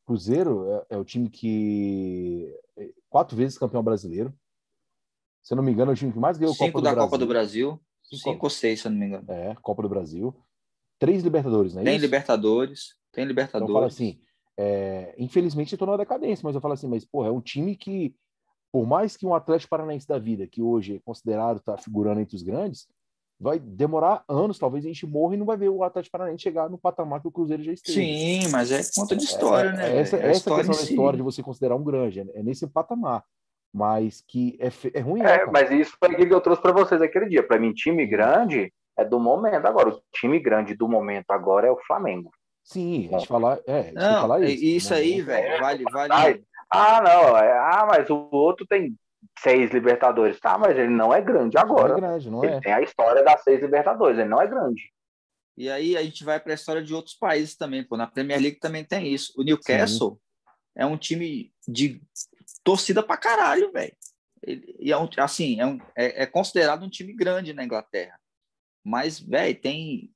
Cruzeiro 0.06 0.66
é, 0.90 0.96
é 0.96 0.98
o 0.98 1.06
time 1.06 1.30
que 1.30 2.54
é 2.78 2.90
quatro 3.10 3.38
vezes 3.38 3.58
campeão 3.58 3.84
brasileiro. 3.84 4.34
Se 5.44 5.54
eu 5.54 5.56
não 5.56 5.64
me 5.64 5.72
engano, 5.72 5.92
é 5.92 5.94
o 5.94 5.98
time 5.98 6.12
que 6.12 6.20
mais 6.20 6.38
ganhou 6.38 6.54
Cinco 6.54 6.74
Copa 6.74 6.82
da 6.82 6.92
Brasil. 6.92 7.10
Copa 7.10 7.18
do 7.18 7.28
Brasil. 7.28 7.82
Cinco 8.04 8.46
ou 8.46 8.50
seis, 8.50 8.82
se 8.82 8.88
eu 8.88 8.92
não 8.92 9.00
me 9.00 9.06
engano. 9.06 9.26
É, 9.30 9.56
Copa 9.62 9.82
do 9.82 9.90
Brasil. 9.90 10.36
Três 11.00 11.24
Libertadores, 11.24 11.74
não 11.74 11.82
é 11.82 11.86
tem 11.86 11.96
isso? 11.96 12.06
Libertadores, 12.06 12.96
tem 13.12 13.26
Libertadores. 13.26 13.70
Então, 13.70 13.76
eu 13.76 13.82
falo 13.82 13.86
assim, 13.86 14.20
é, 14.58 15.16
infelizmente 15.18 15.74
estou 15.74 15.88
na 15.88 15.98
decadência, 15.98 16.44
mas 16.44 16.56
eu 16.56 16.62
falo 16.62 16.74
assim, 16.74 16.88
mas, 16.88 17.06
porra, 17.06 17.30
é 17.30 17.32
um 17.32 17.42
time 17.42 17.76
que, 17.76 18.16
por 18.72 18.86
mais 18.86 19.18
que 19.18 19.26
um 19.26 19.34
Atlético 19.34 19.70
Paranaense 19.70 20.08
da 20.08 20.20
vida, 20.20 20.48
que 20.48 20.62
hoje 20.62 20.98
é 20.98 21.00
considerado, 21.00 21.58
está 21.58 21.78
figurando 21.78 22.20
entre 22.22 22.36
os 22.36 22.44
grandes, 22.44 22.88
vai 23.40 23.60
demorar 23.60 24.24
anos, 24.30 24.60
talvez 24.60 24.86
a 24.86 24.88
gente 24.88 25.06
morra 25.08 25.34
e 25.34 25.38
não 25.38 25.46
vai 25.46 25.58
ver 25.58 25.70
o 25.70 25.84
Atlético 25.84 26.12
Paranaense 26.12 26.44
chegar 26.44 26.70
no 26.70 26.78
patamar 26.78 27.22
que 27.22 27.28
o 27.28 27.32
Cruzeiro 27.32 27.64
já 27.64 27.74
esteve. 27.74 27.98
Sim, 27.98 28.48
mas 28.52 28.72
é 28.72 28.82
conta 28.96 29.16
de 29.16 29.24
história, 29.24 29.70
é, 29.70 29.74
né? 29.74 30.00
Essa, 30.00 30.18
é 30.18 30.30
essa 30.30 30.38
história 30.38 30.64
questão 30.64 30.76
da 30.76 30.86
si. 30.86 30.94
história 30.94 31.18
de 31.18 31.24
você 31.24 31.42
considerar 31.42 31.76
um 31.76 31.84
grande, 31.84 32.20
é, 32.20 32.26
é 32.36 32.44
nesse 32.44 32.68
patamar 32.68 33.24
mas 33.74 34.24
que 34.28 34.58
é, 34.60 34.70
é 34.94 35.00
ruim. 35.00 35.22
É, 35.22 35.46
né, 35.46 35.46
mas 35.46 35.72
isso 35.72 35.96
foi 35.98 36.12
aquilo 36.12 36.28
que 36.28 36.34
eu 36.34 36.42
trouxe 36.42 36.62
para 36.62 36.74
vocês 36.74 37.02
aquele 37.02 37.28
dia. 37.28 37.42
Para 37.46 37.60
mim, 37.60 37.74
time 37.74 38.06
grande 38.06 38.72
é 38.98 39.06
do 39.06 39.20
momento 39.20 39.66
agora. 39.66 39.90
O 39.90 40.02
time 40.14 40.40
grande 40.40 40.76
do 40.76 40.88
momento 40.88 41.32
agora 41.32 41.68
é 41.68 41.72
o 41.72 41.80
Flamengo. 41.80 42.32
Sim, 42.64 43.10
a 43.14 43.20
gente 43.20 43.28
falar, 43.28 43.60
é, 43.68 43.92
não, 43.92 44.22
falar 44.22 44.42
isso. 44.44 44.64
Isso 44.64 44.94
aí, 44.94 45.22
velho, 45.22 45.60
vale, 45.60 45.84
vale. 45.92 46.44
Ah, 46.74 47.02
não, 47.02 47.38
é, 47.38 47.52
ah, 47.52 47.86
mas 47.90 48.10
o 48.10 48.30
outro 48.32 48.66
tem 48.66 48.96
seis 49.40 49.72
Libertadores, 49.72 50.40
tá? 50.40 50.58
Mas 50.58 50.78
ele 50.78 50.90
não 50.90 51.14
é 51.14 51.22
grande 51.22 51.58
agora. 51.58 51.90
Não 51.90 51.98
é 51.98 52.02
grande, 52.02 52.30
não 52.30 52.44
ele 52.44 52.54
é. 52.54 52.60
Tem 52.62 52.74
a 52.74 52.82
história 52.82 53.24
das 53.24 53.44
seis 53.44 53.62
Libertadores, 53.62 54.18
ele 54.18 54.30
não 54.30 54.42
é 54.42 54.48
grande. 54.48 54.82
E 55.58 55.70
aí 55.70 55.98
a 55.98 56.04
gente 56.04 56.24
vai 56.24 56.40
para 56.40 56.54
a 56.54 56.56
história 56.56 56.82
de 56.82 56.94
outros 56.94 57.16
países 57.16 57.56
também, 57.56 57.84
pô. 57.84 57.98
Na 57.98 58.08
Premier 58.08 58.40
League 58.40 58.60
também 58.60 58.84
tem 58.84 59.08
isso. 59.08 59.34
O 59.38 59.44
Newcastle 59.44 60.12
Sim. 60.12 60.20
é 60.78 60.86
um 60.86 60.98
time 60.98 61.54
de 61.68 62.02
torcida 62.64 63.04
pra 63.04 63.18
caralho, 63.18 63.72
velho. 63.72 63.94
E 64.80 64.92
é 64.92 64.98
um, 64.98 65.08
assim, 65.18 65.60
é, 65.60 65.66
um, 65.66 65.78
é, 65.96 66.24
é, 66.24 66.26
considerado 66.26 66.84
um 66.84 66.90
time 66.90 67.14
grande 67.14 67.54
na 67.54 67.64
Inglaterra. 67.64 68.18
Mas, 68.84 69.20
velho, 69.20 69.62
tem 69.62 70.10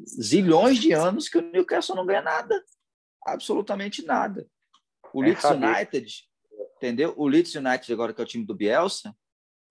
zilhões 0.00 0.78
de 0.78 0.92
anos 0.92 1.28
que 1.28 1.38
o 1.38 1.52
Newcastle 1.52 1.96
não 1.96 2.06
ganha 2.06 2.22
nada. 2.22 2.62
Absolutamente 3.26 4.04
nada. 4.04 4.46
O 5.12 5.22
é 5.22 5.28
Leeds 5.28 5.44
United, 5.44 6.28
entendeu? 6.76 7.14
O 7.16 7.26
Leeds 7.26 7.54
United, 7.54 7.92
agora 7.92 8.12
que 8.12 8.20
é 8.20 8.24
o 8.24 8.26
time 8.26 8.44
do 8.44 8.54
Bielsa, 8.54 9.14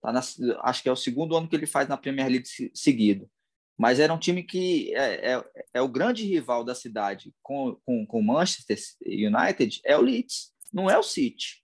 tá 0.00 0.12
na, 0.12 0.20
acho 0.62 0.82
que 0.82 0.88
é 0.88 0.92
o 0.92 0.96
segundo 0.96 1.36
ano 1.36 1.48
que 1.48 1.56
ele 1.56 1.66
faz 1.66 1.88
na 1.88 1.96
Premier 1.96 2.28
League 2.28 2.48
seguido. 2.74 3.28
Mas 3.78 3.98
era 3.98 4.12
um 4.12 4.18
time 4.18 4.42
que 4.42 4.94
é, 4.94 5.32
é, 5.32 5.44
é 5.74 5.82
o 5.82 5.88
grande 5.88 6.24
rival 6.24 6.62
da 6.62 6.74
cidade 6.74 7.34
com 7.42 7.78
o 7.86 8.22
Manchester 8.22 8.78
United, 9.04 9.80
é 9.84 9.96
o 9.96 10.02
Leeds, 10.02 10.52
não 10.72 10.88
é 10.88 10.96
o 10.98 11.02
City 11.02 11.62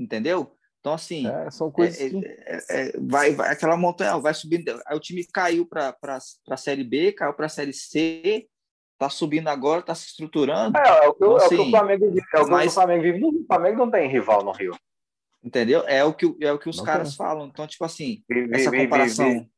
entendeu? 0.00 0.56
Então, 0.80 0.94
assim, 0.94 1.28
é, 1.28 1.50
são 1.50 1.70
coisas 1.70 2.00
é, 2.00 2.08
que... 2.08 2.26
É, 2.26 2.58
é, 2.68 2.92
vai, 2.98 3.34
vai, 3.34 3.52
aquela 3.52 3.76
montanha 3.76 4.16
vai 4.18 4.32
subindo. 4.32 4.80
Aí 4.86 4.96
o 4.96 5.00
time 5.00 5.24
caiu 5.24 5.66
para 5.66 5.94
a 6.48 6.56
Série 6.56 6.82
B, 6.82 7.12
caiu 7.12 7.34
para 7.34 7.46
a 7.46 7.50
Série 7.50 7.72
C, 7.72 8.48
tá 8.98 9.10
subindo 9.10 9.48
agora, 9.48 9.82
tá 9.82 9.94
se 9.94 10.06
estruturando. 10.06 10.76
É, 10.78 11.04
é 11.04 11.08
o 11.08 11.14
que, 11.14 11.24
então, 11.24 11.36
assim, 11.36 11.44
é 11.44 11.46
o 11.46 11.48
que 11.48 11.54
o 11.54 11.62
assim, 11.62 11.70
Flamengo 11.70 12.10
vive. 12.10 12.26
É 12.34 12.40
o 12.40 12.48
mas... 12.48 12.70
o 12.70 12.74
Flamengo 12.74 13.02
vive. 13.02 13.24
O 13.24 13.46
Flamengo 13.46 13.78
não 13.78 13.90
tem 13.90 14.08
rival 14.08 14.42
no 14.42 14.52
Rio. 14.52 14.74
Entendeu? 15.42 15.84
É 15.86 16.02
o 16.04 16.14
que, 16.14 16.34
é 16.40 16.52
o 16.52 16.58
que 16.58 16.68
os 16.68 16.78
não 16.78 16.84
caras 16.84 17.08
tem. 17.08 17.16
falam. 17.16 17.46
Então, 17.46 17.66
tipo 17.66 17.84
assim, 17.84 18.22
vi, 18.28 18.48
essa 18.52 18.70
vi, 18.70 18.82
comparação. 18.82 19.30
Vi, 19.30 19.50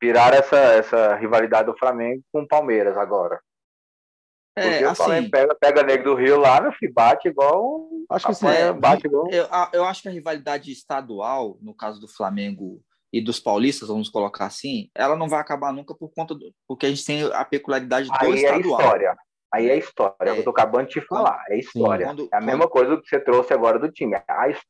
Virar 0.00 0.32
essa, 0.32 0.56
essa 0.56 1.16
rivalidade 1.16 1.66
do 1.66 1.76
Flamengo 1.76 2.22
com 2.32 2.42
o 2.42 2.48
Palmeiras 2.48 2.96
agora. 2.96 3.40
É, 4.58 4.84
assim, 4.84 5.30
pega, 5.30 5.54
pega 5.54 5.82
Negro 5.82 6.10
do 6.10 6.16
Rio 6.16 6.38
lá, 6.38 6.60
no 6.60 6.72
filho, 6.72 6.92
bate 6.92 7.28
igual. 7.28 7.88
Acho 8.10 8.26
que 8.26 8.34
sim. 8.34 8.46
É, 8.46 8.72
bate 8.72 9.06
igual. 9.06 9.28
Eu, 9.30 9.46
eu 9.72 9.84
acho 9.84 10.02
que 10.02 10.08
a 10.08 10.12
rivalidade 10.12 10.70
estadual, 10.70 11.58
no 11.60 11.74
caso 11.74 12.00
do 12.00 12.08
Flamengo 12.08 12.82
e 13.12 13.20
dos 13.20 13.40
paulistas, 13.40 13.88
vamos 13.88 14.08
colocar 14.08 14.46
assim, 14.46 14.90
ela 14.94 15.16
não 15.16 15.28
vai 15.28 15.40
acabar 15.40 15.72
nunca 15.72 15.94
por 15.94 16.10
conta 16.10 16.34
do. 16.34 16.52
Porque 16.66 16.86
a 16.86 16.88
gente 16.88 17.04
tem 17.04 17.22
a 17.32 17.44
peculiaridade 17.44 18.08
do 18.08 18.14
Aí 18.14 18.34
estadual. 18.34 18.80
É 18.80 18.84
história. 18.84 19.16
Aí 19.52 19.70
é 19.70 19.78
história, 19.78 20.30
é. 20.30 20.38
eu 20.38 20.44
tô 20.44 20.50
acabando 20.50 20.88
de 20.88 20.94
te 20.94 21.00
falar, 21.00 21.42
é 21.48 21.58
história. 21.58 22.06
Quando, 22.06 22.28
é 22.30 22.36
a 22.36 22.40
mesma 22.40 22.68
coisa 22.68 22.98
que 22.98 23.08
você 23.08 23.18
trouxe 23.18 23.54
agora 23.54 23.78
do 23.78 23.90
time. 23.90 24.14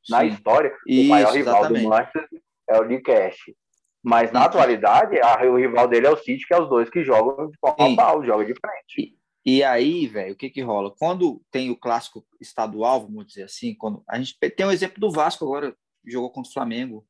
na 0.09 0.21
Sim. 0.21 0.27
história, 0.27 0.73
Isso, 0.87 1.07
o 1.07 1.09
maior 1.09 1.33
rival 1.33 1.57
exatamente. 1.57 1.83
do 1.83 1.89
Manchester 1.89 2.29
é 2.71 2.79
o 2.79 2.85
Newcastle. 2.85 3.55
Mas 4.03 4.31
na 4.31 4.45
atualidade, 4.45 5.21
a, 5.21 5.43
o 5.45 5.57
rival 5.57 5.89
dele 5.89 6.07
é 6.07 6.11
o 6.11 6.17
City, 6.17 6.47
que 6.47 6.55
é 6.55 6.61
os 6.61 6.69
dois 6.69 6.89
que 6.89 7.03
jogam 7.03 7.49
de 7.49 7.59
forma 7.59 7.97
pau, 7.97 8.25
jogam 8.25 8.47
de 8.47 8.55
frente. 8.55 9.18
E, 9.51 9.65
aí, 9.65 10.07
velho, 10.07 10.35
o 10.35 10.37
que 10.37 10.51
que 10.51 10.61
rola? 10.61 10.95
Quando 10.99 11.41
tem 11.51 11.71
o 11.71 11.77
clássico 11.77 12.23
estadual, 12.39 13.01
vamos 13.01 13.29
dizer 13.29 13.45
assim, 13.45 13.75
quando 13.75 14.05
a 14.07 14.19
gente 14.19 14.39
tem 14.39 14.67
o 14.67 14.69
um 14.69 14.73
exemplo 14.73 15.01
do 15.01 15.11
Vasco 15.11 15.43
agora, 15.43 15.75
jogou 16.07 16.31
contra 16.31 16.51
o 16.51 16.53
Flamengo. 16.53 17.07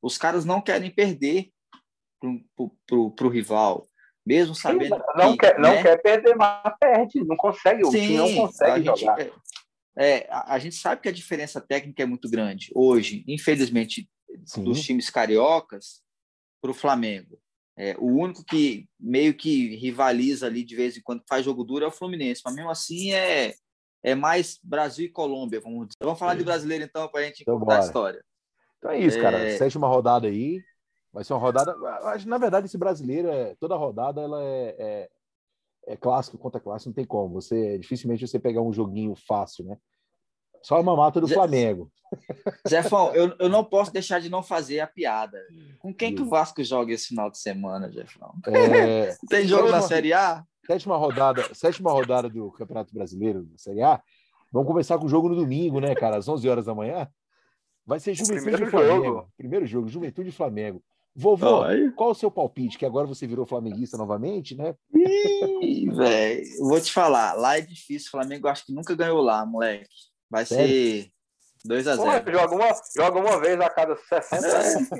Os 0.00 0.16
caras 0.16 0.46
não 0.46 0.62
querem 0.62 0.90
perder 0.90 1.50
para 2.18 3.26
o 3.26 3.28
rival, 3.28 3.86
mesmo 4.24 4.54
sabendo 4.54 4.96
Sim, 4.96 5.02
não 5.16 5.32
que, 5.32 5.38
quer, 5.38 5.58
né? 5.58 5.68
não 5.68 5.82
quer 5.82 6.00
perder, 6.00 6.34
mas 6.34 6.74
perde, 6.80 7.24
não 7.26 7.36
consegue, 7.36 7.84
o 7.84 7.90
Sim, 7.90 8.00
time 8.00 8.16
não 8.16 8.34
consegue 8.36 8.88
a 8.88 8.96
jogar. 8.96 9.20
Gente, 9.20 9.32
é, 9.94 10.08
é, 10.08 10.28
a, 10.30 10.54
a, 10.54 10.58
gente 10.58 10.76
sabe 10.76 11.02
que 11.02 11.10
a 11.10 11.12
diferença 11.12 11.60
técnica 11.60 12.02
é 12.02 12.06
muito 12.06 12.30
grande 12.30 12.70
hoje, 12.74 13.22
infelizmente, 13.28 14.08
Sim. 14.46 14.64
dos 14.64 14.80
times 14.82 15.10
cariocas 15.10 16.02
para 16.62 16.70
o 16.70 16.74
Flamengo. 16.74 17.38
É, 17.76 17.96
o 17.98 18.06
único 18.06 18.44
que 18.44 18.86
meio 19.00 19.34
que 19.34 19.76
rivaliza 19.76 20.46
ali 20.46 20.62
de 20.62 20.76
vez 20.76 20.96
em 20.96 21.02
quando 21.02 21.22
faz 21.28 21.44
jogo 21.44 21.64
duro 21.64 21.84
é 21.84 21.88
o 21.88 21.92
Fluminense, 21.92 22.42
mas 22.44 22.54
mesmo 22.54 22.70
assim 22.70 23.12
é, 23.12 23.54
é 24.02 24.14
mais 24.14 24.58
Brasil 24.62 25.06
e 25.06 25.10
Colômbia, 25.10 25.60
vamos 25.60 25.88
dizer. 25.88 25.98
Vamos 26.02 26.18
falar 26.18 26.34
de 26.34 26.44
brasileiro 26.44 26.84
então 26.84 27.08
para 27.08 27.20
a 27.20 27.24
gente 27.24 27.42
então, 27.42 27.58
contar 27.58 27.78
a 27.78 27.80
história. 27.80 28.24
Então 28.78 28.90
é 28.90 28.98
isso, 28.98 29.20
cara. 29.20 29.38
É... 29.38 29.56
Sétima 29.56 29.86
rodada 29.86 30.26
aí. 30.26 30.60
Vai 31.12 31.24
ser 31.24 31.34
uma 31.34 31.40
rodada. 31.40 31.76
Na 32.26 32.38
verdade, 32.38 32.66
esse 32.66 32.78
brasileiro, 32.78 33.28
é, 33.28 33.54
toda 33.60 33.76
rodada, 33.76 34.20
ela 34.20 34.42
é, 34.42 34.76
é, 34.78 35.10
é 35.88 35.96
clássico 35.96 36.38
contra 36.38 36.60
clássico, 36.60 36.88
não 36.88 36.94
tem 36.94 37.04
como. 37.04 37.34
Você 37.34 37.78
dificilmente 37.78 38.26
você 38.26 38.38
pegar 38.38 38.62
um 38.62 38.72
joguinho 38.72 39.14
fácil, 39.14 39.64
né? 39.66 39.76
Só 40.62 40.80
uma 40.80 40.96
mata 40.96 41.20
do 41.20 41.26
Zé, 41.26 41.34
Flamengo. 41.34 41.90
Jefão, 42.68 43.12
eu, 43.14 43.34
eu 43.38 43.48
não 43.48 43.64
posso 43.64 43.92
deixar 43.92 44.20
de 44.20 44.28
não 44.28 44.42
fazer 44.42 44.80
a 44.80 44.86
piada. 44.86 45.38
Com 45.78 45.92
quem 45.92 46.14
que 46.14 46.22
o 46.22 46.28
Vasco 46.28 46.62
joga 46.62 46.92
esse 46.92 47.08
final 47.08 47.30
de 47.30 47.38
semana, 47.38 47.90
Jefão? 47.90 48.32
É... 48.46 49.16
Tem 49.28 49.46
jogo 49.46 49.64
sétima, 49.64 49.80
na 49.80 49.82
Série 49.82 50.12
A? 50.12 50.44
Sétima 50.66 50.96
rodada, 50.96 51.54
sétima 51.54 51.90
rodada 51.90 52.28
do 52.28 52.50
Campeonato 52.52 52.94
Brasileiro 52.94 53.42
da 53.44 53.58
Série 53.58 53.82
A. 53.82 54.00
Vamos 54.50 54.68
começar 54.68 54.98
com 54.98 55.06
o 55.06 55.08
jogo 55.08 55.28
no 55.28 55.36
domingo, 55.36 55.80
né, 55.80 55.94
cara? 55.94 56.18
Às 56.18 56.28
11 56.28 56.48
horas 56.48 56.66
da 56.66 56.74
manhã. 56.74 57.08
Vai 57.84 57.98
ser 57.98 58.14
Juventude 58.14 58.62
e 58.62 58.66
Flamengo. 58.66 59.04
Jogo. 59.04 59.32
Primeiro 59.36 59.66
jogo, 59.66 59.88
Juventude 59.88 60.28
e 60.28 60.32
Flamengo. 60.32 60.82
Vovô, 61.14 61.64
qual 61.94 62.10
o 62.10 62.14
seu 62.14 62.30
palpite? 62.30 62.78
Que 62.78 62.86
agora 62.86 63.06
você 63.06 63.26
virou 63.26 63.44
flamenguista 63.44 63.98
novamente, 63.98 64.54
né? 64.54 64.74
Ih, 64.94 65.90
velho, 65.90 66.44
vou 66.60 66.80
te 66.80 66.90
falar, 66.90 67.34
lá 67.34 67.58
é 67.58 67.60
difícil. 67.60 68.08
O 68.08 68.10
Flamengo 68.12 68.48
acho 68.48 68.64
que 68.64 68.72
nunca 68.72 68.94
ganhou 68.94 69.20
lá, 69.20 69.44
moleque. 69.44 70.11
Vai 70.32 70.46
Sério? 70.46 70.66
ser 70.66 71.12
2x0. 71.68 72.32
Joga 72.32 72.54
uma, 72.54 72.68
joga 72.96 73.20
uma 73.20 73.38
vez 73.38 73.60
a 73.60 73.68
cada 73.68 73.94
60 73.94 74.46
é. 74.46 74.74
anos. 74.74 74.90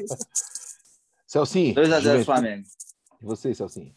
Celcinho. 1.26 1.74
2x0 1.74 2.22
Flamengo. 2.26 2.66
E 3.18 3.24
você, 3.24 3.54
Celcinho? 3.54 3.96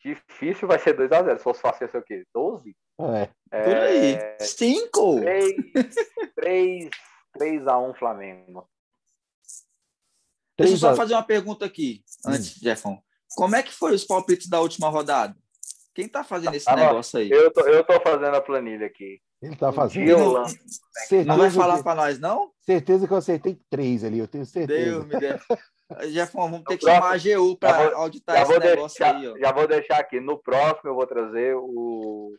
Difícil 0.00 0.68
vai 0.68 0.78
ser 0.78 0.96
2x0. 0.96 1.36
Se 1.36 1.42
fosse 1.42 1.60
fácil, 1.60 1.86
ia 1.86 1.90
ser 1.90 1.98
o 1.98 2.02
quê? 2.04 2.24
12? 2.32 2.76
É. 3.00 3.28
é... 3.50 3.62
Por 3.64 3.76
aí. 3.76 4.18
5? 4.38 5.20
3, 6.36 6.90
3, 7.32 7.66
a 7.66 7.78
1 7.80 7.94
Flamengo. 7.94 8.70
Deixa 10.56 10.74
eu 10.74 10.78
só 10.78 10.94
fazer 10.94 11.14
uma 11.14 11.24
pergunta 11.24 11.64
aqui, 11.64 12.04
antes, 12.24 12.56
hum. 12.56 12.60
Jeffão. 12.62 13.02
Como 13.34 13.56
é 13.56 13.64
que 13.64 13.72
foi 13.72 13.92
os 13.92 14.04
palpites 14.04 14.48
da 14.48 14.60
última 14.60 14.88
rodada? 14.88 15.36
Quem 15.92 16.08
tá 16.08 16.22
fazendo 16.22 16.54
esse 16.54 16.70
ah, 16.70 16.76
negócio 16.76 17.18
aí? 17.18 17.28
Eu 17.28 17.52
tô, 17.52 17.62
eu 17.62 17.82
tô 17.82 18.00
fazendo 18.00 18.36
a 18.36 18.40
planilha 18.40 18.86
aqui. 18.86 19.20
Ele 19.44 19.56
tá 19.56 19.70
fazendo. 19.70 20.06
Não, 20.06 20.44
não 21.26 21.36
vai 21.36 21.50
falar 21.50 21.82
para 21.82 21.94
nós, 21.94 22.18
não? 22.18 22.50
Certeza 22.60 23.06
que 23.06 23.12
eu 23.12 23.18
acertei 23.18 23.60
três 23.68 24.02
ali, 24.02 24.18
eu 24.18 24.26
tenho 24.26 24.46
certeza. 24.46 24.90
Deus 24.90 25.06
me 25.06 25.20
Deus. 25.20 25.42
Jefão, 26.10 26.50
vamos 26.50 26.64
ter 26.64 26.78
que 26.78 26.84
chamar 26.86 27.10
a 27.10 27.14
AGU 27.14 27.58
para 27.58 27.94
auditar 27.94 28.40
esse 28.40 28.58
negócio 28.58 28.98
deixar, 28.98 29.16
aí. 29.16 29.28
Ó. 29.28 29.38
Já 29.38 29.52
vou 29.52 29.68
deixar 29.68 29.98
aqui. 29.98 30.18
No 30.18 30.38
próximo 30.38 30.90
eu 30.90 30.94
vou 30.94 31.06
trazer 31.06 31.54
o, 31.54 32.34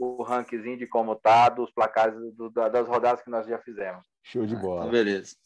o 0.00 0.22
rankzinho 0.24 0.76
de 0.76 0.86
como 0.88 1.14
tá, 1.14 1.48
dos 1.48 1.70
placares 1.70 2.14
do, 2.34 2.50
das 2.50 2.88
rodadas 2.88 3.22
que 3.22 3.30
nós 3.30 3.46
já 3.46 3.58
fizemos. 3.60 4.04
Show 4.24 4.44
de 4.44 4.56
bola. 4.56 4.84
Ah, 4.84 4.88
beleza. 4.88 5.36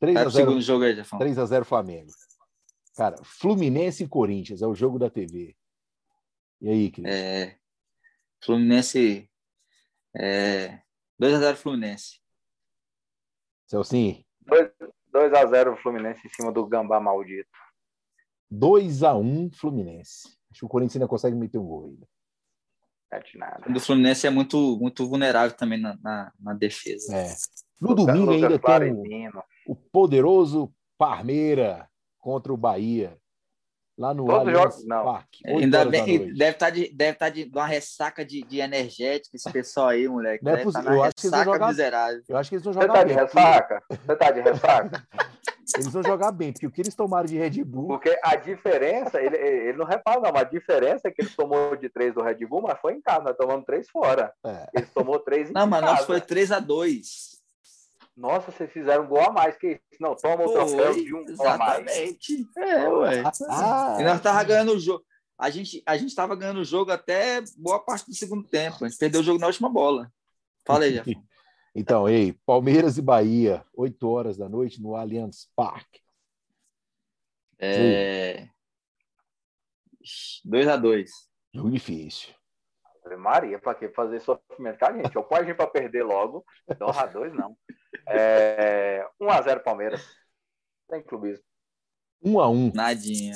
3 0.00 0.16
a 0.16 0.20
0, 0.20 0.30
segundo 0.30 0.60
jogo 0.62 0.84
aí, 0.84 0.96
Jefão. 0.96 1.18
3 1.18 1.38
a 1.38 1.44
0 1.44 1.64
Flamengo. 1.66 2.10
Cara, 2.96 3.16
Fluminense 3.22 4.04
e 4.04 4.08
Corinthians 4.08 4.62
é 4.62 4.66
o 4.66 4.74
jogo 4.74 4.98
da 4.98 5.10
TV. 5.10 5.54
E 6.62 6.68
aí, 6.68 6.90
Cris? 6.90 7.04
É, 7.06 7.56
Fluminense 8.42 9.30
é, 10.16 10.80
2 11.18 11.34
a 11.34 11.38
0 11.38 11.56
Fluminense. 11.56 12.20
Celcinho? 13.66 14.24
2 15.12 15.32
a 15.34 15.46
0 15.46 15.76
Fluminense 15.76 16.26
em 16.26 16.30
cima 16.30 16.52
do 16.52 16.66
Gambá 16.66 17.00
maldito. 17.00 17.50
2 18.50 19.02
a 19.02 19.14
1 19.14 19.50
Fluminense. 19.52 20.28
Acho 20.50 20.60
que 20.60 20.64
o 20.66 20.68
Corinthians 20.68 20.96
ainda 20.96 21.08
consegue 21.08 21.36
meter 21.36 21.58
um 21.58 21.66
gol 21.66 21.86
ainda. 21.86 22.06
É 23.10 23.20
de 23.20 23.38
nada. 23.38 23.68
O 23.68 23.72
do 23.72 23.80
Fluminense 23.80 24.26
é 24.26 24.30
muito, 24.30 24.78
muito 24.78 25.06
vulnerável 25.06 25.56
também 25.56 25.80
na, 25.80 25.96
na, 26.02 26.32
na 26.38 26.54
defesa. 26.54 27.14
É. 27.14 27.34
No 27.80 27.94
domingo 27.94 28.32
ainda 28.32 28.58
tem 28.58 29.28
o, 29.28 29.44
o 29.66 29.76
poderoso 29.76 30.74
Parmeira 30.96 31.88
contra 32.18 32.52
o 32.52 32.56
Bahia. 32.56 33.18
Lá 33.98 34.14
no 34.14 34.30
Allianz 34.30 34.84
Parque. 34.86 35.46
Ainda 35.46 35.84
bem, 35.84 36.32
deve 36.32 36.50
estar 36.50 36.66
tá 36.66 36.70
de, 36.70 36.92
deve 36.94 37.10
estar 37.12 37.26
tá 37.26 37.28
de, 37.28 37.44
de 37.44 37.56
uma 37.58 37.66
ressaca 37.66 38.24
de, 38.24 38.42
de 38.42 38.58
energético 38.58 39.36
esse 39.36 39.50
pessoal 39.52 39.88
aí, 39.88 40.08
moleque. 40.08 40.44
Não 40.44 40.52
é 40.52 40.62
possível. 40.62 40.84
Tá 40.84 40.94
eu 40.94 41.02
acho 41.02 41.14
que 41.14 41.26
eles 41.26 41.30
vão 41.36 41.44
jogar, 41.44 41.68
miserável. 41.68 42.22
Eu 42.28 42.36
acho 42.36 42.48
que 42.48 42.54
eles 42.56 42.64
vão 42.64 42.72
jogar 42.72 42.86
Você 42.86 42.92
tá 42.92 43.04
de 43.04 43.12
ressaca? 43.12 43.82
Você 43.88 44.16
tá 44.16 44.30
de 44.30 44.40
ressaca? 44.40 45.08
Eles 45.74 45.92
vão 45.92 46.02
jogar 46.02 46.32
bem, 46.32 46.52
porque 46.52 46.66
o 46.66 46.70
que 46.70 46.82
eles 46.82 46.94
tomaram 46.94 47.24
de 47.24 47.38
Red 47.38 47.64
Bull. 47.64 47.86
Porque 47.86 48.18
a 48.22 48.36
diferença, 48.36 49.22
ele, 49.22 49.36
ele 49.36 49.78
não 49.78 49.86
repara, 49.86 50.20
não, 50.20 50.30
mas 50.30 50.42
a 50.42 50.44
diferença 50.50 51.08
é 51.08 51.10
que 51.10 51.22
eles 51.22 51.34
tomou 51.34 51.74
de 51.76 51.88
três 51.88 52.12
do 52.12 52.20
Red 52.20 52.44
Bull, 52.46 52.62
mas 52.62 52.78
foi 52.78 52.94
em 52.94 53.00
casa, 53.00 53.22
nós 53.22 53.36
tomamos 53.36 53.64
três 53.64 53.88
fora. 53.88 54.32
É. 54.44 54.68
Eles 54.74 54.90
tomou 54.90 55.18
três 55.18 55.48
em 55.48 55.52
Não, 55.52 55.66
mas 55.66 55.80
nós 55.82 56.04
foi 56.04 56.20
3 56.20 56.52
a 56.52 56.58
2 56.58 57.31
nossa, 58.22 58.52
vocês 58.52 58.72
fizeram 58.72 59.02
um 59.02 59.08
gol 59.08 59.20
a 59.20 59.32
mais 59.32 59.56
que 59.56 59.72
isso. 59.72 60.00
Não, 60.00 60.14
toma 60.14 60.44
o 60.44 60.52
troféu 60.52 60.94
de 60.94 61.12
um 61.12 61.24
gol 61.24 61.48
a 61.48 61.58
mais. 61.58 61.80
Exatamente. 61.80 62.48
É, 62.56 62.88
ué. 62.88 63.22
Ah, 63.48 63.96
e 63.98 64.04
nós 64.04 64.20
tava 64.20 64.44
ganhando 64.44 64.74
o 64.74 64.78
jogo. 64.78 65.04
A 65.36 65.50
gente, 65.50 65.82
a 65.84 65.96
gente 65.96 66.14
tava 66.14 66.36
ganhando 66.36 66.60
o 66.60 66.64
jogo 66.64 66.92
até 66.92 67.42
boa 67.58 67.80
parte 67.80 68.06
do 68.06 68.14
segundo 68.14 68.46
tempo. 68.46 68.84
A 68.84 68.88
gente 68.88 68.96
perdeu 68.96 69.22
o 69.22 69.24
jogo 69.24 69.40
na 69.40 69.48
última 69.48 69.68
bola. 69.68 70.08
Fala 70.64 70.84
aí, 70.84 70.92
Jeff. 70.92 71.12
Então, 71.74 72.06
ei, 72.06 72.34
Palmeiras 72.44 72.98
e 72.98 73.02
Bahia, 73.02 73.64
8 73.74 74.06
horas 74.06 74.36
da 74.36 74.46
noite 74.46 74.78
no 74.78 74.94
Allianz 74.94 75.50
Parque. 75.56 76.02
É... 77.58 78.46
2 80.44 80.68
a 80.68 80.76
2 80.76 81.10
Jogo 81.54 81.70
difícil. 81.70 82.34
Maria, 83.16 83.58
para 83.58 83.74
que 83.74 83.88
fazer 83.88 84.20
sofrimento 84.20 84.78
com 84.78 84.84
a 84.84 84.92
gente? 84.92 85.16
Ou 85.16 85.24
põe 85.24 85.38
a 85.38 85.44
gente 85.44 85.56
para 85.56 85.66
perder 85.66 86.02
logo, 86.02 86.44
2 86.78 86.98
a 86.98 87.06
2 87.06 87.32
não. 87.32 87.56
É, 88.06 89.06
1x0 89.20 89.62
Palmeiras. 89.62 90.04
Tem 90.88 91.02
clubismo. 91.02 91.44
1x1. 92.24 92.74
Nadinha. 92.74 93.34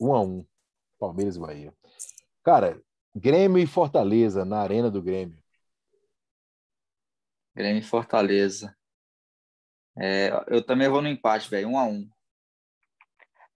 1x1. 0.00 0.46
Palmeiras 0.98 1.36
e 1.36 1.40
Bahia. 1.40 1.74
Cara, 2.42 2.80
Grêmio 3.14 3.58
e 3.62 3.66
Fortaleza 3.66 4.44
na 4.44 4.60
Arena 4.60 4.90
do 4.90 5.02
Grêmio. 5.02 5.38
Grêmio 7.54 7.80
e 7.80 7.84
Fortaleza. 7.84 8.76
É, 9.96 10.30
eu 10.48 10.64
também 10.64 10.88
vou 10.88 11.00
no 11.00 11.08
empate, 11.08 11.48
velho. 11.48 11.68
1x1. 11.68 12.08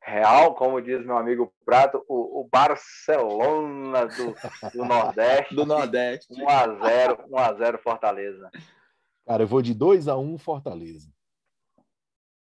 Real, 0.00 0.54
como 0.54 0.80
diz 0.80 1.04
meu 1.04 1.18
amigo 1.18 1.52
Prato, 1.66 2.02
o, 2.08 2.40
o 2.40 2.48
Barcelona 2.50 4.06
do, 4.06 4.34
do 4.72 4.84
Nordeste. 4.86 5.54
do 5.54 5.66
Nordeste. 5.66 6.32
1x0, 6.32 7.28
1x0 7.28 7.78
Fortaleza. 7.82 8.50
Cara, 9.28 9.42
eu 9.42 9.46
vou 9.46 9.60
de 9.60 9.74
2 9.74 10.08
a 10.08 10.16
1 10.16 10.32
um 10.32 10.38
Fortaleza. 10.38 11.12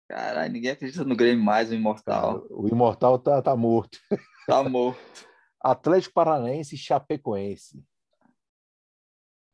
Caralho, 0.10 0.52
ninguém 0.52 0.72
acredita 0.72 1.04
no 1.04 1.16
Grêmio 1.16 1.46
mais, 1.46 1.70
o 1.70 1.76
Imortal. 1.76 2.42
Cara, 2.42 2.60
o 2.60 2.68
Imortal 2.68 3.20
tá, 3.20 3.40
tá 3.40 3.56
morto. 3.56 4.00
Tá 4.48 4.68
morto. 4.68 5.00
Atlético 5.62 6.16
Paranaense 6.16 6.74
e 6.74 6.78
Chapecoense. 6.78 7.86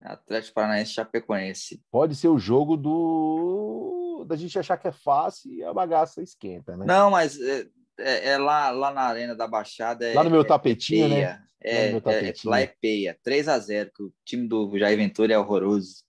Atlético 0.01 0.53
Paranaense 0.53 0.93
Chapecoense. 0.93 1.83
Pode 1.91 2.15
ser 2.15 2.29
o 2.29 2.39
jogo 2.39 2.77
do 2.77 4.25
da 4.25 4.37
gente 4.37 4.57
achar 4.57 4.77
que 4.77 4.87
é 4.87 4.91
fácil 4.93 5.51
e 5.51 5.61
a 5.61 5.73
bagaça 5.73 6.21
esquenta, 6.21 6.77
né? 6.77 6.85
Não, 6.85 7.11
mas 7.11 7.37
é, 7.37 7.67
é, 7.99 8.29
é 8.29 8.37
lá, 8.37 8.71
lá 8.71 8.93
na 8.93 9.01
Arena 9.01 9.35
da 9.35 9.45
Baixada. 9.45 10.07
É, 10.07 10.13
lá 10.13 10.23
no 10.23 10.31
meu 10.31 10.45
tapetinho, 10.45 11.09
né? 11.09 11.43
É, 11.61 11.91
lá, 11.91 12.13
é, 12.13 12.33
lá 12.45 12.61
é 12.61 12.67
peia. 12.67 13.19
3 13.21 13.49
a 13.49 13.59
0 13.59 13.91
que 13.93 14.03
o 14.03 14.13
time 14.23 14.47
do 14.47 14.79
Jair 14.79 14.97
Ventura 14.97 15.33
é 15.33 15.37
horroroso. 15.37 16.06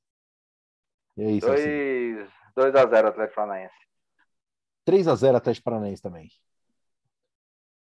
É 1.18 1.30
isso, 1.32 1.46
2, 1.46 1.60
assim. 1.60 2.30
2 2.54 2.74
a 2.74 2.86
0 2.86 3.08
Atlético 3.08 3.34
Paranaense. 3.34 3.74
3 4.84 5.08
a 5.08 5.14
0 5.14 5.36
Atlético 5.36 5.64
Paranaense 5.64 6.02
também. 6.02 6.30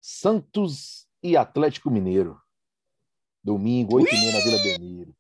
Santos 0.01 1.09
e 1.23 1.37
Atlético 1.37 1.91
Mineiro. 1.91 2.41
Domingo, 3.43 3.97
8 3.97 4.09
h 4.09 4.33
na 4.33 4.41
Vila 4.41 4.63
Belmiro. 4.63 5.17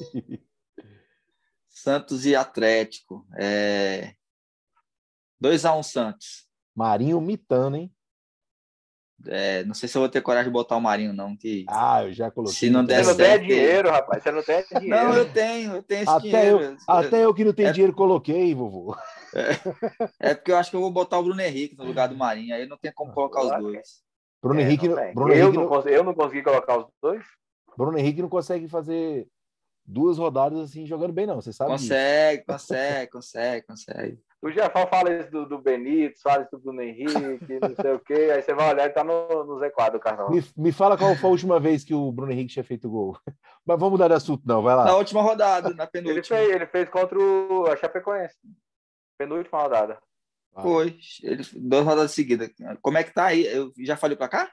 Santos 1.68 2.24
e 2.26 2.34
Atlético. 2.34 3.26
É... 3.38 4.14
2x1 5.42 5.78
um 5.78 5.82
Santos. 5.82 6.48
Marinho 6.74 7.20
mitando, 7.20 7.76
hein? 7.76 7.95
É, 9.24 9.64
não 9.64 9.74
sei 9.74 9.88
se 9.88 9.96
eu 9.96 10.02
vou 10.02 10.08
ter 10.08 10.20
coragem 10.20 10.50
de 10.50 10.52
botar 10.52 10.76
o 10.76 10.80
Marinho, 10.80 11.12
não. 11.12 11.36
Que... 11.36 11.64
Ah, 11.68 12.04
eu 12.04 12.12
já 12.12 12.30
coloquei. 12.30 12.54
Se 12.54 12.70
não 12.70 12.84
der 12.84 13.02
você 13.02 13.10
não 13.10 13.16
tem 13.16 13.48
dinheiro, 13.48 13.90
rapaz. 13.90 14.22
Você 14.22 14.30
não 14.30 14.42
tem 14.42 14.64
dinheiro. 14.64 14.86
Não, 15.06 15.14
eu 15.14 15.32
tenho, 15.32 15.76
eu 15.76 15.82
tenho 15.82 16.02
esse 16.02 16.10
até 16.10 16.20
dinheiro. 16.20 16.60
Eu, 16.60 16.76
até 16.86 17.24
eu 17.24 17.34
que 17.34 17.44
não 17.44 17.52
tenho 17.52 17.68
é... 17.68 17.72
dinheiro 17.72 17.94
coloquei, 17.94 18.54
vovô. 18.54 18.96
É... 19.34 20.30
é, 20.30 20.34
porque 20.34 20.52
eu 20.52 20.56
acho 20.56 20.70
que 20.70 20.76
eu 20.76 20.80
vou 20.80 20.90
botar 20.90 21.18
o 21.18 21.22
Bruno 21.22 21.40
Henrique 21.40 21.76
no 21.76 21.84
lugar 21.84 22.08
do 22.08 22.16
Marinho. 22.16 22.54
Aí 22.54 22.66
não 22.66 22.76
tem 22.76 22.92
como 22.92 23.12
colocar 23.12 23.42
os 23.42 23.62
dois. 23.62 24.02
Bruno 24.42 24.60
é, 24.60 24.62
Henrique. 24.62 24.88
Não 24.88 25.14
Bruno 25.14 25.32
eu, 25.32 25.48
Henrique 25.48 25.58
não, 25.58 25.68
não... 25.68 25.80
eu 25.82 26.04
não 26.04 26.14
consegui 26.14 26.42
colocar 26.42 26.78
os 26.78 26.86
dois. 27.02 27.24
Bruno 27.76 27.98
Henrique 27.98 28.22
não 28.22 28.28
consegue 28.28 28.68
fazer 28.68 29.26
duas 29.84 30.18
rodadas 30.18 30.58
assim 30.58 30.86
jogando 30.86 31.12
bem, 31.12 31.26
não. 31.26 31.36
Você 31.36 31.52
sabe 31.52 31.70
Consegue, 31.70 32.38
disso. 32.38 32.46
consegue, 32.46 33.10
consegue, 33.10 33.66
consegue. 33.66 34.18
O 34.42 34.50
Jefão 34.50 34.86
fala 34.86 35.12
isso 35.12 35.30
do, 35.30 35.46
do 35.46 35.58
Benito, 35.58 36.20
fala 36.20 36.42
isso 36.42 36.50
do 36.52 36.58
Bruno 36.58 36.82
Henrique, 36.82 37.58
não 37.60 37.74
sei 37.74 37.92
o 37.92 38.00
quê. 38.00 38.30
Aí 38.34 38.42
você 38.42 38.54
vai 38.54 38.70
olhar 38.70 38.86
e 38.86 38.90
tá 38.90 39.02
no, 39.02 39.44
no 39.44 39.58
Z4 39.58 39.92
do 39.92 40.00
cartão. 40.00 40.30
Me, 40.30 40.44
me 40.56 40.72
fala 40.72 40.96
qual 40.96 41.16
foi 41.16 41.28
a 41.28 41.32
última 41.32 41.58
vez 41.58 41.82
que 41.82 41.94
o 41.94 42.12
Bruno 42.12 42.32
Henrique 42.32 42.52
tinha 42.52 42.64
feito 42.64 42.88
gol. 42.88 43.18
Mas 43.64 43.78
vamos 43.78 43.92
mudar 43.92 44.08
de 44.08 44.14
assunto, 44.14 44.42
não. 44.46 44.62
Vai 44.62 44.76
lá. 44.76 44.84
Na 44.84 44.96
última 44.96 45.22
rodada, 45.22 45.70
na 45.70 45.86
penúltima. 45.86 46.38
Ele 46.38 46.46
fez, 46.46 46.54
ele 46.54 46.66
fez 46.66 46.88
contra 46.88 47.18
o 47.18 47.66
a 47.66 47.76
Chapecoense. 47.76 48.36
Penúltima 49.18 49.62
rodada. 49.62 49.98
Ah. 50.54 50.62
Foi. 50.62 50.98
Ele, 51.22 51.42
duas 51.54 51.84
rodadas 51.84 52.12
seguidas. 52.12 52.50
Como 52.82 52.98
é 52.98 53.04
que 53.04 53.12
tá 53.12 53.26
aí? 53.26 53.46
Eu 53.46 53.72
já 53.78 53.96
falei 53.96 54.16
pra 54.16 54.28
cá? 54.28 54.52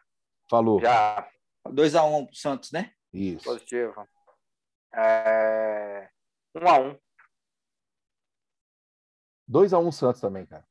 Falou. 0.49 0.79
Já. 0.79 1.27
2x1 1.67 2.21
um 2.21 2.25
pro 2.25 2.35
Santos, 2.35 2.71
né? 2.71 2.91
Isso. 3.13 3.43
Positivo. 3.43 3.93
É... 4.93 6.09
1x1. 6.55 6.97
2x1 9.49 9.91
Santos 9.91 10.21
também, 10.21 10.45
cara. 10.45 10.65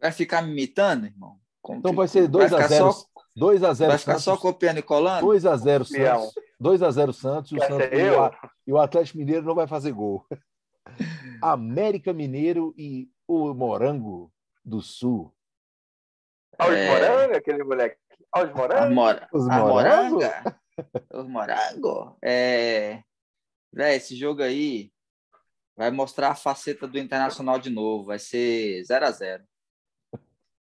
Vai 0.00 0.12
ficar 0.12 0.42
me 0.42 0.52
imitando, 0.52 1.06
irmão? 1.06 1.38
Como 1.60 1.78
então 1.78 1.94
vai 1.94 2.08
ser 2.08 2.28
2x0. 2.28 3.04
2x0 3.38 3.86
Vai 3.86 3.98
ficar 3.98 4.18
só 4.18 4.36
copiando 4.36 4.78
e 4.78 4.82
colando? 4.82 5.26
2x0 5.26 5.84
Santos. 5.84 6.34
2x0 6.60 7.12
Santos. 7.12 7.52
E 7.52 7.56
o, 7.56 7.60
Santos 7.60 7.88
e, 7.92 8.10
o, 8.10 8.50
e 8.66 8.72
o 8.72 8.78
Atlético 8.78 9.18
Mineiro 9.18 9.46
não 9.46 9.54
vai 9.54 9.66
fazer 9.66 9.92
gol. 9.92 10.26
América 11.42 12.12
Mineiro 12.12 12.74
e 12.76 13.08
o 13.26 13.54
Morango 13.54 14.32
do 14.64 14.80
Sul. 14.80 15.34
Olha 16.58 16.76
é... 16.76 16.90
Morango, 16.90 17.36
aquele 17.36 17.64
moleque. 17.64 17.96
Olha 18.34 18.48
os 18.48 18.54
morangos. 18.54 18.94
Mora... 18.94 19.28
Os 19.32 19.46
moranga. 19.46 20.62
Os 21.12 21.26
morangos. 21.26 22.14
É... 22.22 23.02
Véi, 23.72 23.96
esse 23.96 24.16
jogo 24.16 24.42
aí 24.42 24.92
vai 25.76 25.90
mostrar 25.90 26.30
a 26.30 26.34
faceta 26.34 26.86
do 26.86 26.98
Internacional 26.98 27.58
de 27.58 27.70
novo. 27.70 28.04
Vai 28.04 28.18
ser 28.18 28.82
0x0. 28.82 29.44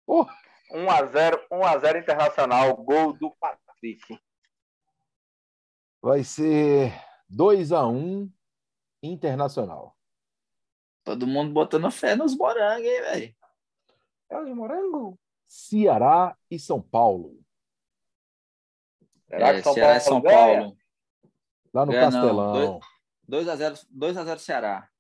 1x0, 0.09 1.49
1x0 1.51 2.01
Internacional, 2.01 2.77
gol 2.77 3.13
do 3.13 3.31
Patrick. 3.37 4.19
Vai 6.03 6.25
ser 6.25 6.93
2x1 7.31 8.31
Internacional. 9.03 9.97
Todo 11.05 11.27
mundo 11.27 11.53
botando 11.53 11.91
fé 11.91 12.15
nos 12.15 12.37
morangos, 12.37 12.87
hein, 12.87 13.01
velho? 13.01 13.37
É 14.29 14.39
os 14.39 14.51
morangos. 14.55 15.17
Ceará 15.47 16.37
e 16.51 16.59
São 16.59 16.81
Paulo. 16.81 17.41
Será 19.29 19.49
é, 19.49 19.63
São 19.63 19.75
Ceará 19.75 19.89
Paulo 19.89 19.99
e 19.99 20.01
São 20.01 20.23
Paulo. 20.23 20.77
Lá 21.73 21.87
no 21.87 21.93
Castelão. 21.93 22.81
2x0 22.81 22.90
2 23.31 23.49
a 24.17 24.25
0 24.25 24.41
Ceará. 24.41 24.91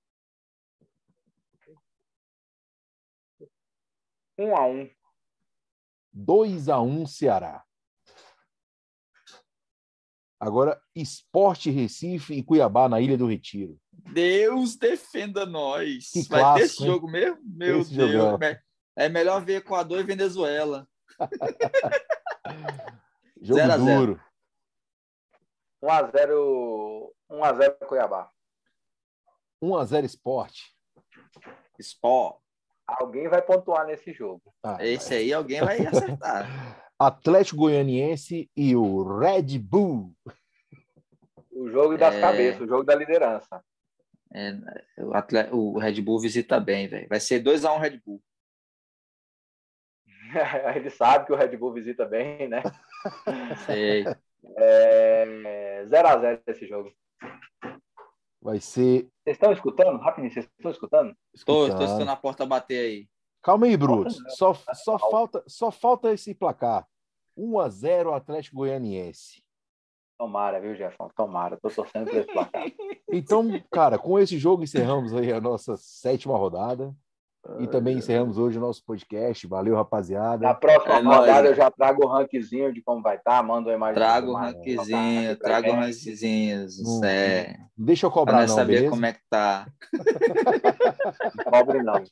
1x1. 4.38 4.90
2x1 6.16 7.06
Ceará. 7.08 7.64
Agora, 10.38 10.80
Esporte 10.94 11.70
Recife 11.70 12.34
e 12.34 12.42
Cuiabá 12.42 12.88
na 12.88 13.00
Ilha 13.00 13.18
do 13.18 13.26
Retiro. 13.26 13.78
Deus 13.90 14.76
defenda 14.76 15.44
nós. 15.44 16.10
Que 16.12 16.22
Vai 16.22 16.40
clássico, 16.40 16.58
ter 16.58 16.64
esse 16.64 16.82
hein? 16.82 16.86
jogo 16.86 17.10
mesmo? 17.10 17.40
Meu 17.44 17.80
esse 17.80 17.94
Deus. 17.94 18.12
Jogão. 18.12 18.38
É 18.96 19.08
melhor 19.08 19.44
ver 19.44 19.56
Equador 19.56 20.00
e 20.00 20.04
Venezuela. 20.04 20.88
jogo 23.42 23.60
0 23.60 23.84
duro. 23.84 24.20
1x0 25.82 27.12
1x0 27.30 27.86
Cuiabá. 27.86 28.30
1x0 29.62 30.04
Esporte. 30.04 30.74
Sport. 31.78 32.40
Alguém 32.86 33.28
vai 33.28 33.40
pontuar 33.40 33.86
nesse 33.86 34.12
jogo. 34.12 34.52
Ah, 34.62 34.78
Esse 34.80 35.14
aí 35.14 35.32
alguém 35.32 35.60
vai 35.60 35.86
acertar. 35.86 36.46
Atlético 36.98 37.60
Goianiense 37.60 38.50
e 38.54 38.76
o 38.76 39.18
Red 39.18 39.58
Bull. 39.58 40.12
O 41.50 41.70
jogo 41.70 41.96
das 41.96 42.14
é... 42.14 42.20
cabeças, 42.20 42.60
o 42.60 42.66
jogo 42.66 42.84
da 42.84 42.94
liderança. 42.94 43.64
É, 44.32 44.52
o, 44.98 45.14
atleta, 45.14 45.54
o 45.54 45.78
Red 45.78 46.00
Bull 46.02 46.20
visita 46.20 46.60
bem, 46.60 46.88
velho. 46.88 47.08
Vai 47.08 47.20
ser 47.20 47.42
2x1 47.42 47.74
um 47.74 47.78
Red 47.78 48.00
Bull. 48.04 48.22
Ele 50.76 50.90
sabe 50.90 51.26
que 51.26 51.32
o 51.32 51.36
Red 51.36 51.56
Bull 51.56 51.72
visita 51.72 52.04
bem, 52.04 52.48
né? 52.48 52.62
Sei. 53.66 54.04
É 54.56 55.84
0x0 55.84 56.42
esse 56.46 56.66
jogo. 56.66 56.90
Vai 58.42 58.60
ser. 58.60 59.08
Vocês 59.22 59.36
estão 59.36 59.52
escutando? 59.52 59.98
Rapidinho, 59.98 60.32
vocês 60.32 60.46
estão 60.46 60.70
escutando? 60.70 61.14
Estou, 61.34 61.68
estou 61.68 61.84
escutando 61.84 62.08
a 62.08 62.16
porta 62.16 62.46
bater 62.46 62.80
aí. 62.80 63.08
Calma 63.42 63.66
aí, 63.66 63.76
Bruto. 63.76 64.10
Só, 64.30 64.54
só, 64.74 64.98
falta, 64.98 65.42
só 65.46 65.70
falta 65.70 66.12
esse 66.12 66.34
placar. 66.34 66.86
1 67.36 67.58
a 67.58 67.68
0 67.68 68.14
Atlético 68.14 68.56
Goianiense. 68.56 69.42
Tomara, 70.18 70.60
viu, 70.60 70.74
Jefão? 70.74 71.10
Tomara. 71.16 71.58
Tô 71.58 71.70
torcendo 71.70 72.10
por 72.10 72.18
esse 72.18 72.32
placar. 72.32 72.66
Então, 73.12 73.48
cara, 73.70 73.98
com 73.98 74.18
esse 74.18 74.38
jogo 74.38 74.62
encerramos 74.62 75.14
aí 75.14 75.32
a 75.32 75.40
nossa 75.40 75.76
sétima 75.76 76.36
rodada. 76.36 76.94
E 77.58 77.66
também 77.66 77.96
encerramos 77.96 78.36
hoje 78.36 78.58
o 78.58 78.60
nosso 78.60 78.84
podcast. 78.84 79.46
Valeu, 79.46 79.74
rapaziada. 79.74 80.46
Na 80.46 80.54
próxima 80.54 80.94
é 80.94 81.02
rodada 81.02 81.48
eu 81.48 81.54
já 81.54 81.70
trago 81.70 82.04
o 82.04 82.08
rankzinho 82.08 82.72
de 82.72 82.82
como 82.82 83.02
vai 83.02 83.16
estar. 83.16 83.38
Tá, 83.38 83.42
manda 83.42 83.70
uma 83.70 83.76
imagem. 83.76 83.94
Trago 83.94 84.30
o 84.30 84.34
rankzinho, 84.34 85.36
trago 85.38 85.68
o 85.70 85.74
rankzinho. 85.74 86.66
Hum, 86.86 87.04
é... 87.04 87.56
Deixa 87.76 88.06
eu 88.06 88.10
cobrar, 88.10 88.46
não. 88.46 88.48
saber 88.48 88.74
beleza? 88.74 88.90
como 88.90 89.06
é 89.06 89.12
que 89.12 89.20
tá. 89.30 89.66
Cobre 91.50 91.82
não. 91.82 92.04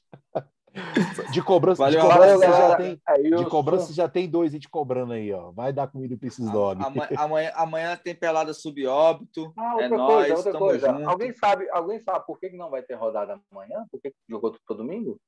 De 1.32 1.42
cobrança, 1.42 1.82
Valeu, 1.82 2.00
de 2.00 2.08
cobrança, 2.08 2.46
já 2.46 2.76
tem, 2.76 3.02
é, 3.08 3.22
de 3.22 3.46
cobrança 3.46 3.92
já 3.92 4.08
tem 4.08 4.28
dois 4.28 4.54
e 4.54 4.58
te 4.58 4.68
cobrando 4.68 5.12
aí, 5.12 5.32
ó. 5.32 5.50
Vai 5.50 5.72
dar 5.72 5.86
comida 5.88 6.16
para 6.16 6.28
esses 6.28 6.50
dogs. 6.50 6.84
Amanhã, 6.84 7.08
amanhã, 7.18 7.52
amanhã, 7.54 7.96
tem 7.96 8.14
pelada 8.14 8.52
subóbito. 8.52 9.52
Ah, 9.56 9.72
outra 9.72 9.86
é 9.86 9.88
coisa, 9.88 10.04
nóis, 10.04 10.32
outra 10.32 10.58
coisa. 10.58 10.92
Junto. 10.92 11.08
Alguém 11.08 11.32
sabe, 11.32 11.70
alguém 11.70 12.00
sabe 12.00 12.26
por 12.26 12.38
que 12.38 12.50
não 12.50 12.70
vai 12.70 12.82
ter 12.82 12.94
rodada 12.94 13.40
amanhã? 13.50 13.84
Por 13.90 14.00
que 14.00 14.12
jogou 14.28 14.56
todo 14.66 14.78
domingo? 14.78 15.20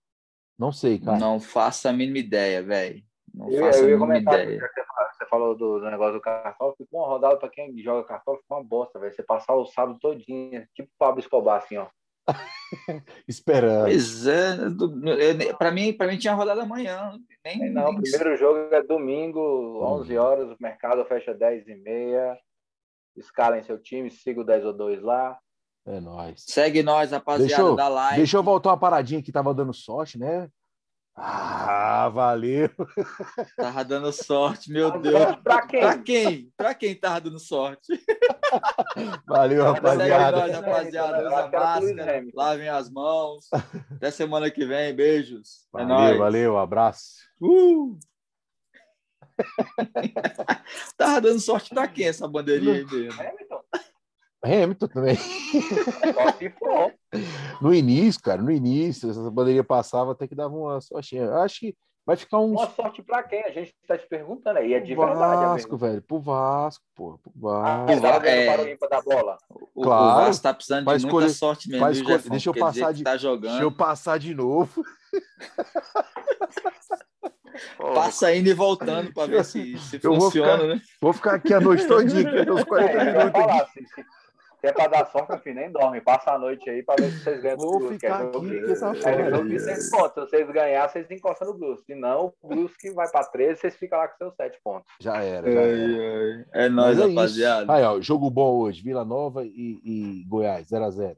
Não 0.59 0.73
sei, 0.73 0.99
cara. 0.99 1.19
Não 1.19 1.41
faço 1.41 1.89
a 1.89 1.93
mínima 1.93 2.19
ideia, 2.19 2.63
velho. 2.63 3.03
Não 3.35 3.51
eu, 3.51 3.65
faço 3.65 3.85
eu 3.85 4.03
a 4.03 4.07
mínima 4.07 4.19
ideia. 4.19 4.61
Você 5.13 5.27
falou 5.27 5.57
do, 5.57 5.79
do 5.79 5.91
negócio 5.91 6.15
do 6.15 6.21
cartão, 6.21 6.75
ficou 6.77 7.01
uma 7.01 7.09
rodada 7.09 7.37
para 7.37 7.49
quem 7.49 7.77
joga 7.83 8.07
cartão, 8.07 8.37
ficou 8.37 8.59
uma 8.59 8.65
bosta, 8.65 8.99
velho. 8.99 9.13
Você 9.13 9.23
passar 9.23 9.55
o 9.55 9.67
sábado 9.67 9.99
todinho, 9.99 10.67
tipo 10.75 10.91
Pablo 10.99 11.21
Escobar, 11.21 11.59
assim, 11.59 11.77
ó. 11.77 11.89
Esperando. 13.27 13.85
Pois 13.85 14.27
é, 14.27 14.57
para 15.59 15.71
mim, 15.71 15.93
para 15.93 16.07
mim 16.07 16.19
tinha 16.19 16.35
rodada 16.35 16.63
amanhã. 16.63 17.19
Nem, 17.45 17.71
não, 17.71 17.91
nem... 17.91 17.99
o 17.99 18.03
primeiro 18.03 18.37
jogo 18.37 18.75
é 18.75 18.83
domingo, 18.83 19.85
11 19.85 20.17
horas, 20.17 20.51
o 20.51 20.57
mercado 20.61 21.05
fecha 21.05 21.35
10 21.35 21.69
e 21.69 21.75
meia. 21.77 22.39
Escalem 23.17 23.63
seu 23.63 23.79
time, 23.79 24.11
siga 24.11 24.41
o 24.41 24.45
10 24.45 24.65
ou 24.67 24.73
2 24.73 25.03
lá. 25.03 25.39
É 25.87 26.01
nóis. 26.01 26.45
Segue 26.47 26.83
nós, 26.83 27.11
rapaziada, 27.11 27.47
deixa 27.47 27.63
eu, 27.63 27.75
da 27.75 27.89
live. 27.89 28.17
Deixa 28.17 28.37
eu 28.37 28.43
voltar 28.43 28.71
uma 28.71 28.79
paradinha 28.79 29.23
que 29.23 29.33
tava 29.33 29.53
dando 29.53 29.75
sorte, 29.75 30.19
né? 30.19 30.49
Ah, 31.23 32.09
valeu. 32.09 32.71
Tava 33.55 33.85
dando 33.85 34.11
sorte, 34.11 34.73
meu 34.73 34.99
Deus. 34.99 35.37
Pra 35.45 35.67
quem? 35.67 35.81
Pra 35.81 35.99
quem? 35.99 36.53
Pra 36.57 36.75
quem 36.75 36.95
tava 36.95 37.21
dando 37.21 37.39
sorte? 37.39 37.93
Valeu, 39.29 39.65
rapaziada. 39.65 40.39
Nós, 40.39 40.53
rapaziada. 40.53 41.19
Usa 41.19 41.51
máscara, 41.51 42.27
lavem 42.35 42.69
as 42.69 42.91
mãos. 42.91 43.49
Até 43.97 44.11
semana 44.11 44.51
que 44.51 44.65
vem. 44.65 44.95
Beijos. 44.95 45.69
É 45.77 45.85
valeu, 45.85 46.15
é 46.15 46.19
valeu. 46.19 46.59
Abraço. 46.59 47.17
Uh! 47.39 47.99
Tava 50.97 51.21
dando 51.21 51.41
sorte 51.41 51.71
pra 51.71 51.87
quem 51.87 52.09
essa 52.09 52.27
bandeirinha 52.27 52.75
aí 52.75 52.85
dele? 52.87 53.11
Hamilton. 54.45 54.89
Também. 54.89 55.19
no 57.61 57.75
início, 57.75 58.23
cara, 58.23 58.43
no 58.43 58.51
início, 58.51 59.11
essa 59.11 59.31
bandeirinha 59.31 59.65
passava 59.65 60.13
até 60.13 60.27
que 60.27 60.35
dava 60.35 60.55
uma 60.55 60.81
sortinha. 60.81 61.31
Acho 61.37 61.61
que 61.61 61.77
vai 62.07 62.17
ficar 62.17 62.39
um. 62.39 62.53
Uma 62.53 62.71
sorte 62.71 63.03
pra 63.03 63.23
quem? 63.23 63.45
A 63.45 63.51
gente 63.51 63.75
tá 63.87 63.99
te 63.99 64.09
perguntando 64.09 64.59
aí. 64.59 64.75
É 64.75 64.81
de 64.81 64.95
pro 64.95 65.07
verdade. 65.07 65.43
Vasco, 65.43 65.77
velho. 65.77 66.03
Pro 66.03 66.19
Vasco, 66.21 66.85
pô. 66.95 67.19
Pro 67.19 67.33
Vasco. 67.37 68.07
Ah, 68.07 68.27
é... 68.27 68.77
para 68.77 68.87
o 68.87 68.91
da 68.91 69.03
bola. 69.03 69.39
O, 69.75 69.83
claro. 69.83 70.05
o 70.05 70.27
Vasco 70.27 70.43
tá 70.43 70.55
precisando 70.55 70.97
de 70.97 71.07
muita 71.07 71.29
sorte 71.29 71.69
mesmo. 71.69 71.89
Escolher... 71.89 72.17
Jefão, 72.17 72.31
deixa 72.31 72.49
eu 72.49 72.55
passar 72.55 72.93
de. 72.93 73.05
Tá 73.05 73.17
jogando. 73.17 73.53
Deixa 73.53 73.63
eu 73.63 73.73
passar 73.73 74.19
de 74.19 74.35
novo. 74.35 74.83
Passa 77.95 78.35
indo 78.35 78.49
e 78.49 78.55
voltando 78.55 79.13
para 79.13 79.27
ver 79.27 79.45
se, 79.45 79.77
se 79.79 79.99
funciona, 79.99 80.53
ficar, 80.53 80.67
né? 80.67 80.81
Vou 81.01 81.13
ficar 81.13 81.35
aqui 81.35 81.53
a 81.53 81.61
noite 81.61 81.85
todinha, 81.89 82.53
uns 82.53 82.65
40 82.65 82.91
é, 82.91 83.05
minutos. 83.05 83.33
Falar, 83.33 83.67
se, 83.67 83.87
se, 83.87 84.05
se, 84.61 84.67
é 84.67 84.73
para 84.73 84.89
dar 84.89 85.07
sorte, 85.11 85.31
meu 85.31 85.39
filho, 85.41 85.57
nem 85.57 85.73
dorme. 85.73 86.01
Passa 86.01 86.33
a 86.33 86.39
noite 86.39 86.69
aí 86.69 86.83
para 86.83 87.03
ver 87.03 87.11
se 87.11 87.25
vocês 87.25 87.43
ganham 87.43 87.57
Vou 87.57 87.79
Brusque. 87.79 87.95
ficar 87.95 88.23
aqui, 88.23 88.61
que 88.61 88.73
essa 88.73 88.91
é, 88.91 89.75
Se 89.75 90.21
vocês 90.21 90.51
ganhar, 90.51 90.89
vocês 90.89 91.11
encostam 91.11 91.49
no 91.49 91.59
Brusque. 91.59 91.87
Se 91.87 91.95
não, 91.95 92.33
o 92.43 92.49
Brusque 92.49 92.91
vai 92.91 93.11
para 93.11 93.27
13, 93.27 93.61
vocês 93.61 93.77
ficam 93.77 93.99
lá 93.99 94.09
com 94.09 94.17
seus 94.17 94.35
7 94.37 94.61
pontos. 94.63 94.93
Já 95.01 95.23
era, 95.23 95.51
já 95.51 95.61
era. 95.61 96.47
É, 96.53 96.67
é 96.67 96.69
nóis, 96.69 96.99
é 96.99 97.07
rapaziada. 97.07 97.73
Aí, 97.73 97.83
ó, 97.83 98.01
jogo 98.01 98.31
bom 98.31 98.59
hoje, 98.59 98.83
Vila 98.83 99.05
Nova 99.05 99.45
e, 99.45 99.81
e 99.85 100.25
Goiás, 100.29 100.69
0x0. 100.69 101.17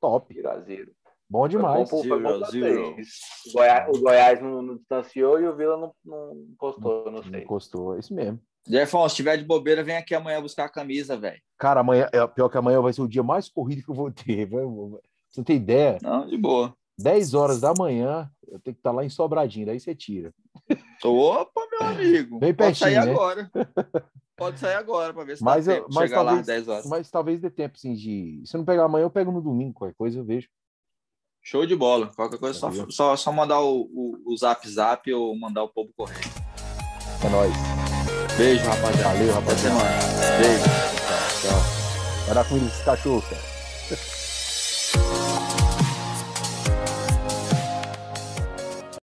Top. 0.00 0.34
0x0. 0.34 0.88
Bom 1.28 1.48
demais. 1.48 1.88
Foi 1.88 2.02
bom, 2.02 2.08
foi 2.08 2.22
bom 2.22 2.44
zero, 2.44 2.90
o, 2.90 3.52
Goiás, 3.52 3.88
o 3.88 4.00
Goiás 4.00 4.40
não, 4.40 4.62
não, 4.62 4.76
distanciou 4.76 5.40
e 5.40 5.48
o 5.48 5.56
Vila 5.56 5.76
não, 5.76 5.94
não 6.04 6.36
encostou, 6.52 7.10
não, 7.10 7.22
sei. 7.22 7.32
Não 7.32 7.38
encostou, 7.40 7.96
é 7.96 7.98
isso 7.98 8.14
mesmo. 8.14 8.40
Jefão, 8.66 9.08
se 9.08 9.16
tiver 9.16 9.36
de 9.36 9.44
bobeira, 9.44 9.84
vem 9.84 9.96
aqui 9.96 10.14
amanhã 10.14 10.40
buscar 10.40 10.64
a 10.64 10.68
camisa, 10.68 11.16
velho. 11.16 11.40
Cara, 11.58 11.80
amanhã, 11.80 12.08
é, 12.12 12.26
pior 12.26 12.48
que 12.48 12.56
amanhã 12.56 12.80
vai 12.80 12.92
ser 12.92 13.02
o 13.02 13.08
dia 13.08 13.22
mais 13.22 13.48
corrido 13.48 13.82
que 13.82 13.90
eu 13.90 13.94
vou 13.94 14.10
ter. 14.10 14.48
Você 15.30 15.42
tem 15.42 15.56
ideia? 15.56 15.98
Não, 16.00 16.26
de 16.26 16.36
boa. 16.36 16.74
10 16.98 17.34
horas 17.34 17.60
da 17.60 17.74
manhã, 17.76 18.30
eu 18.46 18.58
tenho 18.60 18.74
que 18.74 18.80
estar 18.80 18.92
lá 18.92 19.04
em 19.04 19.08
Sobradinho, 19.08 19.66
daí 19.66 19.80
você 19.80 19.96
tira. 19.96 20.32
Opa, 21.02 21.60
meu 21.72 21.82
amigo. 21.88 22.38
Bem 22.38 22.54
pertinho, 22.54 22.54
Pode 22.54 22.78
sair 22.78 22.94
né? 22.94 23.10
agora. 23.10 23.50
Pode 24.36 24.60
sair 24.60 24.74
agora 24.74 25.12
para 25.12 25.24
ver 25.24 25.36
se 25.36 25.44
mas, 25.44 25.66
dá 25.66 25.74
eu, 25.74 25.86
mas 25.92 26.08
chegar 26.10 26.24
talvez, 26.24 26.34
lá 26.34 26.40
às 26.40 26.46
10 26.46 26.68
horas. 26.68 26.86
Mas 26.86 27.10
talvez 27.10 27.40
dê 27.40 27.50
tempo, 27.50 27.74
assim, 27.76 27.94
de... 27.94 28.42
Se 28.44 28.56
eu 28.56 28.58
não 28.58 28.64
pegar 28.64 28.84
amanhã, 28.84 29.04
eu 29.04 29.10
pego 29.10 29.32
no 29.32 29.42
domingo, 29.42 29.74
qualquer 29.74 29.96
coisa 29.96 30.18
eu 30.18 30.24
vejo. 30.24 30.48
Show 31.42 31.66
de 31.66 31.76
bola. 31.76 32.10
Qualquer 32.14 32.38
coisa, 32.38 32.58
só, 32.58 32.70
só, 32.88 33.16
só 33.16 33.32
mandar 33.32 33.60
o, 33.60 33.82
o, 33.82 34.32
o, 34.32 34.36
zap 34.36 34.66
zap 34.68 35.12
ou 35.12 35.36
mandar 35.38 35.62
o 35.62 35.68
povo 35.68 35.92
correr. 35.94 36.20
É 37.24 37.28
nóis. 37.28 37.83
Beijo, 38.36 38.64
rapaziada. 38.64 39.14
Valeu, 39.14 39.34
rapaziada. 39.34 39.78
Beijo. 40.38 40.64
Tchau, 40.64 41.50
tchau. 41.50 41.62
Vai 42.26 42.34
dar 42.34 42.44
comida 42.44 42.66
desses 42.66 42.84
cachorros, 42.84 43.24
cara. 43.28 43.54